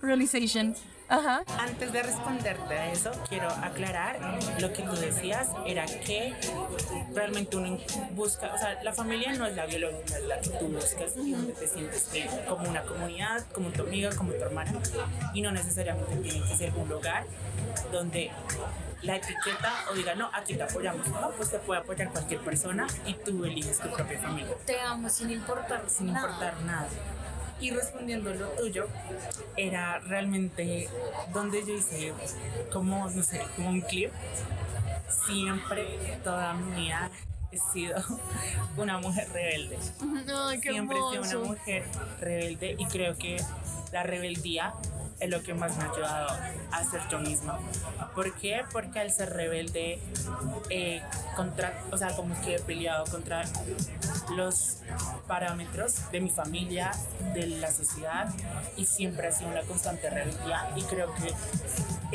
realization. 0.00 0.74
Ajá. 1.08 1.44
Antes 1.58 1.92
de 1.92 2.02
responderte 2.02 2.74
a 2.74 2.92
eso, 2.92 3.12
quiero 3.28 3.48
aclarar 3.48 4.18
lo 4.60 4.72
que 4.72 4.82
tú 4.82 4.92
decías, 4.96 5.48
era 5.64 5.86
que 5.86 6.34
realmente 7.14 7.56
uno 7.56 7.78
busca, 8.12 8.52
o 8.52 8.58
sea, 8.58 8.82
la 8.82 8.92
familia 8.92 9.32
no 9.34 9.46
es 9.46 9.54
la 9.54 9.66
biológica, 9.66 10.18
es 10.18 10.24
la 10.24 10.40
que 10.40 10.50
tú 10.50 10.66
buscas 10.68 11.12
y 11.16 11.32
donde 11.32 11.52
te 11.52 11.66
sientes 11.68 12.10
bien, 12.12 12.28
como 12.48 12.68
una 12.68 12.82
comunidad, 12.82 13.44
como 13.52 13.70
tu 13.70 13.82
amiga, 13.82 14.10
como 14.16 14.32
tu 14.32 14.42
hermana, 14.42 14.72
y 15.32 15.42
no 15.42 15.52
necesariamente 15.52 16.16
tiene 16.16 16.46
que 16.46 16.56
ser 16.56 16.72
un 16.74 16.88
lugar 16.88 17.24
donde 17.92 18.30
la 19.02 19.16
etiqueta 19.16 19.72
o 19.90 19.94
diga, 19.94 20.14
no, 20.14 20.30
aquí 20.32 20.54
te 20.54 20.62
apoyamos, 20.64 21.06
no, 21.08 21.30
pues 21.36 21.50
te 21.50 21.58
puede 21.58 21.80
apoyar 21.80 22.10
cualquier 22.10 22.40
persona 22.40 22.86
y 23.04 23.14
tú 23.14 23.44
eliges 23.44 23.78
tu 23.78 23.88
propia 23.90 24.18
familia. 24.18 24.54
Te 24.64 24.80
amo 24.80 25.08
sin 25.08 25.30
importar 25.30 25.84
Sin 25.88 26.12
nada. 26.12 26.26
importar 26.26 26.60
nada. 26.62 26.88
Y 27.60 27.70
respondiendo 27.70 28.34
lo 28.34 28.48
tuyo, 28.50 28.86
era 29.56 29.98
realmente 30.00 30.88
donde 31.32 31.64
yo 31.64 31.74
hice 31.74 32.12
como, 32.72 33.08
no 33.10 33.22
sé, 33.22 33.40
como 33.54 33.70
un 33.70 33.80
clip. 33.80 34.10
Siempre, 35.26 36.18
toda 36.22 36.52
mi 36.54 36.82
vida, 36.82 37.10
he 37.50 37.58
sido 37.58 37.96
una 38.76 38.98
mujer 38.98 39.28
rebelde. 39.32 39.78
Ay, 40.00 40.60
qué 40.60 40.70
Siempre 40.70 40.98
he 40.98 41.22
sido 41.22 41.40
una 41.40 41.48
mujer 41.50 41.84
rebelde 42.20 42.76
y 42.78 42.86
creo 42.86 43.16
que 43.16 43.36
la 43.92 44.02
rebeldía 44.02 44.74
es 45.20 45.30
lo 45.30 45.42
que 45.42 45.54
más 45.54 45.76
me 45.76 45.84
ha 45.84 45.90
ayudado 45.92 46.28
a 46.70 46.84
ser 46.84 47.00
yo 47.10 47.18
misma. 47.18 47.58
¿Por 48.14 48.34
qué? 48.34 48.62
Porque 48.72 49.00
al 49.00 49.10
ser 49.10 49.30
rebelde, 49.30 49.98
eh, 50.70 51.02
contra, 51.34 51.82
o 51.90 51.96
sea, 51.96 52.14
como 52.14 52.38
que 52.42 52.56
he 52.56 52.60
peleado 52.60 53.04
contra 53.06 53.44
los 54.34 54.78
parámetros 55.26 56.10
de 56.10 56.20
mi 56.20 56.30
familia, 56.30 56.92
de 57.34 57.46
la 57.46 57.70
sociedad 57.70 58.28
y 58.76 58.86
siempre 58.86 59.28
ha 59.28 59.32
sido 59.32 59.50
una 59.50 59.62
constante 59.62 60.08
rebeldía 60.10 60.70
y 60.76 60.82
creo 60.82 61.14
que 61.14 61.32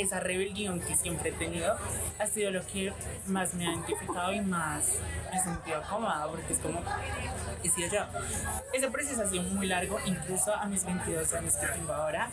esa 0.02 0.20
rebelión 0.20 0.80
que 0.80 0.96
siempre 0.96 1.30
he 1.30 1.34
tenido 1.34 1.78
ha 2.20 2.28
sido 2.28 2.52
lo 2.52 2.66
que 2.66 2.94
más 3.28 3.54
me 3.54 3.68
ha 3.68 3.72
identificado 3.72 4.34
y 4.34 4.42
más 4.42 4.96
me 5.32 5.38
he 5.38 5.44
sentido 5.44 5.82
cómoda 5.90 6.28
porque 6.28 6.54
es 6.54 6.60
como 6.60 6.82
he 7.64 7.70
sido 7.70 7.90
yo. 7.90 8.06
Ese 8.74 8.90
proceso 8.90 9.22
ha 9.22 9.28
sido 9.28 9.44
muy 9.44 9.68
largo, 9.68 9.98
incluso 10.06 10.54
a 10.54 10.66
mis 10.66 10.86
22 10.86 11.34
años 11.34 11.56
que 11.56 11.68
tengo 11.68 11.94
ahora, 11.94 12.30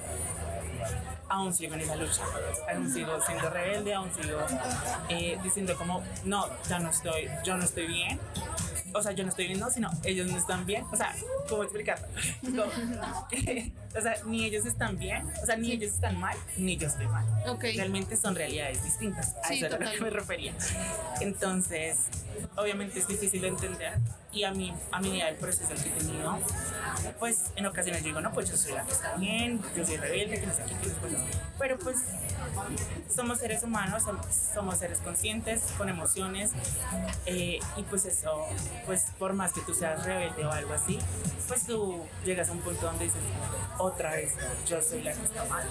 aún 1.29 1.53
sigo 1.53 1.75
en 1.75 1.81
esa 1.81 1.97
lucha, 1.97 2.23
aún 2.73 2.93
sigo 2.93 3.21
siendo 3.21 3.51
rebelde, 3.51 3.95
aún 3.95 4.11
sigo 4.13 4.39
eh, 5.09 5.39
diciendo 5.43 5.77
como, 5.77 6.03
no, 6.25 6.47
ya 6.69 6.79
no 6.79 6.91
estoy, 6.91 7.29
yo 7.45 7.57
no 7.57 7.65
estoy 7.65 7.87
bien. 7.87 8.19
O 8.95 9.03
sea, 9.03 9.13
yo 9.13 9.23
no 9.23 9.29
estoy 9.29 9.49
bien, 9.49 9.61
no, 9.61 9.69
sino 9.71 9.91
ellos 10.03 10.27
no 10.29 10.39
están 10.39 10.65
bien. 10.65 10.83
O 10.91 10.97
sea, 10.97 11.15
¿cómo 11.49 11.63
explicarlo? 11.63 12.07
No. 12.43 12.65
o 12.65 14.01
sea, 14.01 14.17
ni 14.25 14.47
ellos 14.47 14.65
están 14.65 14.97
bien, 14.97 15.27
o 15.43 15.47
sea, 15.47 15.57
ni 15.57 15.73
ellos 15.73 15.93
están 15.93 16.19
mal, 16.19 16.37
ni 16.57 16.77
yo 16.79 16.89
estoy 16.89 17.07
mal. 17.07 17.27
Ok. 17.47 17.65
Realmente 17.77 18.17
son 18.17 18.35
realidades 18.35 18.83
distintas. 18.83 19.35
A 19.45 19.49
Sí, 19.49 19.57
eso 19.57 19.67
es 19.67 19.73
a 19.75 19.79
lo 19.79 19.91
que 19.91 20.01
me 20.01 20.11
refería. 20.11 20.55
Entonces, 21.21 22.07
obviamente 22.57 23.01
es 23.01 23.09
difícil 23.09 23.43
de 23.43 23.49
entender. 23.49 23.99
Y 24.39 24.45
a 24.45 24.53
mí, 24.53 24.73
a 24.93 25.01
medida 25.01 25.27
del 25.27 25.35
proceso 25.35 25.71
que 25.83 25.89
he 25.89 25.93
tenido, 25.93 26.39
pues 27.19 27.51
en 27.57 27.67
ocasiones 27.67 28.05
digo, 28.05 28.21
no, 28.21 28.31
pues 28.33 28.49
yo 28.49 28.57
soy 28.57 28.73
la 28.73 28.85
que 28.85 28.93
está 28.93 29.17
bien, 29.17 29.61
yo 29.77 29.85
soy 29.85 29.97
rebelde, 29.97 30.39
que 30.39 30.47
no 30.47 30.55
sé 30.55 30.63
qué, 30.63 30.77
que 30.77 30.91
cuánto. 30.95 31.19
Pero 31.59 31.77
pues 31.81 31.97
somos 33.13 33.39
seres 33.39 33.65
humanos, 33.65 34.05
som- 34.05 34.21
somos 34.55 34.79
seres 34.79 35.01
conscientes, 35.01 35.63
con 35.77 35.89
emociones. 35.89 36.53
eh, 37.27 37.59
y 37.77 37.83
pues 37.91 38.05
eso, 38.05 38.47
pues 38.87 39.07
por 39.19 39.33
más 39.33 39.53
que 39.53 39.61
tú 39.63 39.75
seas 39.75 40.05
rebelde 40.07 40.47
o 40.47 40.53
algo 40.53 40.73
así, 40.73 41.01
pues 41.49 41.67
tú 41.67 42.05
llegas 42.25 42.49
a 42.49 42.53
un 42.53 42.61
punto 42.61 42.87
donde 42.87 43.07
dices, 43.07 43.21
otra 43.79 44.13
vez, 44.13 44.35
yo 44.69 44.81
soy 44.81 45.03
la 45.03 45.15
que 45.15 45.25
está 45.25 45.45
mal. 45.47 45.67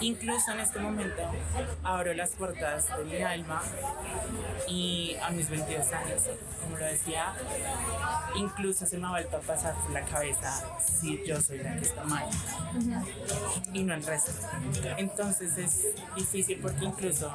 Incluso 0.00 0.52
en 0.52 0.60
este 0.60 0.78
momento 0.78 1.22
abro 1.84 2.14
las 2.14 2.30
puertas 2.30 2.86
de 2.96 3.04
mi 3.04 3.22
alma 3.22 3.62
y 4.66 5.16
a 5.22 5.30
mis 5.30 5.50
22 5.50 5.92
años, 5.92 6.22
como 6.62 6.78
lo 6.78 6.84
decía, 6.86 7.34
incluso 8.34 8.86
se 8.86 8.96
me 8.98 9.06
ha 9.06 9.10
vuelto 9.10 9.36
a 9.36 9.40
pasar 9.40 9.74
por 9.74 9.90
la 9.90 10.02
cabeza 10.04 10.78
si 10.80 11.22
yo 11.26 11.40
soy 11.40 11.58
la 11.58 11.76
que 11.76 11.82
está 11.82 12.04
mal 12.04 12.24
y 13.72 13.82
no 13.82 13.94
el 13.94 14.04
resto. 14.04 14.32
Entonces 14.96 15.58
es 15.58 15.86
difícil 16.16 16.60
porque 16.60 16.84
incluso 16.84 17.30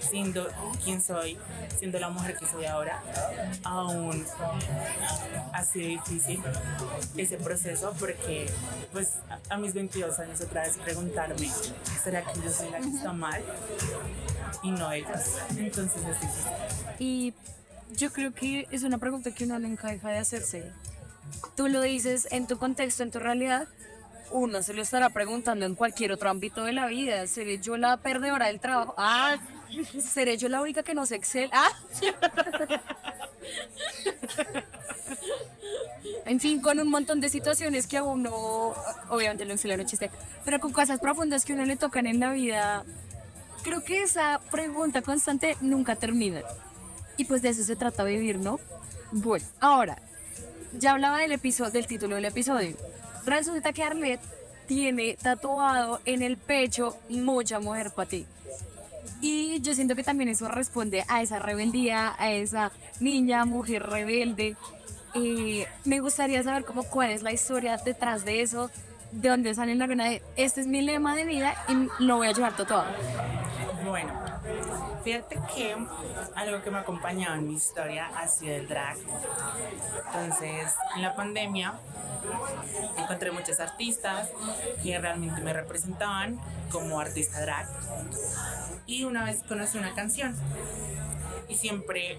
siendo 0.00 0.48
quien 0.84 1.00
soy, 1.00 1.38
siendo 1.78 1.98
la 1.98 2.10
mujer 2.10 2.36
que 2.36 2.46
soy 2.46 2.66
ahora, 2.66 3.02
aún 3.64 4.26
ha 5.52 5.64
sido 5.64 5.88
difícil 5.88 6.42
ese 7.16 7.36
proceso 7.38 7.94
porque 7.98 8.50
pues 8.92 9.14
a, 9.30 9.54
a 9.54 9.56
mis 9.56 9.72
22 9.72 10.18
años 10.18 10.40
otra 10.40 10.62
vez 10.62 10.76
preguntarme, 10.76 11.50
¿será 12.02 12.22
que 12.24 12.40
yo 12.40 12.50
soy 12.50 12.70
la 12.70 12.78
que 12.78 12.88
está 12.88 13.12
mal? 13.12 13.42
Y 14.62 14.70
no 14.70 14.92
ellos. 14.92 15.38
Entonces 15.56 16.02
es. 16.22 16.46
Y 16.98 17.34
yo 17.92 18.12
creo 18.12 18.32
que 18.32 18.66
es 18.70 18.82
una 18.82 18.98
pregunta 18.98 19.34
que 19.34 19.44
uno 19.44 19.58
nunca 19.58 19.88
deja 19.88 20.10
de 20.10 20.18
hacerse. 20.18 20.72
Tú 21.56 21.68
lo 21.68 21.80
dices 21.80 22.28
en 22.30 22.46
tu 22.46 22.58
contexto, 22.58 23.02
en 23.02 23.10
tu 23.10 23.18
realidad, 23.18 23.68
uno 24.30 24.62
se 24.62 24.74
lo 24.74 24.82
estará 24.82 25.10
preguntando 25.10 25.66
en 25.66 25.74
cualquier 25.74 26.12
otro 26.12 26.30
ámbito 26.30 26.64
de 26.64 26.72
la 26.72 26.86
vida. 26.86 27.26
¿Seré 27.26 27.58
yo 27.58 27.76
la 27.76 27.98
perdedora 27.98 28.46
del 28.46 28.60
trabajo? 28.60 28.94
Ah, 28.96 29.36
¿seré 30.00 30.36
yo 30.36 30.48
la 30.48 30.60
única 30.60 30.82
que 30.82 30.94
no 30.94 31.06
sé 31.06 31.16
Excel? 31.16 31.50
Ah. 31.52 31.70
En 36.26 36.40
fin, 36.40 36.60
con 36.60 36.80
un 36.80 36.88
montón 36.88 37.20
de 37.20 37.28
situaciones 37.28 37.86
que 37.86 37.96
a 37.96 38.02
uno, 38.02 38.74
obviamente 39.08 39.44
lo 39.44 39.54
no 39.54 39.84
chiste, 39.84 40.10
pero 40.44 40.60
con 40.60 40.72
cosas 40.72 41.00
profundas 41.00 41.44
que 41.44 41.52
a 41.52 41.56
uno 41.56 41.64
le 41.64 41.76
tocan 41.76 42.06
en 42.06 42.20
la 42.20 42.32
vida. 42.32 42.84
Creo 43.62 43.84
que 43.84 44.02
esa 44.02 44.40
pregunta 44.50 45.02
constante 45.02 45.56
nunca 45.60 45.96
termina. 45.96 46.42
Y 47.16 47.24
pues 47.24 47.42
de 47.42 47.50
eso 47.50 47.62
se 47.62 47.76
trata 47.76 48.04
vivir, 48.04 48.38
¿no? 48.38 48.58
Bueno, 49.12 49.44
ahora, 49.60 49.98
ya 50.78 50.92
hablaba 50.92 51.18
del 51.18 51.32
episodio, 51.32 51.70
del 51.70 51.86
título 51.86 52.16
del 52.16 52.24
episodio. 52.24 52.76
Resulta 53.24 53.72
que 53.72 53.84
Arlette 53.84 54.22
tiene 54.66 55.16
tatuado 55.20 56.00
en 56.04 56.22
el 56.22 56.36
pecho 56.36 56.96
mucha 57.08 57.60
mujer 57.60 57.90
para 57.90 58.08
ti. 58.08 58.26
Y 59.20 59.60
yo 59.60 59.74
siento 59.74 59.94
que 59.94 60.02
también 60.02 60.28
eso 60.28 60.48
responde 60.48 61.04
a 61.06 61.22
esa 61.22 61.38
rebeldía, 61.38 62.14
a 62.18 62.32
esa 62.32 62.72
niña, 62.98 63.44
mujer 63.44 63.84
rebelde. 63.84 64.56
Eh, 65.14 65.66
me 65.84 66.00
gustaría 66.00 66.42
saber 66.42 66.64
cómo 66.64 66.84
cuál 66.84 67.10
es 67.10 67.22
la 67.22 67.32
historia 67.32 67.76
detrás 67.76 68.24
de 68.24 68.40
eso, 68.40 68.70
de 69.10 69.28
dónde 69.28 69.54
sale 69.54 69.74
la 69.74 69.86
gana 69.86 70.08
de 70.08 70.22
este 70.36 70.62
es 70.62 70.66
mi 70.66 70.80
lema 70.80 71.14
de 71.14 71.24
vida 71.24 71.54
y 71.68 72.02
lo 72.02 72.16
voy 72.16 72.28
a 72.28 72.32
llevar 72.32 72.56
tatuado. 72.56 72.86
Bueno, 73.84 74.12
fíjate 75.04 75.38
que 75.54 75.76
algo 76.34 76.62
que 76.62 76.70
me 76.70 76.78
ha 76.78 76.80
acompañado 76.80 77.34
en 77.34 77.48
mi 77.48 77.54
historia 77.54 78.10
ha 78.16 78.26
sido 78.28 78.54
el 78.54 78.68
drag. 78.68 78.96
Entonces, 80.06 80.74
en 80.96 81.02
la 81.02 81.14
pandemia 81.14 81.74
encontré 82.96 83.32
muchos 83.32 83.60
artistas 83.60 84.30
que 84.82 84.98
realmente 84.98 85.40
me 85.40 85.52
representaban 85.52 86.38
como 86.70 87.00
artista 87.00 87.40
drag. 87.40 87.68
Y 88.86 89.04
una 89.04 89.24
vez 89.24 89.42
conocí 89.48 89.78
una 89.78 89.94
canción. 89.94 90.36
Y 91.48 91.54
siempre, 91.56 92.18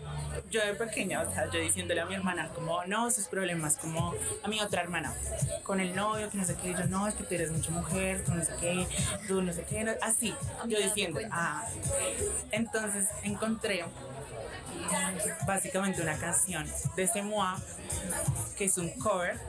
yo 0.52 0.64
de 0.64 0.76
pequeña, 0.76 1.22
o 1.22 1.32
sea, 1.32 1.50
yo 1.50 1.60
diciéndole 1.60 2.02
a 2.02 2.06
mi 2.06 2.14
hermana, 2.14 2.50
como, 2.54 2.86
no, 2.86 3.10
sus 3.10 3.26
problemas, 3.28 3.78
como 3.78 4.14
a 4.44 4.48
mi 4.48 4.60
otra 4.60 4.82
hermana, 4.82 5.12
con 5.64 5.80
el 5.80 5.96
novio, 5.96 6.30
que 6.30 6.38
no 6.38 6.46
sé 6.46 6.56
qué, 6.62 6.74
yo, 6.74 6.86
no, 6.86 7.08
es 7.08 7.16
que 7.16 7.24
tú 7.24 7.34
eres 7.34 7.52
mucha 7.52 7.72
mujer, 7.72 8.24
tú 8.24 8.36
no 8.36 8.44
sé 8.44 8.54
qué, 8.60 8.88
tú 9.28 9.42
no 9.42 9.52
sé 9.52 9.64
qué, 9.64 9.98
así, 10.04 10.36
yo 10.68 10.78
diciendo, 10.78 11.20
ah. 11.32 11.66
Entonces 12.52 13.08
encontré 13.24 13.84
básicamente 15.46 16.02
una 16.02 16.18
canción 16.18 16.68
de 16.96 17.08
Semoa, 17.08 17.60
que 18.58 18.66
es 18.66 18.78
un 18.78 18.90
cover, 19.00 19.40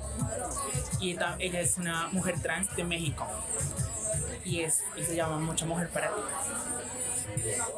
y 1.01 1.13
ella 1.13 1.61
es 1.61 1.79
una 1.79 2.09
mujer 2.09 2.41
trans 2.41 2.75
de 2.77 2.85
México, 2.85 3.27
y, 4.45 4.61
es, 4.61 4.83
y 4.97 5.05
se 5.05 5.17
llama 5.17 5.39
Mucha 5.39 5.67
Mujer 5.67 5.89
para 5.91 6.09
ti. 6.09 6.23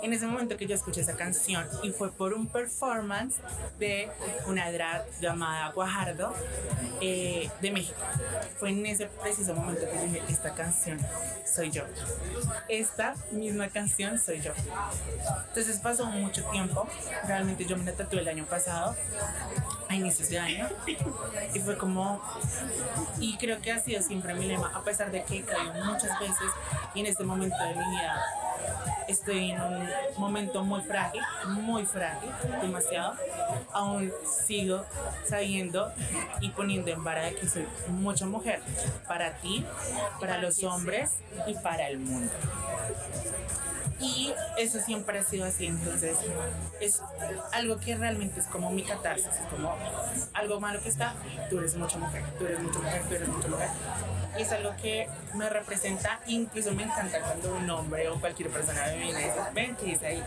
En 0.02 0.12
ese 0.12 0.26
momento 0.26 0.56
que 0.56 0.66
yo 0.66 0.74
escuché 0.74 1.00
esa 1.00 1.16
canción 1.16 1.66
y 1.82 1.90
fue 1.90 2.12
por 2.12 2.32
un 2.32 2.46
performance 2.46 3.36
de 3.78 4.10
una 4.46 4.70
drag 4.70 5.04
llamada 5.20 5.70
Guajardo 5.72 6.34
eh, 7.00 7.50
de 7.60 7.70
México. 7.70 7.98
Fue 8.58 8.70
en 8.70 8.84
ese 8.86 9.06
preciso 9.06 9.54
momento 9.54 9.82
que 9.90 9.98
dije, 10.06 10.22
esta 10.28 10.54
canción 10.54 10.98
soy 11.44 11.70
yo. 11.70 11.82
Esta 12.68 13.14
misma 13.30 13.68
canción 13.68 14.18
soy 14.18 14.40
yo. 14.40 14.52
Entonces 15.48 15.78
pasó 15.78 16.06
mucho 16.06 16.44
tiempo. 16.50 16.88
Realmente 17.26 17.64
yo 17.64 17.76
me 17.76 17.84
la 17.84 17.92
tatué 17.92 18.20
el 18.20 18.28
año 18.28 18.44
pasado, 18.44 18.96
a 19.88 19.94
inicios 19.94 20.28
de 20.28 20.38
año. 20.38 20.68
Y 21.54 21.60
fue 21.60 21.76
como, 21.76 22.22
y 23.18 23.36
creo 23.38 23.60
que 23.60 23.72
ha 23.72 23.78
sido 23.78 24.02
siempre 24.02 24.34
mi 24.34 24.46
lema, 24.46 24.72
a 24.74 24.82
pesar 24.82 25.10
de 25.10 25.22
que 25.24 25.38
he 25.38 25.84
muchas 25.84 26.18
veces 26.20 26.50
y 26.94 27.00
en 27.00 27.06
este 27.06 27.24
momento 27.24 27.56
de 27.56 27.74
mi 27.74 27.90
vida 27.90 28.24
estoy 29.08 29.35
en 29.36 29.60
un 29.60 29.88
momento 30.18 30.64
muy 30.64 30.82
frágil, 30.82 31.22
muy 31.48 31.86
frágil, 31.86 32.30
demasiado. 32.60 33.14
Aún 33.72 34.12
sigo 34.46 34.84
sabiendo 35.24 35.92
y 36.40 36.50
poniendo 36.50 36.90
en 36.90 37.02
vara 37.04 37.24
de 37.24 37.34
que 37.34 37.48
soy 37.48 37.66
mucha 37.88 38.26
mujer 38.26 38.60
para 39.06 39.34
ti, 39.38 39.64
para 40.20 40.38
los 40.38 40.62
hombres 40.64 41.12
y 41.46 41.54
para 41.54 41.88
el 41.88 41.98
mundo. 41.98 42.32
Y 44.00 44.32
eso 44.58 44.78
siempre 44.80 45.18
ha 45.18 45.22
sido 45.22 45.46
así, 45.46 45.66
entonces 45.66 46.18
es 46.80 47.02
algo 47.52 47.78
que 47.78 47.96
realmente 47.96 48.40
es 48.40 48.46
como 48.46 48.70
mi 48.70 48.82
catarsis, 48.82 49.26
es 49.26 49.46
como 49.50 49.74
algo 50.34 50.60
malo 50.60 50.82
que 50.82 50.90
está, 50.90 51.14
tú 51.48 51.58
eres 51.58 51.76
mucha 51.76 51.96
mujer, 51.96 52.22
tú 52.38 52.44
eres 52.44 52.60
mucha 52.60 52.78
mujer, 52.78 53.02
tú 53.08 53.14
eres 53.14 53.28
mucha 53.28 53.48
mujer. 53.48 53.68
Y 54.38 54.42
es 54.42 54.52
algo 54.52 54.74
que 54.80 55.08
me 55.34 55.48
representa, 55.48 56.20
incluso 56.26 56.72
me 56.72 56.84
encanta 56.84 57.20
cuando 57.20 57.54
un 57.54 57.70
hombre 57.70 58.08
o 58.08 58.20
cualquier 58.20 58.50
persona 58.50 58.84
me 58.86 58.96
viene 58.98 59.20
y 59.20 59.24
dice, 59.24 59.40
ven, 59.54 59.76
¿qué 59.76 59.84
dice 59.86 60.06
ahí? 60.06 60.24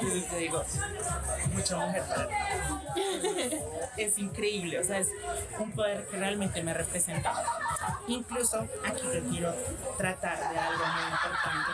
Y 0.00 0.20
yo 0.20 0.26
te 0.26 0.36
digo, 0.36 0.64
mucha 1.52 1.76
mujer 1.76 2.02
para 2.02 2.28
ti. 2.28 2.34
Es 3.96 4.16
increíble, 4.18 4.78
o 4.78 4.84
sea, 4.84 4.98
es 4.98 5.08
un 5.58 5.72
poder 5.72 6.06
que 6.06 6.16
realmente 6.18 6.62
me 6.62 6.72
representa. 6.72 7.34
Incluso 8.06 8.60
aquí 8.86 9.02
yo 9.02 9.24
quiero 9.28 9.54
tratar 9.96 10.38
de 10.38 10.58
algo 10.58 10.84
muy 10.86 11.02
importante 11.10 11.70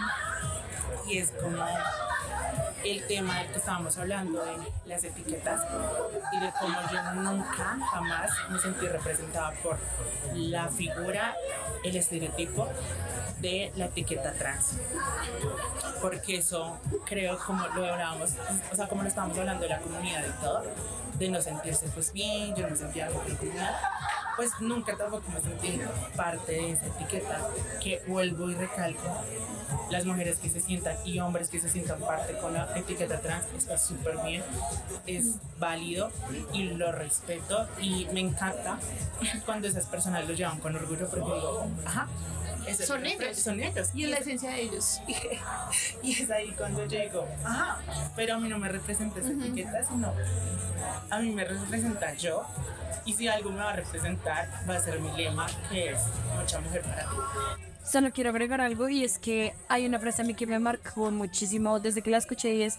y 1.07 1.18
es 1.18 1.33
como 1.33 1.62
el 2.84 3.06
tema 3.06 3.38
del 3.38 3.48
que 3.48 3.58
estábamos 3.58 3.96
hablando 3.96 4.44
de 4.44 4.56
las 4.86 5.02
etiquetas 5.04 5.62
y 6.32 6.40
de 6.40 6.52
cómo 6.60 6.76
yo 6.92 7.14
nunca 7.14 7.78
jamás 7.90 8.30
me 8.50 8.58
sentí 8.58 8.86
representada 8.86 9.52
por 9.62 9.78
la 10.34 10.68
figura, 10.68 11.34
el 11.82 11.96
estereotipo 11.96 12.68
de 13.40 13.72
la 13.76 13.86
etiqueta 13.86 14.32
trans. 14.32 14.76
Porque 16.00 16.36
eso 16.36 16.78
creo 17.06 17.38
como 17.38 17.66
lo 17.68 17.86
hablábamos, 17.86 18.32
o 18.70 18.76
sea, 18.76 18.86
como 18.86 19.02
lo 19.02 19.08
estábamos 19.08 19.38
hablando 19.38 19.62
de 19.62 19.70
la 19.70 19.78
comunidad 19.80 20.22
y 20.26 20.42
todo, 20.42 20.62
de 21.18 21.28
no 21.30 21.40
sentirse 21.40 21.86
pues 21.88 22.12
bien, 22.12 22.54
yo 22.54 22.68
no 22.68 22.76
sentía 22.76 23.06
algo 23.06 23.22
la 23.26 23.34
comunidad, 23.36 23.76
pues 24.36 24.50
nunca 24.60 24.96
tampoco 24.96 25.30
me 25.30 25.40
sentí 25.40 25.80
parte 26.16 26.52
de 26.52 26.72
esa 26.72 26.86
etiqueta 26.86 27.48
que 27.80 28.02
vuelvo 28.06 28.50
y 28.50 28.54
recalco 28.54 29.08
las 29.90 30.04
mujeres 30.04 30.38
que 30.38 30.50
se 30.50 30.60
sientan 30.60 30.96
y 31.04 31.20
hombres 31.20 31.48
que 31.48 31.60
se 31.60 31.68
sientan 31.68 32.00
parte 32.00 32.36
con 32.38 32.54
la 32.54 32.66
etiqueta 32.76 33.20
trans 33.20 33.44
está 33.56 33.78
súper 33.78 34.16
bien, 34.24 34.42
es 35.06 35.37
válido 35.58 36.10
y 36.52 36.64
lo 36.64 36.92
respeto 36.92 37.68
y 37.80 38.06
me 38.12 38.20
encanta 38.20 38.78
cuando 39.46 39.68
esas 39.68 39.87
personas 39.87 40.26
lo 40.26 40.34
llevan 40.34 40.58
con 40.60 40.74
orgullo 40.76 41.08
porque 41.08 41.24
digo, 41.24 41.66
ajá, 41.84 42.08
Son 42.87 43.04
ellos. 43.04 43.38
son 43.38 43.60
ellos 43.60 43.90
Y 43.94 44.04
es 44.04 44.10
la 44.10 44.16
esencia 44.18 44.50
de 44.50 44.62
ellos. 44.62 45.00
y 46.02 46.22
es 46.22 46.30
ahí 46.30 46.52
cuando 46.56 46.87
yo 46.87 47.00
digo, 47.00 47.28
ajá, 47.44 47.78
pero 48.16 48.34
a 48.34 48.38
mí 48.38 48.48
no 48.48 48.58
me 48.58 48.68
representa 48.68 49.20
esa 49.20 49.30
etiqueta, 49.32 49.84
sino 49.84 50.12
a 51.10 51.18
mí 51.18 51.30
me 51.30 51.44
representa 51.44 52.14
yo. 52.14 52.44
Y 53.06 53.12
si 53.12 53.28
algo 53.28 53.50
me 53.50 53.58
va 53.58 53.70
a 53.70 53.76
representar, 53.76 54.48
va 54.68 54.76
a 54.76 54.80
ser 54.80 54.98
mi 54.98 55.12
lema, 55.14 55.46
que 55.70 55.90
es 55.90 56.00
mucha 56.40 56.58
mujer 56.60 56.80
para 56.82 57.02
ti. 57.02 57.16
Solo 57.84 58.10
quiero 58.12 58.30
agregar 58.30 58.60
algo 58.60 58.88
y 58.88 59.04
es 59.04 59.18
que 59.18 59.54
hay 59.68 59.86
una 59.86 59.98
frase 60.00 60.22
a 60.22 60.24
mí 60.24 60.34
que 60.34 60.46
me 60.46 60.58
marcó 60.58 61.10
muchísimo 61.10 61.80
desde 61.80 62.02
que 62.02 62.10
la 62.10 62.18
escuché 62.18 62.54
y 62.54 62.62
es 62.62 62.78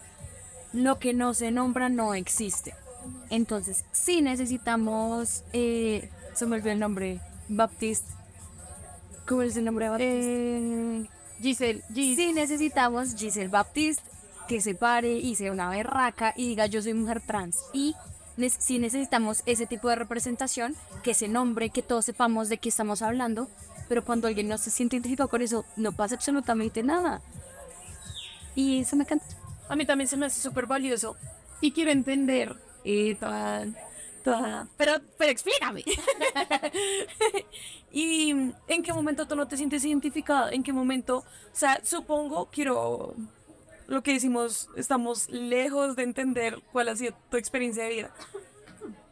lo 0.74 0.98
que 1.00 1.14
no 1.14 1.34
se 1.34 1.52
nombra 1.52 1.90
no 1.90 2.14
existe. 2.16 2.74
Entonces, 3.30 3.86
sí 3.92 4.22
necesitamos, 4.22 5.44
eh, 5.54 6.10
se 6.34 6.46
me 6.48 6.56
olvidó 6.56 6.72
el 6.72 6.80
nombre, 6.80 7.20
Baptiste. 7.48 8.12
¿Cómo 9.28 9.44
es 9.44 9.56
el 9.58 9.66
nombre 9.66 9.86
de 9.86 9.90
Baptiste? 9.92 11.10
Giselle, 11.42 11.84
Gis. 11.94 12.16
Sí 12.16 12.34
necesitamos 12.34 13.16
Giselle 13.16 13.50
Baptiste 13.50 14.02
que 14.48 14.62
se 14.62 14.76
pare 14.76 15.14
y 15.18 15.36
sea 15.36 15.52
una 15.52 15.70
berraca 15.70 16.34
y 16.36 16.48
diga 16.50 16.66
yo 16.68 16.82
soy 16.82 16.94
mujer 16.94 17.22
trans. 17.26 17.58
Y 17.74 17.96
ne- 18.38 18.50
sí 18.50 18.80
necesitamos 18.80 19.44
ese 19.46 19.66
tipo 19.68 19.90
de 19.90 19.96
representación, 19.96 20.76
que 21.04 21.14
se 21.14 21.28
nombre, 21.28 21.70
que 21.70 21.82
todos 21.84 22.06
sepamos 22.06 22.50
de 22.50 22.58
qué 22.58 22.70
estamos 22.70 23.02
hablando, 23.02 23.48
pero 23.88 24.04
cuando 24.04 24.28
alguien 24.28 24.48
no 24.48 24.58
se 24.58 24.72
siente 24.72 24.96
identificado 24.96 25.30
con 25.30 25.42
eso, 25.42 25.66
no 25.76 25.92
pasa 25.92 26.16
absolutamente 26.16 26.84
nada. 26.84 27.22
Y 28.56 28.80
eso 28.82 28.96
me 28.96 29.04
encanta. 29.04 29.26
A 29.70 29.76
mí 29.76 29.86
también 29.86 30.08
se 30.08 30.18
me 30.18 30.26
hace 30.26 30.42
súper 30.42 30.66
valioso. 30.66 31.16
Y 31.62 31.72
quiero 31.72 31.92
entender 31.92 32.56
eh, 32.84 33.16
toda, 33.20 33.66
toda... 34.24 34.68
Pero, 34.78 34.94
pero 35.18 35.32
explícame. 35.32 35.84
¿Y 37.92 38.32
en 38.32 38.84
qué 38.84 38.94
momento 38.94 39.28
tú 39.28 39.36
no 39.36 39.48
te 39.48 39.58
sientes 39.58 39.84
identificada? 39.86 40.52
¿En 40.52 40.64
qué 40.64 40.74
momento? 40.74 41.18
O 41.18 41.26
sea, 41.54 41.80
supongo, 41.84 42.50
quiero... 42.52 43.16
Lo 43.88 44.02
que 44.02 44.14
decimos, 44.14 44.68
estamos 44.76 45.30
lejos 45.30 45.96
de 45.96 46.04
entender 46.04 46.60
cuál 46.72 46.90
ha 46.90 46.96
sido 46.96 47.14
tu 47.30 47.38
experiencia 47.38 47.84
de 47.84 47.90
vida. 47.90 48.12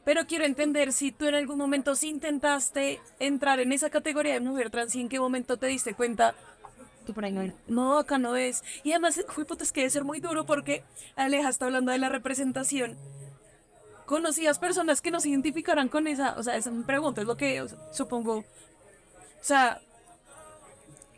Pero 0.06 0.26
quiero 0.28 0.46
entender 0.46 0.92
si 0.92 1.12
tú 1.12 1.28
en 1.28 1.36
algún 1.36 1.58
momento 1.58 1.96
sí 1.96 2.10
intentaste 2.10 3.00
entrar 3.20 3.60
en 3.60 3.72
esa 3.72 3.89
categoría 3.89 4.34
de 4.34 4.42
mujer 4.42 4.70
trans 4.70 4.96
y 4.96 5.02
en 5.02 5.10
qué 5.10 5.20
momento 5.20 5.58
te 5.58 5.68
diste 5.68 5.94
cuenta 5.94 6.36
Tú 7.06 7.13
por 7.13 7.26
ahí 7.26 7.32
no 7.32 7.42
eres. 7.42 7.56
no, 7.68 7.98
acá 7.98 8.18
no 8.18 8.36
es. 8.36 8.63
Y 8.84 8.92
además, 8.92 9.20
uy, 9.38 9.44
puta, 9.44 9.63
es 9.63 9.72
que 9.72 9.82
debe 9.82 9.89
ser 9.89 10.04
muy 10.04 10.20
duro 10.20 10.46
porque 10.46 10.84
Aleja 11.16 11.50
está 11.50 11.66
hablando 11.66 11.92
de 11.92 11.98
la 11.98 12.10
representación. 12.10 12.98
¿Conocías 14.06 14.60
personas 14.60 15.02
que 15.02 15.12
no 15.12 15.20
se 15.20 15.30
identificaran 15.30 15.89
con 15.89 16.08
esa? 16.08 16.36
O 16.38 16.44
sea, 16.44 16.56
esa 16.56 16.72
pregunta, 16.86 17.22
es 17.22 17.28
lo 17.28 17.36
que 17.36 17.62
o 17.62 17.68
sea, 17.68 17.78
supongo. 17.92 18.38
O 18.38 18.46
sea, 19.42 19.82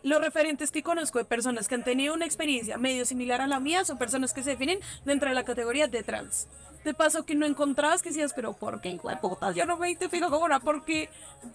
los 0.06 0.22
referentes 0.22 0.70
que 0.70 0.84
conozco 0.84 1.18
de 1.18 1.26
personas 1.26 1.68
que 1.68 1.74
han 1.74 1.84
tenido 1.84 2.13
una 2.13 2.26
experiencia 2.26 2.78
medio 2.78 3.06
similar 3.06 3.41
a 3.41 3.48
la 3.48 3.60
mía 3.60 3.84
son 3.84 3.98
personas 3.98 4.34
que 4.34 4.44
se 4.44 4.52
definen 4.52 4.78
dentro 5.04 5.30
de 5.30 5.34
la 5.34 5.44
categoría 5.44 5.88
de 5.88 6.04
trans. 6.04 6.48
De 6.84 6.94
paso 6.94 7.26
que 7.26 7.34
no 7.34 7.48
encontrabas 7.48 8.04
que 8.04 8.10
decías, 8.10 8.32
pero 8.36 8.54
¿por 8.54 8.82
qué, 8.82 8.89
hijo 8.89 9.10
de 9.10 9.18
puta? 9.18 9.52
Yo 9.52 9.65
no 9.65 9.78
me 9.78 9.89
identifico 9.89 10.30
como 10.30 10.46
una, 10.46 10.60
porque 10.60 11.10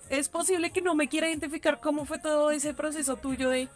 es 0.08 0.28
posible 0.28 0.72
que 0.72 0.82
no 0.82 0.96
me 0.96 1.06
quiera 1.06 1.28
identificar 1.28 1.78
cómo 1.78 2.04
fue 2.04 2.18
todo 2.18 2.50
ese 2.50 2.74
proceso 2.74 3.14
tuyo 3.14 3.50
de 3.50 3.68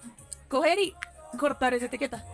coger 0.49 0.81
y 0.81 0.93
cortar 1.39 1.75
esa 1.75 1.87
etiqueta. 1.87 2.25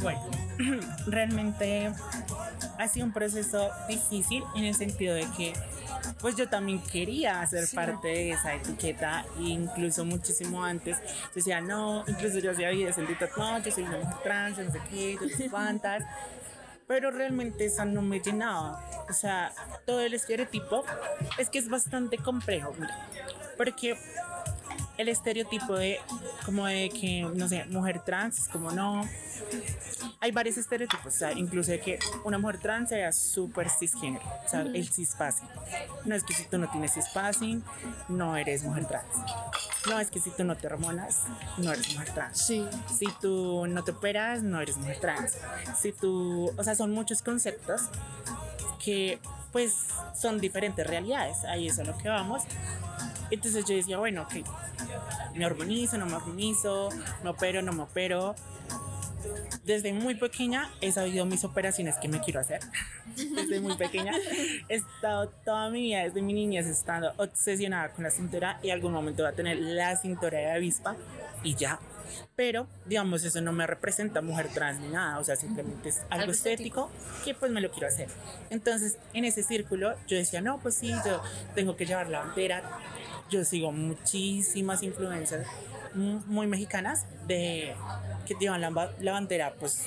Bueno, 0.00 0.20
realmente 1.06 1.92
ha 2.78 2.88
sido 2.88 3.06
un 3.06 3.12
proceso 3.12 3.70
difícil 3.88 4.42
en 4.54 4.64
el 4.64 4.74
sentido 4.74 5.14
de 5.14 5.26
que 5.36 5.52
pues 6.20 6.36
yo 6.36 6.48
también 6.48 6.80
quería 6.80 7.44
ser 7.46 7.66
parte 7.74 8.08
de 8.08 8.30
esa 8.32 8.54
etiqueta 8.54 9.24
e 9.38 9.42
incluso 9.42 10.04
muchísimo 10.04 10.64
antes 10.64 10.98
yo 10.98 11.34
decía 11.34 11.60
no, 11.60 12.04
incluso 12.06 12.38
yo 12.38 12.50
hacía 12.52 12.70
videos 12.70 12.98
en 12.98 13.06
TikTok, 13.06 13.36
no, 13.36 13.62
yo 13.62 13.70
soy 13.70 13.84
una 13.84 13.98
mujer 13.98 14.16
trans, 14.22 14.56
yo 14.56 14.64
no 14.64 14.72
sé 14.72 14.80
qué, 14.90 15.14
yo 15.14 15.26
no 15.26 15.36
sé 15.36 15.50
cuántas 15.50 16.04
pero 16.92 17.10
realmente 17.10 17.64
eso 17.64 17.86
no 17.86 18.02
me 18.02 18.20
llenaba. 18.20 18.84
O 19.08 19.14
sea, 19.14 19.50
todo 19.86 20.00
el 20.00 20.12
estereotipo 20.12 20.84
es 21.38 21.48
que 21.48 21.58
es 21.58 21.70
bastante 21.70 22.18
complejo, 22.18 22.74
mira, 22.78 23.08
porque 23.56 23.96
el 25.02 25.08
estereotipo 25.08 25.74
de 25.74 26.00
como 26.44 26.66
de 26.66 26.88
que, 26.90 27.22
no 27.34 27.48
sé, 27.48 27.64
mujer 27.66 28.00
trans, 28.00 28.38
es 28.38 28.48
como 28.48 28.70
no. 28.70 29.06
Hay 30.20 30.32
varios 30.32 30.56
estereotipos, 30.56 31.06
o 31.06 31.18
sea, 31.18 31.32
incluso 31.32 31.70
de 31.72 31.80
que 31.80 31.98
una 32.24 32.38
mujer 32.38 32.58
trans 32.58 32.88
sea 32.88 33.12
súper 33.12 33.68
cisgénero, 33.68 34.24
o 34.44 34.48
sea, 34.48 34.62
el 34.62 34.88
cispassing. 34.88 35.48
No 36.04 36.14
es 36.14 36.24
que 36.24 36.34
si 36.34 36.44
tú 36.44 36.58
no 36.58 36.70
tienes 36.70 36.94
cispassing, 36.94 37.62
no 38.08 38.36
eres 38.36 38.62
mujer 38.62 38.86
trans. 38.86 39.06
No 39.88 39.98
es 39.98 40.10
que 40.10 40.20
si 40.20 40.30
tú 40.30 40.44
no 40.44 40.56
te 40.56 40.68
hormonas, 40.68 41.24
no 41.58 41.72
eres 41.72 41.92
mujer 41.92 42.14
trans. 42.14 42.38
Sí. 42.38 42.66
Si 42.96 43.06
tú 43.20 43.66
no 43.66 43.82
te 43.82 43.90
operas, 43.90 44.42
no 44.42 44.60
eres 44.60 44.76
mujer 44.76 45.00
trans. 45.00 45.32
Si 45.80 45.92
tú, 45.92 46.52
o 46.56 46.64
sea, 46.64 46.74
son 46.74 46.92
muchos 46.92 47.22
conceptos 47.22 47.82
que 48.82 49.18
pues 49.52 49.74
son 50.14 50.40
diferentes 50.40 50.86
realidades, 50.86 51.44
ahí 51.44 51.68
es 51.68 51.78
a 51.78 51.84
lo 51.84 51.96
que 51.98 52.08
vamos. 52.08 52.42
Entonces 53.30 53.64
yo 53.64 53.74
decía, 53.74 53.98
bueno, 53.98 54.22
ok, 54.22 54.46
me 55.34 55.46
hormonizo, 55.46 55.98
no 55.98 56.06
me 56.06 56.14
hormonizo, 56.14 56.88
me 57.22 57.30
opero, 57.30 57.62
no 57.62 57.72
me 57.72 57.82
opero. 57.82 58.34
Desde 59.64 59.92
muy 59.92 60.16
pequeña 60.16 60.68
he 60.80 60.90
sabido 60.90 61.24
mis 61.24 61.44
operaciones 61.44 61.96
que 61.96 62.08
me 62.08 62.20
quiero 62.20 62.40
hacer. 62.40 62.60
Desde 63.16 63.60
muy 63.60 63.76
pequeña 63.76 64.12
he 64.68 64.74
estado 64.74 65.28
toda 65.44 65.70
mi 65.70 65.82
vida, 65.82 66.02
desde 66.02 66.22
mi 66.22 66.32
niñez, 66.32 66.66
estando 66.66 67.12
obsesionada 67.16 67.90
con 67.92 68.04
la 68.04 68.10
cintura 68.10 68.58
y 68.62 68.70
algún 68.70 68.92
momento 68.92 69.22
voy 69.22 69.32
a 69.32 69.34
tener 69.36 69.58
la 69.58 69.96
cintura 69.96 70.38
de 70.38 70.50
avispa. 70.50 70.96
y 71.44 71.54
ya. 71.54 71.78
Pero, 72.36 72.66
digamos, 72.86 73.24
eso 73.24 73.40
no 73.40 73.52
me 73.52 73.66
representa 73.66 74.20
mujer 74.22 74.48
trans 74.48 74.80
ni 74.80 74.88
nada, 74.88 75.18
o 75.18 75.24
sea, 75.24 75.36
simplemente 75.36 75.90
es 75.90 75.98
algo, 76.10 76.14
Algo 76.22 76.32
estético, 76.32 76.90
que 77.24 77.34
pues 77.34 77.50
me 77.52 77.60
lo 77.60 77.70
quiero 77.70 77.88
hacer. 77.88 78.08
Entonces, 78.50 78.96
en 79.12 79.24
ese 79.24 79.42
círculo, 79.42 79.94
yo 80.08 80.16
decía, 80.16 80.40
no, 80.40 80.58
pues 80.60 80.74
sí, 80.74 80.92
yo 81.04 81.20
tengo 81.54 81.76
que 81.76 81.86
llevar 81.86 82.08
la 82.08 82.20
bandera. 82.20 82.62
Yo 83.30 83.44
sigo 83.44 83.72
muchísimas 83.72 84.82
influencias 84.82 85.46
mu- 85.94 86.20
muy 86.26 86.46
mexicanas 86.46 87.06
de 87.26 87.74
que 88.26 88.34
llevan 88.40 88.60
la, 88.60 88.90
la 89.00 89.12
bandera, 89.12 89.54
pues 89.58 89.86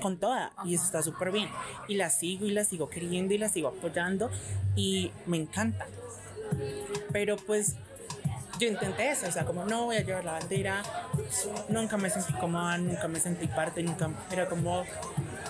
con 0.00 0.16
toda 0.16 0.52
y 0.64 0.74
eso 0.76 0.84
está 0.84 1.02
súper 1.02 1.32
bien 1.32 1.48
y 1.88 1.96
la 1.96 2.08
sigo 2.08 2.46
y 2.46 2.52
la 2.52 2.62
sigo 2.64 2.88
queriendo 2.88 3.34
y 3.34 3.38
la 3.38 3.48
sigo 3.48 3.66
apoyando 3.66 4.30
y 4.76 5.10
me 5.26 5.36
encanta 5.38 5.86
pero 7.12 7.36
pues 7.36 7.74
yo 8.58 8.68
intenté 8.68 9.10
eso, 9.10 9.26
o 9.28 9.32
sea, 9.32 9.44
como 9.44 9.64
no 9.64 9.86
voy 9.86 9.96
a 9.96 10.02
llevar 10.02 10.24
la 10.24 10.32
bandera, 10.32 10.82
nunca 11.68 11.96
me 11.96 12.10
sentí 12.10 12.32
cómoda, 12.34 12.78
nunca 12.78 13.08
me 13.08 13.20
sentí 13.20 13.46
parte, 13.46 13.82
nunca, 13.82 14.10
era 14.30 14.46
como 14.46 14.84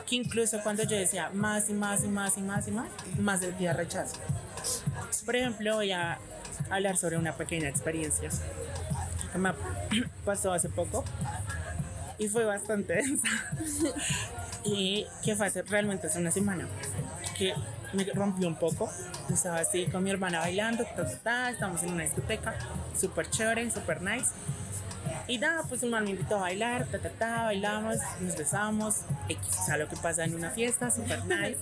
que 0.06 0.16
incluso 0.16 0.60
cuando 0.62 0.82
yo 0.84 0.96
decía 0.96 1.30
más 1.32 1.68
y 1.68 1.74
más 1.74 2.04
y 2.04 2.08
más 2.08 2.36
y 2.36 2.42
más 2.42 2.68
y 2.68 2.70
más, 2.70 2.88
más 3.18 3.40
sentía 3.40 3.72
rechazo. 3.72 4.16
Por 5.24 5.36
ejemplo, 5.36 5.76
voy 5.76 5.92
a 5.92 6.18
hablar 6.70 6.96
sobre 6.96 7.16
una 7.16 7.34
pequeña 7.34 7.68
experiencia 7.68 8.30
que 9.32 9.38
me 9.38 9.52
pasó 10.24 10.52
hace 10.52 10.68
poco 10.68 11.04
y 12.18 12.28
fue 12.28 12.44
bastante 12.44 12.94
densa. 12.94 13.28
y 14.64 15.06
que 15.22 15.36
fue 15.36 15.48
realmente 15.66 16.08
hace 16.08 16.18
una 16.18 16.30
semana 16.30 16.66
que 17.36 17.54
me 17.92 18.04
rompió 18.04 18.48
un 18.48 18.56
poco. 18.56 18.90
Estaba 19.32 19.58
así 19.58 19.86
con 19.86 20.02
mi 20.02 20.10
hermana 20.10 20.40
bailando, 20.40 20.84
ta, 20.84 21.06
ta, 21.06 21.18
ta, 21.18 21.50
estábamos 21.50 21.82
en 21.82 21.92
una 21.92 22.02
discoteca, 22.04 22.54
súper 22.98 23.30
chévere, 23.30 23.70
súper 23.70 24.02
nice. 24.02 24.30
Y 25.26 25.38
nada, 25.38 25.62
pues 25.68 25.82
un 25.82 25.90
man 25.90 26.04
me 26.04 26.10
invitó 26.10 26.36
a 26.36 26.40
bailar, 26.40 26.86
ta, 26.86 26.98
ta, 26.98 27.10
ta, 27.10 27.42
bailamos, 27.44 27.98
nos 28.20 28.36
besamos, 28.36 29.02
X, 29.28 29.58
o 29.60 29.66
sea, 29.66 29.76
lo 29.76 29.88
que 29.88 29.96
pasa 29.96 30.24
en 30.24 30.34
una 30.34 30.50
fiesta, 30.50 30.90
súper 30.90 31.24
nice. 31.26 31.58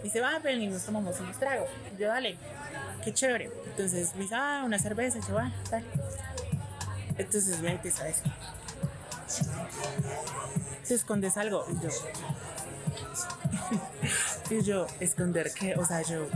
Y 0.00 0.02
dice, 0.04 0.20
va, 0.20 0.38
ven 0.38 0.60
y 0.60 0.66
nos 0.66 0.82
tomamos 0.82 1.18
unos 1.20 1.38
tragos. 1.38 1.68
Yo, 1.98 2.08
dale, 2.08 2.36
qué 3.04 3.12
chévere. 3.12 3.50
Entonces 3.66 4.14
me 4.14 4.22
dice, 4.22 4.34
ah, 4.34 4.62
una 4.64 4.78
cerveza, 4.78 5.18
y 5.18 5.22
yo, 5.22 5.34
va, 5.34 5.52
dale. 5.70 5.86
Entonces 7.16 7.60
me 7.60 7.72
empieza 7.72 8.04
a 8.04 8.06
decir, 8.06 8.32
te 10.86 10.94
escondes 10.94 11.36
algo. 11.36 11.64
Y 11.70 11.84
yo, 11.84 11.90
y 14.50 14.62
yo, 14.62 14.86
esconder 14.98 15.52
qué, 15.54 15.74
o 15.76 15.84
sea, 15.84 16.02
yo, 16.02 16.26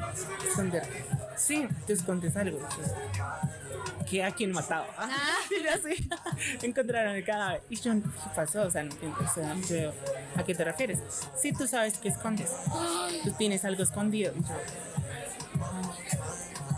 esconder. 0.47 0.85
Sí, 1.37 1.67
te 1.87 1.93
escondes 1.93 2.37
algo. 2.37 2.59
Y 4.05 4.07
yo, 4.07 4.11
¿Qué 4.11 4.23
a 4.23 4.31
quién 4.33 4.53
matado? 4.53 4.87
y 5.51 5.65
yo 5.65 5.71
así, 5.71 6.09
encontraron 6.67 7.17
el 7.17 7.25
cadáver. 7.25 7.63
Y 7.71 7.77
yo, 7.77 7.95
¿qué 7.95 8.31
pasó? 8.37 8.63
O 8.63 8.71
sea, 8.71 8.83
no 8.83 8.93
entiendo. 8.93 9.19
O 9.19 9.35
sea, 9.35 9.57
yo, 9.69 9.93
¿a 10.37 10.45
qué 10.45 10.55
te 10.55 10.63
refieres? 10.63 11.01
Sí, 11.37 11.53
tú 11.53 11.67
sabes 11.67 11.99
que 11.99 12.09
escondes. 12.09 12.51
Tú 13.25 13.33
tienes 13.33 13.65
algo 13.65 13.83
escondido. 13.83 14.35
Y 14.37 14.43
yo, 14.43 14.55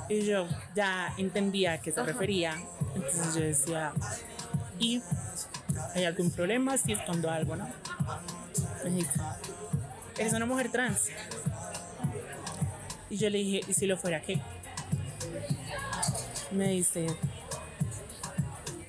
y 0.09 0.25
yo 0.25 0.49
ya 0.75 1.13
entendía 1.19 1.75
a 1.75 1.81
qué 1.81 1.93
se 1.93 2.03
refería. 2.03 2.55
Entonces 2.95 3.35
yo 3.35 3.41
decía, 3.41 3.93
¿y 4.79 5.03
hay 5.95 6.05
algún 6.05 6.31
problema 6.31 6.79
si 6.79 6.93
escondo 6.93 7.31
algo, 7.31 7.57
no? 7.57 7.69
Me 8.85 8.91
dice, 8.91 9.21
eres 10.19 10.33
una 10.33 10.47
mujer 10.47 10.71
trans. 10.71 11.09
Y 13.09 13.19
yo 13.19 13.31
le 13.31 13.39
dije, 13.39 13.61
¿y 13.69 13.75
si 13.75 13.87
lo 13.87 13.97
fuera 13.97 14.21
qué? 14.21 14.41
Me 16.51 16.69
dice, 16.69 17.07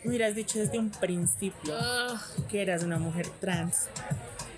hubieras 0.06 0.36
dicho 0.36 0.60
desde 0.60 0.80
un 0.80 0.90
principio 0.90 1.76
que 2.50 2.62
eras 2.62 2.84
una 2.84 2.98
mujer 2.98 3.28
trans 3.40 3.88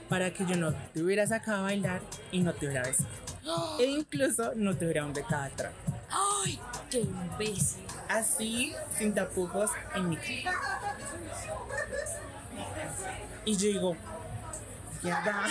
para 0.07 0.33
que 0.33 0.45
yo 0.45 0.55
no 0.55 0.73
te 0.73 1.01
hubiera 1.01 1.27
sacado 1.27 1.59
a 1.59 1.61
bailar 1.63 2.01
y 2.31 2.41
no 2.41 2.53
te 2.53 2.67
hubiera 2.67 2.83
besado. 2.83 3.09
E 3.79 3.85
incluso 3.85 4.53
no 4.55 4.75
te 4.75 4.85
hubiera 4.85 5.01
invitado 5.01 5.43
atrás. 5.43 5.73
¡Ay! 6.11 6.59
¡Qué 6.89 6.99
imbécil! 6.99 7.89
así, 8.09 8.73
sin 8.97 9.13
tapujos, 9.13 9.69
en 9.95 10.09
mi 10.09 10.17
cara. 10.17 10.57
Y 13.45 13.55
yo 13.55 13.67
digo, 13.67 13.95
mierda, 15.01 15.45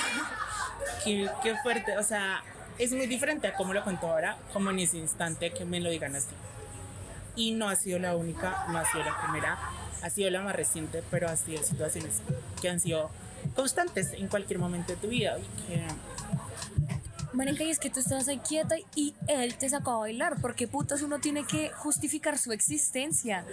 qué, 1.05 1.29
qué 1.43 1.57
fuerte. 1.63 1.97
O 1.99 2.03
sea, 2.03 2.43
es 2.79 2.93
muy 2.93 3.07
diferente 3.07 3.49
a 3.49 3.55
cómo 3.55 3.75
lo 3.75 3.83
cuento 3.83 4.09
ahora, 4.09 4.37
como 4.53 4.71
en 4.71 4.79
ese 4.79 4.99
instante 4.99 5.51
que 5.51 5.65
me 5.65 5.81
lo 5.81 5.91
digan 5.91 6.15
así. 6.15 6.29
Y 7.37 7.53
no 7.53 7.69
ha 7.69 7.77
sido 7.77 7.99
la 7.99 8.17
única, 8.17 8.67
no 8.69 8.79
ha 8.79 8.91
sido 8.91 9.05
la 9.05 9.21
primera, 9.23 9.59
ha 10.03 10.11
sido 10.11 10.31
la 10.31 10.43
más 10.43 10.55
reciente, 10.55 11.03
pero 11.11 11.29
ha 11.29 11.37
sido 11.37 11.63
situaciones 11.63 12.21
que 12.61 12.69
han 12.69 12.81
sido 12.81 13.11
constantes 13.55 14.13
en 14.13 14.29
cualquier 14.29 14.59
momento 14.59 14.93
de 14.93 14.99
tu 14.99 15.09
vida. 15.09 15.39
Y 15.39 15.67
que, 17.55 17.65
y 17.65 17.71
es 17.71 17.79
que 17.79 17.91
tú 17.91 18.01
estabas 18.01 18.29
ahí 18.29 18.39
quieta 18.39 18.77
y 18.95 19.15
él 19.27 19.55
te 19.55 19.69
sacó 19.69 19.91
a 19.93 19.99
bailar. 19.99 20.41
porque 20.41 20.67
putas 20.67 21.03
uno 21.03 21.19
tiene 21.19 21.45
que 21.45 21.71
justificar 21.71 22.39
su 22.39 22.53
existencia? 22.53 23.45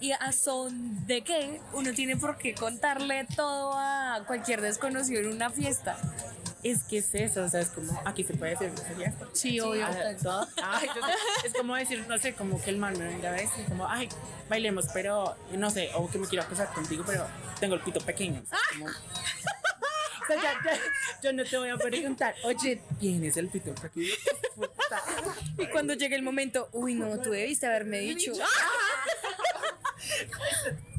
¿Y 0.00 0.12
a 0.12 0.32
son 0.32 1.06
de 1.06 1.22
qué? 1.22 1.60
Uno 1.72 1.92
tiene 1.92 2.16
por 2.16 2.38
qué 2.38 2.54
contarle 2.54 3.26
todo 3.36 3.72
a 3.74 4.24
cualquier 4.26 4.60
desconocido 4.60 5.20
en 5.20 5.28
una 5.28 5.50
fiesta. 5.50 5.96
Es 6.62 6.82
que 6.84 6.98
es 6.98 7.14
eso, 7.14 7.44
o 7.44 7.48
sea, 7.48 7.60
es 7.60 7.68
como, 7.68 8.00
aquí 8.04 8.24
se 8.24 8.34
puede 8.34 8.52
decir 8.52 8.70
groserías. 8.74 9.14
Sí, 9.32 9.60
obvio. 9.60 9.86
Ah, 9.86 9.94
todo. 10.22 10.46
Ay, 10.62 10.88
yo 10.94 11.00
es 11.44 11.52
como 11.54 11.74
decir, 11.76 12.04
no 12.08 12.18
sé, 12.18 12.34
como 12.34 12.62
que 12.62 12.70
el 12.70 12.78
man 12.78 12.98
me 12.98 13.06
venga 13.06 13.30
a 13.30 13.32
decir, 13.32 13.64
como, 13.66 13.86
ay, 13.88 14.08
bailemos, 14.48 14.86
pero 14.92 15.36
no 15.52 15.70
sé, 15.70 15.90
o 15.94 16.10
que 16.10 16.18
me 16.18 16.26
quiero 16.26 16.44
acosar 16.44 16.72
contigo, 16.72 17.04
pero 17.06 17.26
tengo 17.60 17.74
el 17.74 17.80
pito 17.80 18.00
pequeño. 18.00 18.42
o 18.42 18.46
sea, 18.46 18.58
como- 18.72 18.86
o 18.86 20.26
sea, 20.26 20.36
ya, 20.42 20.52
ya, 20.64 20.78
yo 21.22 21.32
no 21.32 21.42
te 21.44 21.56
voy 21.56 21.70
a 21.70 21.76
preguntar, 21.78 22.34
oye, 22.44 22.82
¿tienes 23.00 23.36
el 23.38 23.48
pito 23.48 23.74
pequeño? 23.74 24.12
Puta. 24.54 25.02
Y 25.56 25.66
cuando 25.68 25.94
llegue 25.94 26.16
el 26.16 26.22
momento, 26.22 26.68
uy, 26.72 26.94
no, 26.94 27.18
tú 27.20 27.30
debiste 27.30 27.66
haberme 27.66 28.00
dicho. 28.00 28.32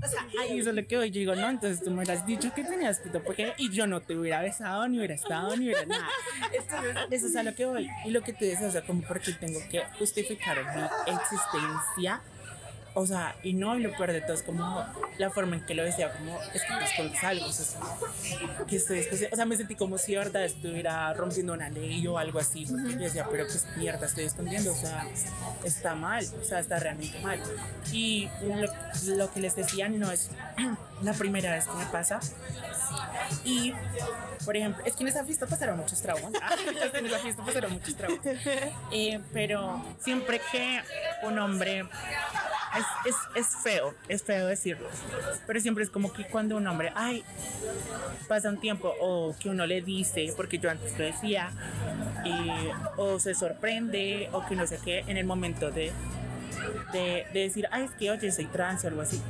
O 0.02 0.08
sea, 0.08 0.28
ahí 0.42 0.60
eso 0.60 0.70
es 0.70 0.76
lo 0.76 0.88
que 0.88 0.98
hoy 0.98 1.10
digo, 1.10 1.36
¿no? 1.36 1.50
Entonces 1.50 1.84
tú 1.84 1.92
me 1.92 2.04
hubieras 2.04 2.26
dicho 2.26 2.54
que 2.54 2.64
tenías 2.64 3.00
pito 3.00 3.22
pequeño 3.24 3.54
y 3.58 3.72
yo 3.72 3.88
no 3.88 4.02
te 4.02 4.16
hubiera 4.16 4.42
besado, 4.42 4.88
ni 4.88 4.98
hubiera 4.98 5.16
estado, 5.16 5.56
ni 5.56 5.66
hubiera 5.66 5.86
nada. 5.86 6.08
Entonces, 6.52 6.96
eso 7.12 7.28
es 7.28 7.36
a 7.36 7.44
lo 7.44 7.56
que 7.56 7.66
voy. 7.66 7.90
Y 8.06 8.12
lo 8.12 8.22
que 8.22 8.34
tú 8.34 8.46
dices, 8.46 8.64
o 8.64 8.72
sea, 8.72 8.82
como 8.82 9.02
porque 9.02 9.34
tengo 9.34 9.60
que 9.70 9.84
justificar 9.98 10.58
mi 10.76 11.14
existencia. 11.14 12.22
O 13.00 13.08
sea, 13.08 13.34
y 13.44 13.54
no, 13.54 13.78
y 13.78 13.82
lo 13.82 13.96
peor 13.96 14.12
de 14.12 14.20
todo 14.20 14.34
es 14.34 14.44
como 14.44 14.86
la 15.18 15.30
forma 15.30 15.56
en 15.56 15.66
que 15.66 15.74
lo 15.74 15.84
decía, 15.84 16.12
como 16.12 16.38
es 16.54 16.64
que 16.64 16.74
te 16.74 16.84
escondes 16.84 17.24
algo, 17.24 17.46
o 17.46 17.52
sea, 17.52 17.80
que 18.68 18.76
estoy 18.76 19.00
especial. 19.00 19.30
O 19.32 19.36
sea, 19.38 19.46
me 19.46 19.56
sentí 19.56 19.76
como 19.76 19.98
si 19.98 20.18
verdad 20.18 20.44
estuviera 20.44 21.14
rompiendo 21.14 21.54
una 21.54 21.70
ley 21.70 22.06
o 22.08 22.18
algo 22.18 22.40
así, 22.40 22.66
porque 22.66 22.92
yo 22.92 23.00
decía, 23.00 23.26
pero 23.32 23.48
qué 23.48 23.54
mierda 23.80 24.06
estoy 24.06 24.26
escondiendo, 24.26 24.74
o 24.74 24.76
sea, 24.76 25.08
está 25.64 25.96
mal, 25.96 26.26
o 26.42 26.44
sea, 26.44 26.60
está 26.60 26.78
realmente 26.78 27.18
mal. 27.22 27.42
Y 27.94 28.28
lo, 28.42 29.16
lo 29.16 29.32
que 29.32 29.40
les 29.40 29.56
decía 29.56 29.88
no 29.88 30.12
es 30.12 30.30
la 31.02 31.14
primera 31.14 31.54
vez 31.54 31.68
que 31.68 31.78
me 31.78 31.86
pasa. 31.86 32.20
Y, 33.46 33.74
por 34.44 34.58
ejemplo, 34.58 34.84
es 34.86 34.96
que 34.96 35.04
en 35.04 35.10
esa 35.10 35.24
fiesta 35.24 35.46
pasaron 35.46 35.78
muchos 35.78 36.02
traumas. 36.02 36.34
en 36.94 37.06
esa 37.06 37.20
fiesta 37.20 37.46
pasaron 37.46 37.74
muchos 37.74 37.96
traumas. 37.96 38.20
Eh, 38.92 39.20
pero 39.34 39.84
siempre 40.00 40.42
que 40.52 40.82
un 41.24 41.38
hombre 41.38 41.88
es, 42.78 43.14
es, 43.14 43.16
es 43.36 43.64
feo, 43.64 43.94
es 44.08 44.24
feo 44.24 44.48
decirlo, 44.48 44.88
pero 45.48 45.60
siempre 45.60 45.84
es 45.84 45.90
como 45.90 46.14
que 46.14 46.26
cuando 46.28 46.58
un 46.58 46.68
hombre, 46.68 46.92
ay, 46.96 47.24
pasa 48.28 48.50
un 48.50 48.60
tiempo 48.60 48.94
o 49.00 49.36
que 49.40 49.50
uno 49.50 49.66
le 49.66 49.82
dice, 49.82 50.34
porque 50.36 50.60
yo 50.60 50.70
antes 50.70 50.98
lo 50.98 51.06
decía, 51.06 51.52
eh, 52.26 52.72
o 52.98 53.20
se 53.20 53.34
sorprende 53.36 54.30
o 54.32 54.46
que 54.46 54.56
no 54.56 54.68
sé 54.68 54.80
qué, 54.84 55.00
en 55.08 55.18
el 55.18 55.26
momento 55.26 55.72
de, 55.72 55.92
de, 56.94 57.26
de 57.34 57.40
decir, 57.40 57.68
ay, 57.72 57.84
es 57.86 57.92
que 57.92 58.12
oye, 58.12 58.32
soy 58.32 58.46
trans 58.46 58.84
o 58.84 58.88
algo 58.88 59.02
así, 59.02 59.22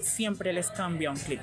siempre 0.00 0.52
les 0.52 0.70
cambia 0.70 1.10
un 1.10 1.16
clip 1.16 1.40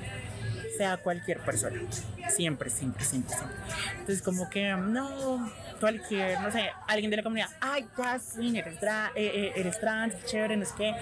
sea 0.76 0.96
cualquier 0.96 1.38
persona. 1.40 1.80
Siempre, 2.28 2.70
siempre, 2.70 3.04
siempre, 3.04 3.34
siempre. 3.34 3.56
Entonces, 3.92 4.22
como 4.22 4.50
que 4.50 4.74
no, 4.74 5.50
cualquier, 5.84 6.40
no 6.40 6.50
sé, 6.50 6.70
alguien 6.86 7.10
de 7.10 7.18
la 7.18 7.22
comunidad, 7.22 7.50
ay, 7.60 7.86
Jasmine, 7.94 8.60
eres, 8.60 8.82
eh, 8.82 9.10
eh, 9.16 9.52
eres 9.54 9.78
trans, 9.78 10.14
chévere, 10.24 10.56
no 10.56 10.64
sé 10.64 10.72
qué. 10.78 10.94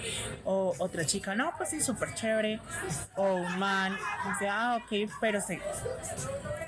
O 0.45 0.75
otra 0.79 1.05
chica, 1.05 1.37
no, 1.37 1.53
pues 1.57 1.71
sí, 1.71 1.81
súper 1.81 2.13
chévere. 2.15 2.59
O 3.15 3.35
un 3.35 3.59
man, 3.61 3.97
dice, 4.29 4.49
ah, 4.49 4.81
ok, 4.83 5.09
pero 5.21 5.41
se, 5.41 5.61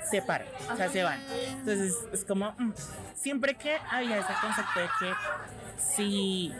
se 0.09 0.21
paran, 0.21 0.47
o 0.71 0.77
sea, 0.77 0.89
se 0.89 1.03
van. 1.03 1.19
Entonces, 1.59 1.93
es 2.13 2.23
como, 2.23 2.53
mm, 2.57 2.71
siempre 3.15 3.55
que 3.55 3.75
había 3.91 4.19
ese 4.19 4.33
concepto 4.39 4.79
de 4.79 4.87
que 4.97 5.13
si, 5.77 6.51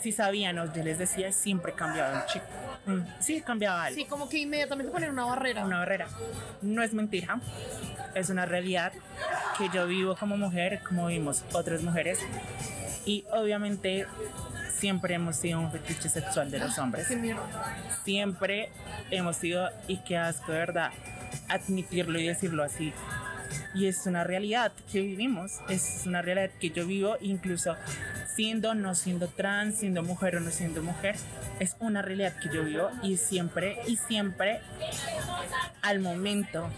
si 0.00 0.12
sabían 0.12 0.58
o 0.58 0.72
yo 0.72 0.82
les 0.82 0.98
decía, 0.98 1.32
siempre 1.32 1.72
cambiaba 1.72 2.20
un 2.20 2.26
chico. 2.26 2.44
Mm, 2.86 3.00
sí, 3.20 3.40
cambiaba 3.42 3.84
algo 3.84 3.94
Sí, 3.96 4.04
como 4.06 4.28
que 4.28 4.38
inmediatamente 4.38 4.90
poner 4.92 5.10
una 5.10 5.24
barrera. 5.24 5.64
una 5.64 5.78
barrera. 5.78 6.08
No 6.62 6.82
es 6.82 6.92
mentira, 6.92 7.40
es 8.14 8.28
una 8.30 8.44
realidad 8.46 8.92
que 9.58 9.68
yo 9.72 9.86
vivo 9.86 10.16
como 10.16 10.36
mujer, 10.36 10.80
como 10.86 11.06
vimos 11.06 11.44
otras 11.52 11.82
mujeres. 11.82 12.18
Y 13.04 13.24
obviamente 13.32 14.06
siempre 14.70 15.14
hemos 15.14 15.36
sido 15.36 15.60
un 15.60 15.70
fetiche 15.70 16.08
sexual 16.08 16.50
de 16.50 16.58
los 16.58 16.76
hombres. 16.78 17.06
Qué 17.06 17.16
mierda. 17.16 17.42
Siempre 18.04 18.70
hemos 19.10 19.36
sido, 19.36 19.68
y 19.86 19.98
qué 19.98 20.16
asco 20.18 20.50
de 20.52 20.58
verdad, 20.58 20.90
admitirlo 21.48 22.18
y 22.18 22.26
decirlo 22.26 22.64
así. 22.64 22.92
Y 23.74 23.86
es 23.86 24.06
una 24.06 24.24
realidad 24.24 24.72
que 24.90 25.00
vivimos, 25.00 25.60
es 25.68 26.02
una 26.06 26.22
realidad 26.22 26.50
que 26.58 26.70
yo 26.70 26.86
vivo 26.86 27.16
incluso 27.20 27.76
siendo, 28.34 28.74
no 28.74 28.94
siendo 28.94 29.28
trans, 29.28 29.78
siendo 29.78 30.02
mujer 30.02 30.36
o 30.36 30.40
no 30.40 30.50
siendo 30.50 30.82
mujer, 30.82 31.16
es 31.60 31.76
una 31.80 32.02
realidad 32.02 32.34
que 32.40 32.48
yo 32.54 32.64
vivo 32.64 32.90
y 33.02 33.16
siempre, 33.16 33.78
y 33.86 33.96
siempre 33.96 34.60
al 35.82 36.00
momento 36.00 36.68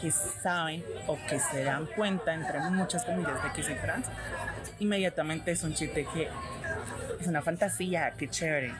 que 0.00 0.10
saben 0.10 0.82
o 1.06 1.18
que 1.28 1.38
se 1.38 1.64
dan 1.64 1.86
cuenta, 1.86 2.32
entre 2.32 2.58
muchas 2.70 3.04
comillas, 3.04 3.42
de 3.42 3.52
que 3.52 3.62
soy 3.62 3.74
trans, 3.74 4.06
inmediatamente 4.78 5.50
es 5.52 5.62
un 5.62 5.74
chiste 5.74 6.06
que 6.12 6.28
es 7.20 7.26
una 7.26 7.42
fantasía, 7.42 8.14
qué 8.16 8.28
chévere, 8.28 8.72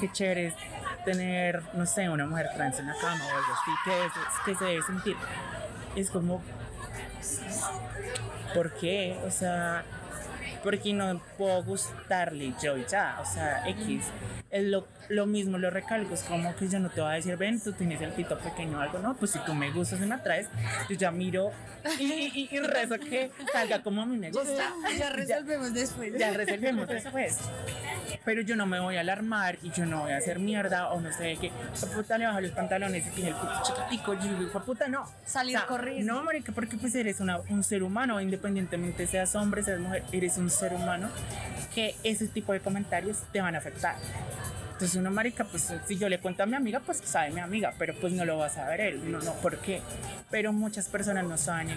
qué 0.00 0.10
chévere 0.10 0.46
es 0.48 0.54
tener, 1.04 1.62
no 1.74 1.86
sé, 1.86 2.08
una 2.08 2.26
mujer 2.26 2.48
trans 2.54 2.78
en 2.78 2.88
la 2.88 2.94
cama 2.94 3.24
o 3.24 3.30
algo 3.30 3.52
así, 3.52 3.70
que, 3.84 4.50
que 4.52 4.58
se 4.58 4.64
debe 4.64 4.82
sentir. 4.82 5.16
Es 5.94 6.10
como, 6.10 6.42
¿por 8.54 8.72
qué? 8.74 9.16
O 9.26 9.30
sea, 9.30 9.84
porque 10.62 10.92
no 10.92 11.20
puedo 11.36 11.62
gustarle 11.64 12.54
yo 12.62 12.76
ya, 12.76 13.18
o 13.20 13.24
sea, 13.24 13.68
X. 13.68 14.04
Es 14.50 14.64
lo, 14.64 14.86
lo 15.12 15.26
mismo, 15.26 15.58
lo 15.58 15.70
recalco, 15.70 16.14
es 16.14 16.22
como 16.22 16.54
que 16.56 16.68
yo 16.68 16.78
no 16.80 16.88
te 16.90 17.00
voy 17.00 17.10
a 17.10 17.14
decir, 17.14 17.36
ven, 17.36 17.60
tú 17.60 17.72
tienes 17.72 18.00
el 18.00 18.10
pito 18.12 18.38
pequeño 18.38 18.78
o 18.78 18.80
algo, 18.80 18.98
no, 18.98 19.14
pues 19.14 19.30
si 19.32 19.38
tú 19.40 19.54
me 19.54 19.70
gustas 19.70 20.00
y 20.00 20.06
me 20.06 20.14
atraes, 20.14 20.48
yo 20.88 20.96
ya 20.96 21.10
miro 21.10 21.50
y, 21.98 22.04
y, 22.12 22.48
y 22.50 22.58
rezo 22.60 22.98
que 22.98 23.30
salga 23.52 23.82
como 23.82 24.02
a 24.02 24.06
mí 24.06 24.16
me 24.16 24.30
gusta. 24.30 24.72
Ya 24.98 25.10
resolvemos 25.10 25.72
después. 25.74 26.12
Ya 26.18 26.32
resolvemos 26.32 26.88
después. 26.88 27.38
Pero 28.24 28.42
yo 28.42 28.56
no 28.56 28.66
me 28.66 28.78
voy 28.78 28.96
a 28.96 29.00
alarmar 29.00 29.58
y 29.62 29.70
yo 29.72 29.84
no 29.86 30.00
voy 30.02 30.12
a 30.12 30.16
hacer 30.18 30.38
mierda 30.38 30.90
o 30.92 31.00
no 31.00 31.12
sé 31.12 31.36
qué. 31.40 31.50
Puta 31.94 32.18
le 32.18 32.26
baja 32.26 32.40
los 32.40 32.52
pantalones 32.52 33.06
y 33.06 33.10
tiene 33.10 33.30
el 33.30 33.36
puto 33.36 33.52
chiquitico. 33.64 34.14
Yo 34.14 34.22
digo, 34.28 34.42
"Hijo 34.44 34.60
puta, 34.60 34.86
no. 34.88 35.04
Salir 35.26 35.58
corriendo. 35.66 36.12
No, 36.14 36.22
marica, 36.22 36.52
porque 36.52 36.76
pues 36.76 36.94
eres 36.94 37.20
una- 37.20 37.40
un 37.48 37.64
ser 37.64 37.82
humano, 37.82 38.20
independientemente 38.20 39.06
seas 39.06 39.34
hombre, 39.34 39.62
seas 39.62 39.80
mujer, 39.80 40.04
eres 40.12 40.36
un 40.38 40.50
ser 40.50 40.72
humano 40.72 41.08
que 41.74 41.96
ese 42.04 42.28
tipo 42.28 42.52
de 42.52 42.60
comentarios 42.60 43.18
te 43.32 43.40
van 43.40 43.54
a 43.54 43.58
afectar. 43.58 43.96
Entonces 44.82 44.98
una 44.98 45.10
marica, 45.10 45.44
pues 45.44 45.72
si 45.86 45.96
yo 45.96 46.08
le 46.08 46.18
cuento 46.18 46.42
a 46.42 46.46
mi 46.46 46.56
amiga, 46.56 46.80
pues 46.80 46.98
sabe 47.04 47.30
mi 47.30 47.38
amiga, 47.38 47.72
pero 47.78 47.94
pues 47.94 48.12
no 48.14 48.24
lo 48.24 48.38
va 48.38 48.46
a 48.46 48.50
saber 48.50 48.80
él, 48.80 49.12
no, 49.12 49.20
no, 49.20 49.32
¿por 49.34 49.58
qué? 49.58 49.80
Pero 50.28 50.52
muchas 50.52 50.88
personas 50.88 51.24
no 51.24 51.38
saben 51.38 51.68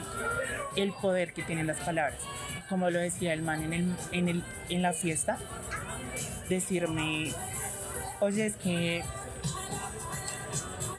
el, 0.76 0.92
poder 0.92 1.32
que 1.32 1.44
tienen 1.44 1.68
las 1.68 1.78
palabras. 1.78 2.18
Como 2.68 2.90
lo 2.90 2.98
decía 2.98 3.34
el 3.34 3.44
man 3.44 3.62
en, 3.62 3.74
el, 3.74 3.96
en, 4.12 4.28
el, 4.28 4.44
en 4.70 4.82
la 4.82 4.92
fiesta, 4.92 5.38
decirme, 6.50 7.32
oye, 8.22 8.48
es 8.48 8.56
que 8.56 9.04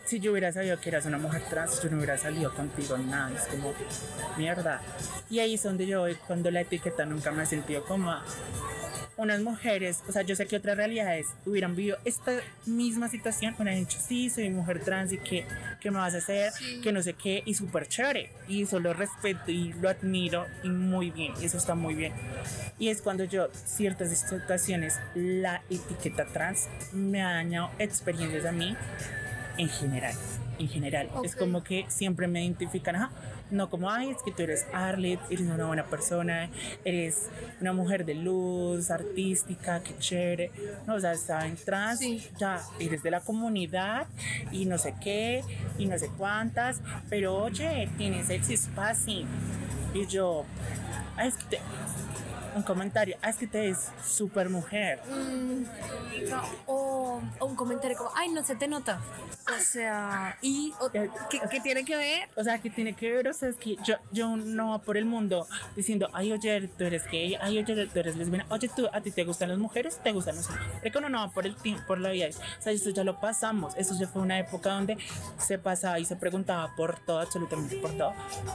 si 0.04 0.20
yo 0.20 0.30
hubiera 0.30 0.52
sabido 0.52 0.78
que 0.78 0.90
eras 0.90 1.06
una 1.06 1.18
mujer 1.18 1.42
trans, 1.50 1.82
yo 1.82 1.90
no 1.90 1.96
hubiera 1.96 2.16
salido 2.16 2.54
contigo 2.54 2.96
nada. 2.98 3.36
Es 3.36 3.46
como, 3.46 3.74
mierda. 4.36 4.80
Y 5.28 5.40
ahí 5.40 5.54
es 5.54 5.64
donde 5.64 5.88
yo 5.88 6.06
cuando 6.28 6.52
la 6.52 6.60
etiqueta 6.60 7.04
nunca 7.04 7.32
me 7.32 7.42
ha 7.42 7.46
sentido 7.46 7.84
cómoda. 7.84 8.22
Unas 9.18 9.40
mujeres, 9.40 10.02
o 10.06 10.12
sea, 10.12 10.20
yo 10.22 10.36
sé 10.36 10.46
que 10.46 10.56
otras 10.56 10.76
realidades 10.76 11.28
hubieran 11.46 11.74
vivido 11.74 11.96
esta 12.04 12.32
misma 12.66 13.08
situación, 13.08 13.54
hubieran 13.58 13.78
dicho, 13.80 13.98
sí, 13.98 14.28
soy 14.28 14.50
mujer 14.50 14.80
trans 14.84 15.10
y 15.10 15.16
que, 15.16 15.46
¿qué 15.80 15.90
me 15.90 15.96
vas 15.96 16.14
a 16.14 16.18
hacer? 16.18 16.52
Que 16.82 16.92
no 16.92 17.02
sé 17.02 17.14
qué, 17.14 17.42
y 17.46 17.54
súper 17.54 17.88
chévere. 17.88 18.30
Y 18.46 18.64
eso 18.64 18.78
lo 18.78 18.92
respeto 18.92 19.50
y 19.50 19.72
lo 19.80 19.88
admiro 19.88 20.44
y 20.62 20.68
muy 20.68 21.10
bien, 21.10 21.32
y 21.40 21.46
eso 21.46 21.56
está 21.56 21.74
muy 21.74 21.94
bien. 21.94 22.12
Y 22.78 22.90
es 22.90 23.00
cuando 23.00 23.24
yo, 23.24 23.48
ciertas 23.54 24.10
situaciones, 24.10 25.00
la 25.14 25.62
etiqueta 25.70 26.26
trans 26.26 26.68
me 26.92 27.22
ha 27.22 27.30
dañado 27.32 27.70
experiencias 27.78 28.44
a 28.44 28.52
mí 28.52 28.76
en 29.56 29.70
general. 29.70 30.14
En 30.58 30.68
general, 30.68 31.08
es 31.24 31.32
Ok. 31.32 31.38
como 31.38 31.64
que 31.64 31.86
siempre 31.88 32.28
me 32.28 32.42
identifican, 32.44 32.96
ajá, 32.96 33.10
no 33.50 33.70
como, 33.70 33.90
ay, 33.90 34.10
es 34.10 34.22
que 34.22 34.32
tú 34.32 34.42
eres 34.42 34.66
Arlet, 34.72 35.20
eres 35.30 35.46
una 35.46 35.66
buena 35.66 35.84
persona, 35.84 36.50
eres 36.84 37.28
una 37.60 37.72
mujer 37.72 38.04
de 38.04 38.14
luz, 38.14 38.90
artística, 38.90 39.80
que 39.80 39.96
chévere. 39.98 40.50
No, 40.86 40.94
o 40.94 41.00
sea, 41.00 41.14
saben, 41.16 41.56
trans, 41.56 42.00
ya 42.38 42.60
eres 42.80 43.02
de 43.02 43.10
la 43.10 43.20
comunidad 43.20 44.06
y 44.50 44.66
no 44.66 44.78
sé 44.78 44.94
qué, 45.00 45.42
y 45.78 45.86
no 45.86 45.98
sé 45.98 46.10
cuántas, 46.16 46.80
pero 47.08 47.36
oye, 47.36 47.88
tienes 47.96 48.26
sexy 48.26 48.54
espacio. 48.54 49.26
Y 49.94 50.06
yo, 50.06 50.44
ay, 51.16 51.28
es 51.28 51.36
que 51.36 51.56
te. 51.56 51.60
Un 52.54 52.62
comentario, 52.62 53.18
ah, 53.20 53.28
es 53.28 53.36
que 53.36 53.46
te 53.46 53.60
ves 53.60 53.90
súper 54.02 54.48
mujer. 54.48 55.00
O, 57.06 57.22
o 57.38 57.46
un 57.46 57.54
comentario 57.54 57.96
como, 57.96 58.10
ay, 58.16 58.30
no 58.30 58.42
se 58.44 58.56
te 58.56 58.66
nota. 58.66 59.00
O 59.56 59.60
sea, 59.60 60.36
y 60.42 60.72
o- 60.80 60.90
¿qué, 60.90 61.08
qué 61.50 61.60
tiene 61.60 61.84
que 61.84 61.96
ver? 61.96 62.28
O 62.36 62.42
sea, 62.42 62.58
que 62.58 62.68
tiene 62.68 62.94
que 62.94 63.12
ver, 63.12 63.28
o 63.28 63.32
sea, 63.32 63.48
es 63.48 63.56
que 63.56 63.76
yo, 63.84 63.94
yo 64.10 64.36
no 64.36 64.80
por 64.82 64.96
el 64.96 65.04
mundo 65.04 65.46
diciendo, 65.76 66.08
ay, 66.12 66.32
oye, 66.32 66.68
tú 66.76 66.84
eres 66.84 67.04
gay, 67.10 67.36
ay, 67.40 67.58
oye, 67.58 67.86
tú 67.86 67.98
eres 68.00 68.16
lesbiana, 68.16 68.44
oye, 68.48 68.68
tú, 68.74 68.88
a 68.92 69.00
ti 69.00 69.10
te 69.12 69.24
gustan 69.24 69.50
las 69.50 69.58
mujeres, 69.58 70.00
te 70.02 70.10
gustan 70.12 70.34
los 70.36 70.48
hombres. 70.48 70.66
Es 70.82 70.90
que 70.92 70.98
uno 70.98 71.08
no 71.08 71.20
va 71.20 71.28
por 71.30 71.46
el 71.46 71.54
por 71.86 71.98
la 72.00 72.10
vida. 72.10 72.26
O 72.58 72.62
sea, 72.62 72.72
eso 72.72 72.90
ya 72.90 73.04
lo 73.04 73.20
pasamos. 73.20 73.74
Eso 73.76 73.94
ya 73.98 74.08
fue 74.08 74.22
una 74.22 74.38
época 74.38 74.70
donde 74.70 74.98
se 75.38 75.58
pasaba 75.58 75.98
y 76.00 76.04
se 76.04 76.16
preguntaba 76.16 76.74
por 76.76 76.98
todo, 77.00 77.20
absolutamente 77.20 77.76
por 77.76 77.96
todo. 77.96 78.14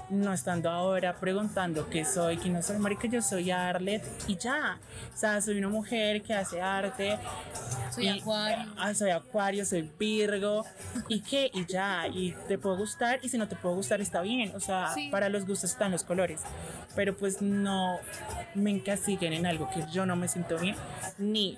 No 0.10 0.34
estando 0.34 0.70
ahora 0.70 1.14
preguntando 1.20 1.90
qué 1.90 2.04
soy, 2.06 2.38
quién 2.38 2.54
no 2.54 2.62
soy, 2.62 2.78
marica, 2.80 3.08
yo 3.08 3.22
soy 3.22 3.52
Arlet 3.52 4.04
y 4.28 4.36
ya. 4.38 4.78
O 5.14 5.18
sea, 5.18 5.42
soy 5.42 5.58
una 5.58 5.70
mujer 5.70 6.22
que 6.22 6.34
hace 6.34 6.62
arte. 6.62 7.18
Soy 7.94 8.08
y- 8.08 8.20
acuario. 8.48 8.74
Ah, 8.78 8.94
soy 8.94 9.10
acuario, 9.12 9.66
soy 9.66 9.92
virgo. 10.00 10.66
¿Y 11.08 11.22
qué? 11.22 11.50
Y 11.54 11.66
ya. 11.66 12.08
Y 12.08 12.34
te 12.48 12.58
puedo 12.58 12.78
gustar. 12.78 13.20
Y 13.24 13.30
si 13.30 13.38
no 13.38 13.48
te 13.48 13.56
puedo 13.56 13.76
gustar, 13.76 14.02
está 14.02 14.22
bien. 14.22 14.54
O 14.56 14.60
sea, 14.60 14.94
Sí. 14.94 15.10
para 15.10 15.30
los 15.30 15.46
gustos 15.46 15.72
están 15.72 15.92
los 15.92 16.04
colores. 16.04 16.42
Pero 16.96 17.16
pues 17.16 17.42
no 17.42 18.00
me 18.56 18.72
encasillen 18.72 19.34
en 19.34 19.46
algo 19.46 19.70
que 19.70 19.84
yo 19.92 20.06
no 20.06 20.16
me 20.16 20.28
siento 20.28 20.58
bien. 20.58 20.76
Ni 21.18 21.58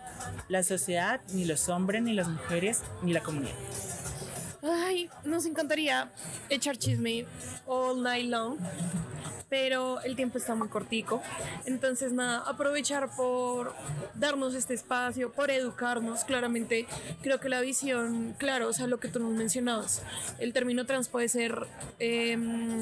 la 0.49 0.63
sociedad, 0.63 1.21
ni 1.33 1.45
los 1.45 1.69
hombres, 1.69 2.03
ni 2.03 2.13
las 2.13 2.27
mujeres, 2.27 2.81
ni 3.01 3.13
la 3.13 3.21
comunidad. 3.21 3.55
Ay, 4.61 5.09
nos 5.25 5.45
encantaría 5.45 6.09
echar 6.49 6.77
chisme 6.77 7.25
all 7.65 8.01
night 8.01 8.29
long, 8.29 8.57
pero 9.53 10.01
el 10.01 10.15
tiempo 10.15 10.39
está 10.39 10.55
muy 10.55 10.67
cortico. 10.67 11.21
Entonces, 11.65 12.11
nada, 12.11 12.39
aprovechar 12.39 13.15
por 13.15 13.75
darnos 14.15 14.55
este 14.55 14.73
espacio, 14.73 15.31
por 15.31 15.51
educarnos. 15.51 16.23
Claramente, 16.23 16.87
creo 17.21 17.39
que 17.39 17.49
la 17.49 17.61
visión, 17.61 18.33
claro, 18.39 18.69
o 18.69 18.73
sea, 18.73 18.87
lo 18.87 18.99
que 18.99 19.09
tú 19.09 19.19
nos 19.19 19.31
mencionabas, 19.33 20.01
el 20.39 20.53
término 20.53 20.87
trans 20.87 21.07
puede 21.07 21.29
ser. 21.29 21.67
em, 21.99 22.81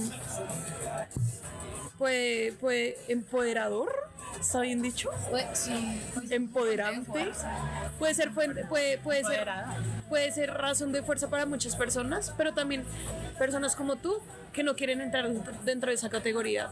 puede, 2.12 2.52
puede 2.54 2.98
empoderador, 3.10 3.92
¿está 4.40 4.62
bien 4.62 4.82
dicho? 4.82 5.12
Sí. 5.54 6.02
empoderante. 6.32 7.32
Puede 8.00 8.16
ser 8.16 8.32
fuente, 8.32 8.66
puede, 8.66 8.98
puede 8.98 9.24
ser, 9.24 9.48
puede 10.10 10.32
ser 10.32 10.52
razón 10.52 10.92
de 10.94 11.04
fuerza 11.04 11.30
para 11.30 11.46
muchas 11.46 11.76
personas, 11.76 12.34
pero 12.38 12.56
también 12.56 12.84
personas 13.38 13.76
como 13.76 13.98
tú 13.98 14.18
que 14.52 14.64
no 14.64 14.76
quieren 14.76 15.00
entrar 15.00 15.30
dentro- 15.64 15.90
de 15.90 15.94
esa 15.96 16.10
categoría. 16.10 16.70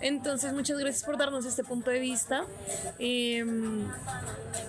Entonces, 0.00 0.52
muchas 0.52 0.78
gracias 0.78 1.02
por 1.02 1.16
darnos 1.18 1.44
este 1.44 1.64
punto 1.64 1.90
de 1.90 1.98
vista. 1.98 2.44
Em, 3.00 3.84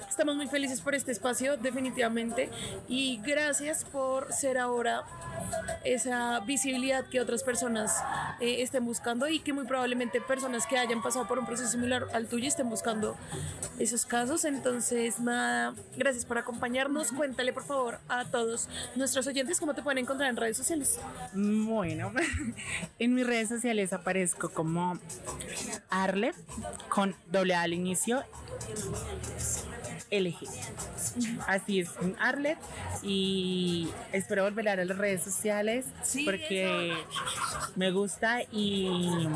estamos 0.09 0.35
muy 0.35 0.47
felices 0.47 0.81
por 0.81 0.95
este 0.95 1.11
espacio, 1.11 1.55
definitivamente, 1.57 2.49
y 2.87 3.21
gracias 3.23 3.83
por 3.85 4.33
ser 4.33 4.57
ahora 4.57 5.03
esa 5.83 6.39
visibilidad 6.41 7.05
que 7.05 7.19
otras 7.21 7.43
personas 7.43 8.03
eh, 8.39 8.61
estén 8.61 8.85
buscando 8.85 9.27
y 9.27 9.39
que 9.39 9.53
muy 9.53 9.65
probablemente 9.65 9.82
personas 10.27 10.65
que 10.67 10.77
hayan 10.77 11.01
pasado 11.01 11.27
por 11.27 11.39
un 11.39 11.45
proceso 11.45 11.69
similar 11.69 12.07
al 12.13 12.27
tuyo 12.27 12.47
estén 12.47 12.69
buscando 12.69 13.15
esos 13.79 14.05
casos. 14.05 14.45
Entonces, 14.45 15.19
nada, 15.19 15.73
gracias 15.97 16.25
por 16.25 16.37
acompañarnos. 16.37 17.11
Cuéntale, 17.11 17.53
por 17.53 17.63
favor, 17.63 17.99
a 18.07 18.25
todos 18.25 18.67
nuestros 18.95 19.27
oyentes 19.27 19.59
cómo 19.59 19.73
te 19.73 19.81
pueden 19.81 19.99
encontrar 19.99 20.29
en 20.29 20.37
redes 20.37 20.57
sociales. 20.57 20.99
Bueno, 21.33 22.11
en 22.99 23.13
mis 23.13 23.25
redes 23.25 23.49
sociales 23.49 23.93
aparezco 23.93 24.49
como 24.49 24.99
Arlet 25.89 26.35
con 26.89 27.15
doble 27.31 27.55
A 27.55 27.61
al 27.61 27.73
inicio. 27.73 28.23
LG. 30.13 30.47
Así 31.47 31.79
es, 31.79 31.89
Arlet. 32.19 32.57
Y 33.01 33.89
espero 34.11 34.43
volver 34.43 34.69
a 34.69 34.85
las 34.85 34.97
redes 34.97 35.23
sociales 35.23 35.85
porque 36.25 36.93
me 37.75 37.91
gusta 37.91 38.41
y, 38.51 39.27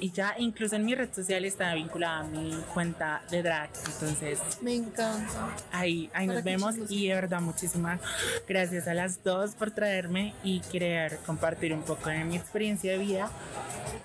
y 0.00 0.10
ya 0.10 0.34
incluso 0.38 0.76
en 0.76 0.84
mi 0.84 0.94
red 0.94 1.12
social 1.14 1.44
está 1.44 1.72
vinculada 1.74 2.20
a 2.20 2.24
mi 2.24 2.52
cuenta 2.74 3.22
de 3.30 3.42
drag. 3.42 3.70
Entonces 3.92 4.40
Me 4.60 4.74
encanta. 4.74 5.48
ahí, 5.72 6.10
ahí 6.12 6.26
nos 6.26 6.42
vemos 6.42 6.74
y 6.88 7.08
de 7.08 7.14
verdad 7.14 7.40
muchísimas 7.40 8.00
gracias 8.48 8.86
a 8.88 8.94
las 8.94 9.22
dos 9.22 9.52
por 9.54 9.70
traerme 9.70 10.34
y 10.42 10.60
querer 10.60 11.18
compartir 11.26 11.72
un 11.72 11.82
poco 11.82 12.10
de 12.10 12.24
mi 12.24 12.36
experiencia 12.36 12.92
de 12.92 12.98
vida 12.98 13.30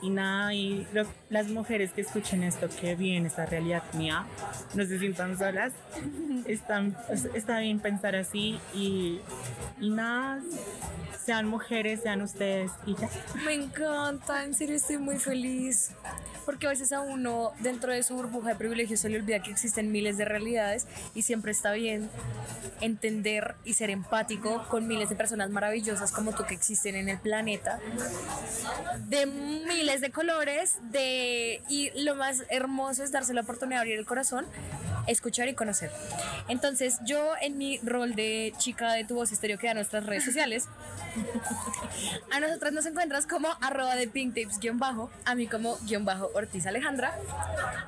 y 0.02 0.10
nada, 0.10 0.54
y 0.54 0.88
lo- 0.94 1.06
las 1.30 1.48
mujeres 1.48 1.92
que 1.92 2.02
escuchen 2.02 2.44
esto, 2.44 2.70
que 2.70 2.96
viven 2.96 3.26
esta 3.26 3.46
realidad 3.46 3.84
mía, 3.94 4.26
no 4.74 4.86
se 4.86 4.98
sientan 5.00 5.38
solas. 5.38 5.74
Están, 6.46 6.96
es- 7.10 7.26
está 7.34 7.60
bien 7.60 7.80
pensar 7.80 8.16
así 8.16 8.60
y, 8.74 9.20
y 9.82 9.90
nada, 9.90 10.40
sean 11.26 11.48
mujeres, 11.48 12.02
sean 12.02 12.22
ustedes 12.22 12.72
y 12.86 12.96
ya. 12.96 13.10
Me 13.46 13.54
encanta, 13.54 14.44
en 14.46 14.54
serio 14.54 14.76
estoy 14.78 14.98
muy 14.98 15.18
feliz. 15.18 15.29
Porque 16.46 16.68
a 16.68 16.70
veces 16.70 16.92
a 16.92 17.02
uno, 17.02 17.54
dentro 17.60 17.92
de 17.94 18.02
su 18.04 18.16
burbuja 18.16 18.50
de 18.50 18.56
privilegios, 18.56 19.00
se 19.00 19.10
le 19.10 19.18
olvida 19.18 19.42
que 19.42 19.52
existen 19.52 19.92
miles 19.92 20.18
de 20.18 20.26
realidades 20.26 20.88
y 21.14 21.22
siempre 21.22 21.52
está 21.52 21.72
bien 21.74 22.10
entender 22.82 23.56
y 23.66 23.74
ser 23.74 23.90
empático 23.90 24.66
con 24.70 24.88
miles 24.88 25.10
de 25.10 25.16
personas 25.16 25.50
maravillosas 25.50 26.12
como 26.12 26.34
tú 26.34 26.46
que 26.46 26.54
existen 26.54 26.96
en 26.96 27.10
el 27.10 27.20
planeta, 27.20 27.80
de 29.08 29.26
miles 29.26 30.02
de 30.02 30.12
colores, 30.12 30.78
de 30.92 31.62
y 31.70 31.92
lo 32.02 32.16
más 32.16 32.44
hermoso 32.50 33.04
es 33.04 33.12
darse 33.12 33.34
la 33.34 33.42
oportunidad 33.42 33.78
de 33.78 33.82
abrir 33.82 34.00
el 34.00 34.06
corazón, 34.06 34.46
escuchar 35.08 35.48
y 35.48 35.54
conocer. 35.54 35.92
Entonces, 36.48 37.00
yo 37.06 37.34
en 37.42 37.58
mi 37.58 37.80
rol 37.80 38.16
de 38.16 38.54
chica 38.58 38.94
de 38.94 39.04
tu 39.04 39.16
voz 39.16 39.32
estéreo 39.32 39.58
que 39.58 39.68
da 39.68 39.74
nuestras 39.74 40.06
redes 40.06 40.26
sociales, 40.26 40.68
a 42.32 42.40
nosotras 42.40 42.74
nos 42.74 42.86
encuentras 42.86 43.26
como 43.26 43.48
arroba 43.62 43.96
de 43.96 44.08
pinktips 44.08 44.60
guion 44.60 44.80
bajo, 44.80 45.10
a 45.26 45.36
mí 45.36 45.48
como 45.48 45.78
guion 45.82 46.06
bajo 46.06 46.32
Ortiz 46.34 46.66
Alejandra. 46.68 47.18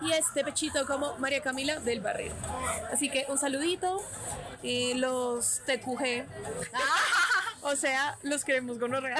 Y 0.01 0.11
este 0.11 0.43
pechito 0.43 0.85
como 0.85 1.15
María 1.17 1.41
Camila 1.41 1.79
del 1.79 2.01
Barrero. 2.01 2.35
Así 2.91 3.09
que 3.09 3.25
un 3.29 3.37
saludito. 3.37 4.01
Y 4.63 4.93
los 4.93 5.61
TQG. 5.65 6.25
o 7.61 7.75
sea, 7.75 8.17
los 8.23 8.43
queremos 8.43 8.79
gonorrea. 8.79 9.19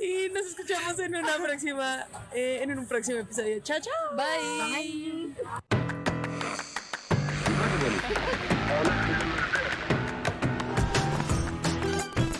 y 0.00 0.28
nos 0.30 0.46
escuchamos 0.46 0.98
en 0.98 1.16
una 1.16 1.36
próxima, 1.36 2.06
eh, 2.34 2.60
en 2.62 2.78
un 2.78 2.86
próximo 2.86 3.20
episodio. 3.20 3.60
Chao, 3.60 3.78
chao. 3.80 4.16
Bye. 4.16 5.34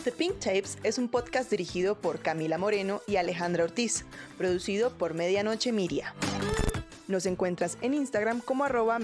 The 0.04 0.12
Pink 0.12 0.38
Tapes 0.38 0.76
es 0.82 0.98
un 0.98 1.08
podcast 1.08 1.50
dirigido 1.50 1.94
por 1.94 2.20
Camila 2.20 2.58
Moreno 2.58 3.00
y 3.06 3.16
Alejandra 3.16 3.64
Ortiz, 3.64 4.04
producido 4.36 4.90
por 4.98 5.14
Medianoche 5.14 5.72
Miria. 5.72 6.14
Nos 7.08 7.24
encuentras 7.26 7.78
en 7.80 7.94
Instagram 7.94 8.40
como 8.40 8.64
arroba. 8.64 8.98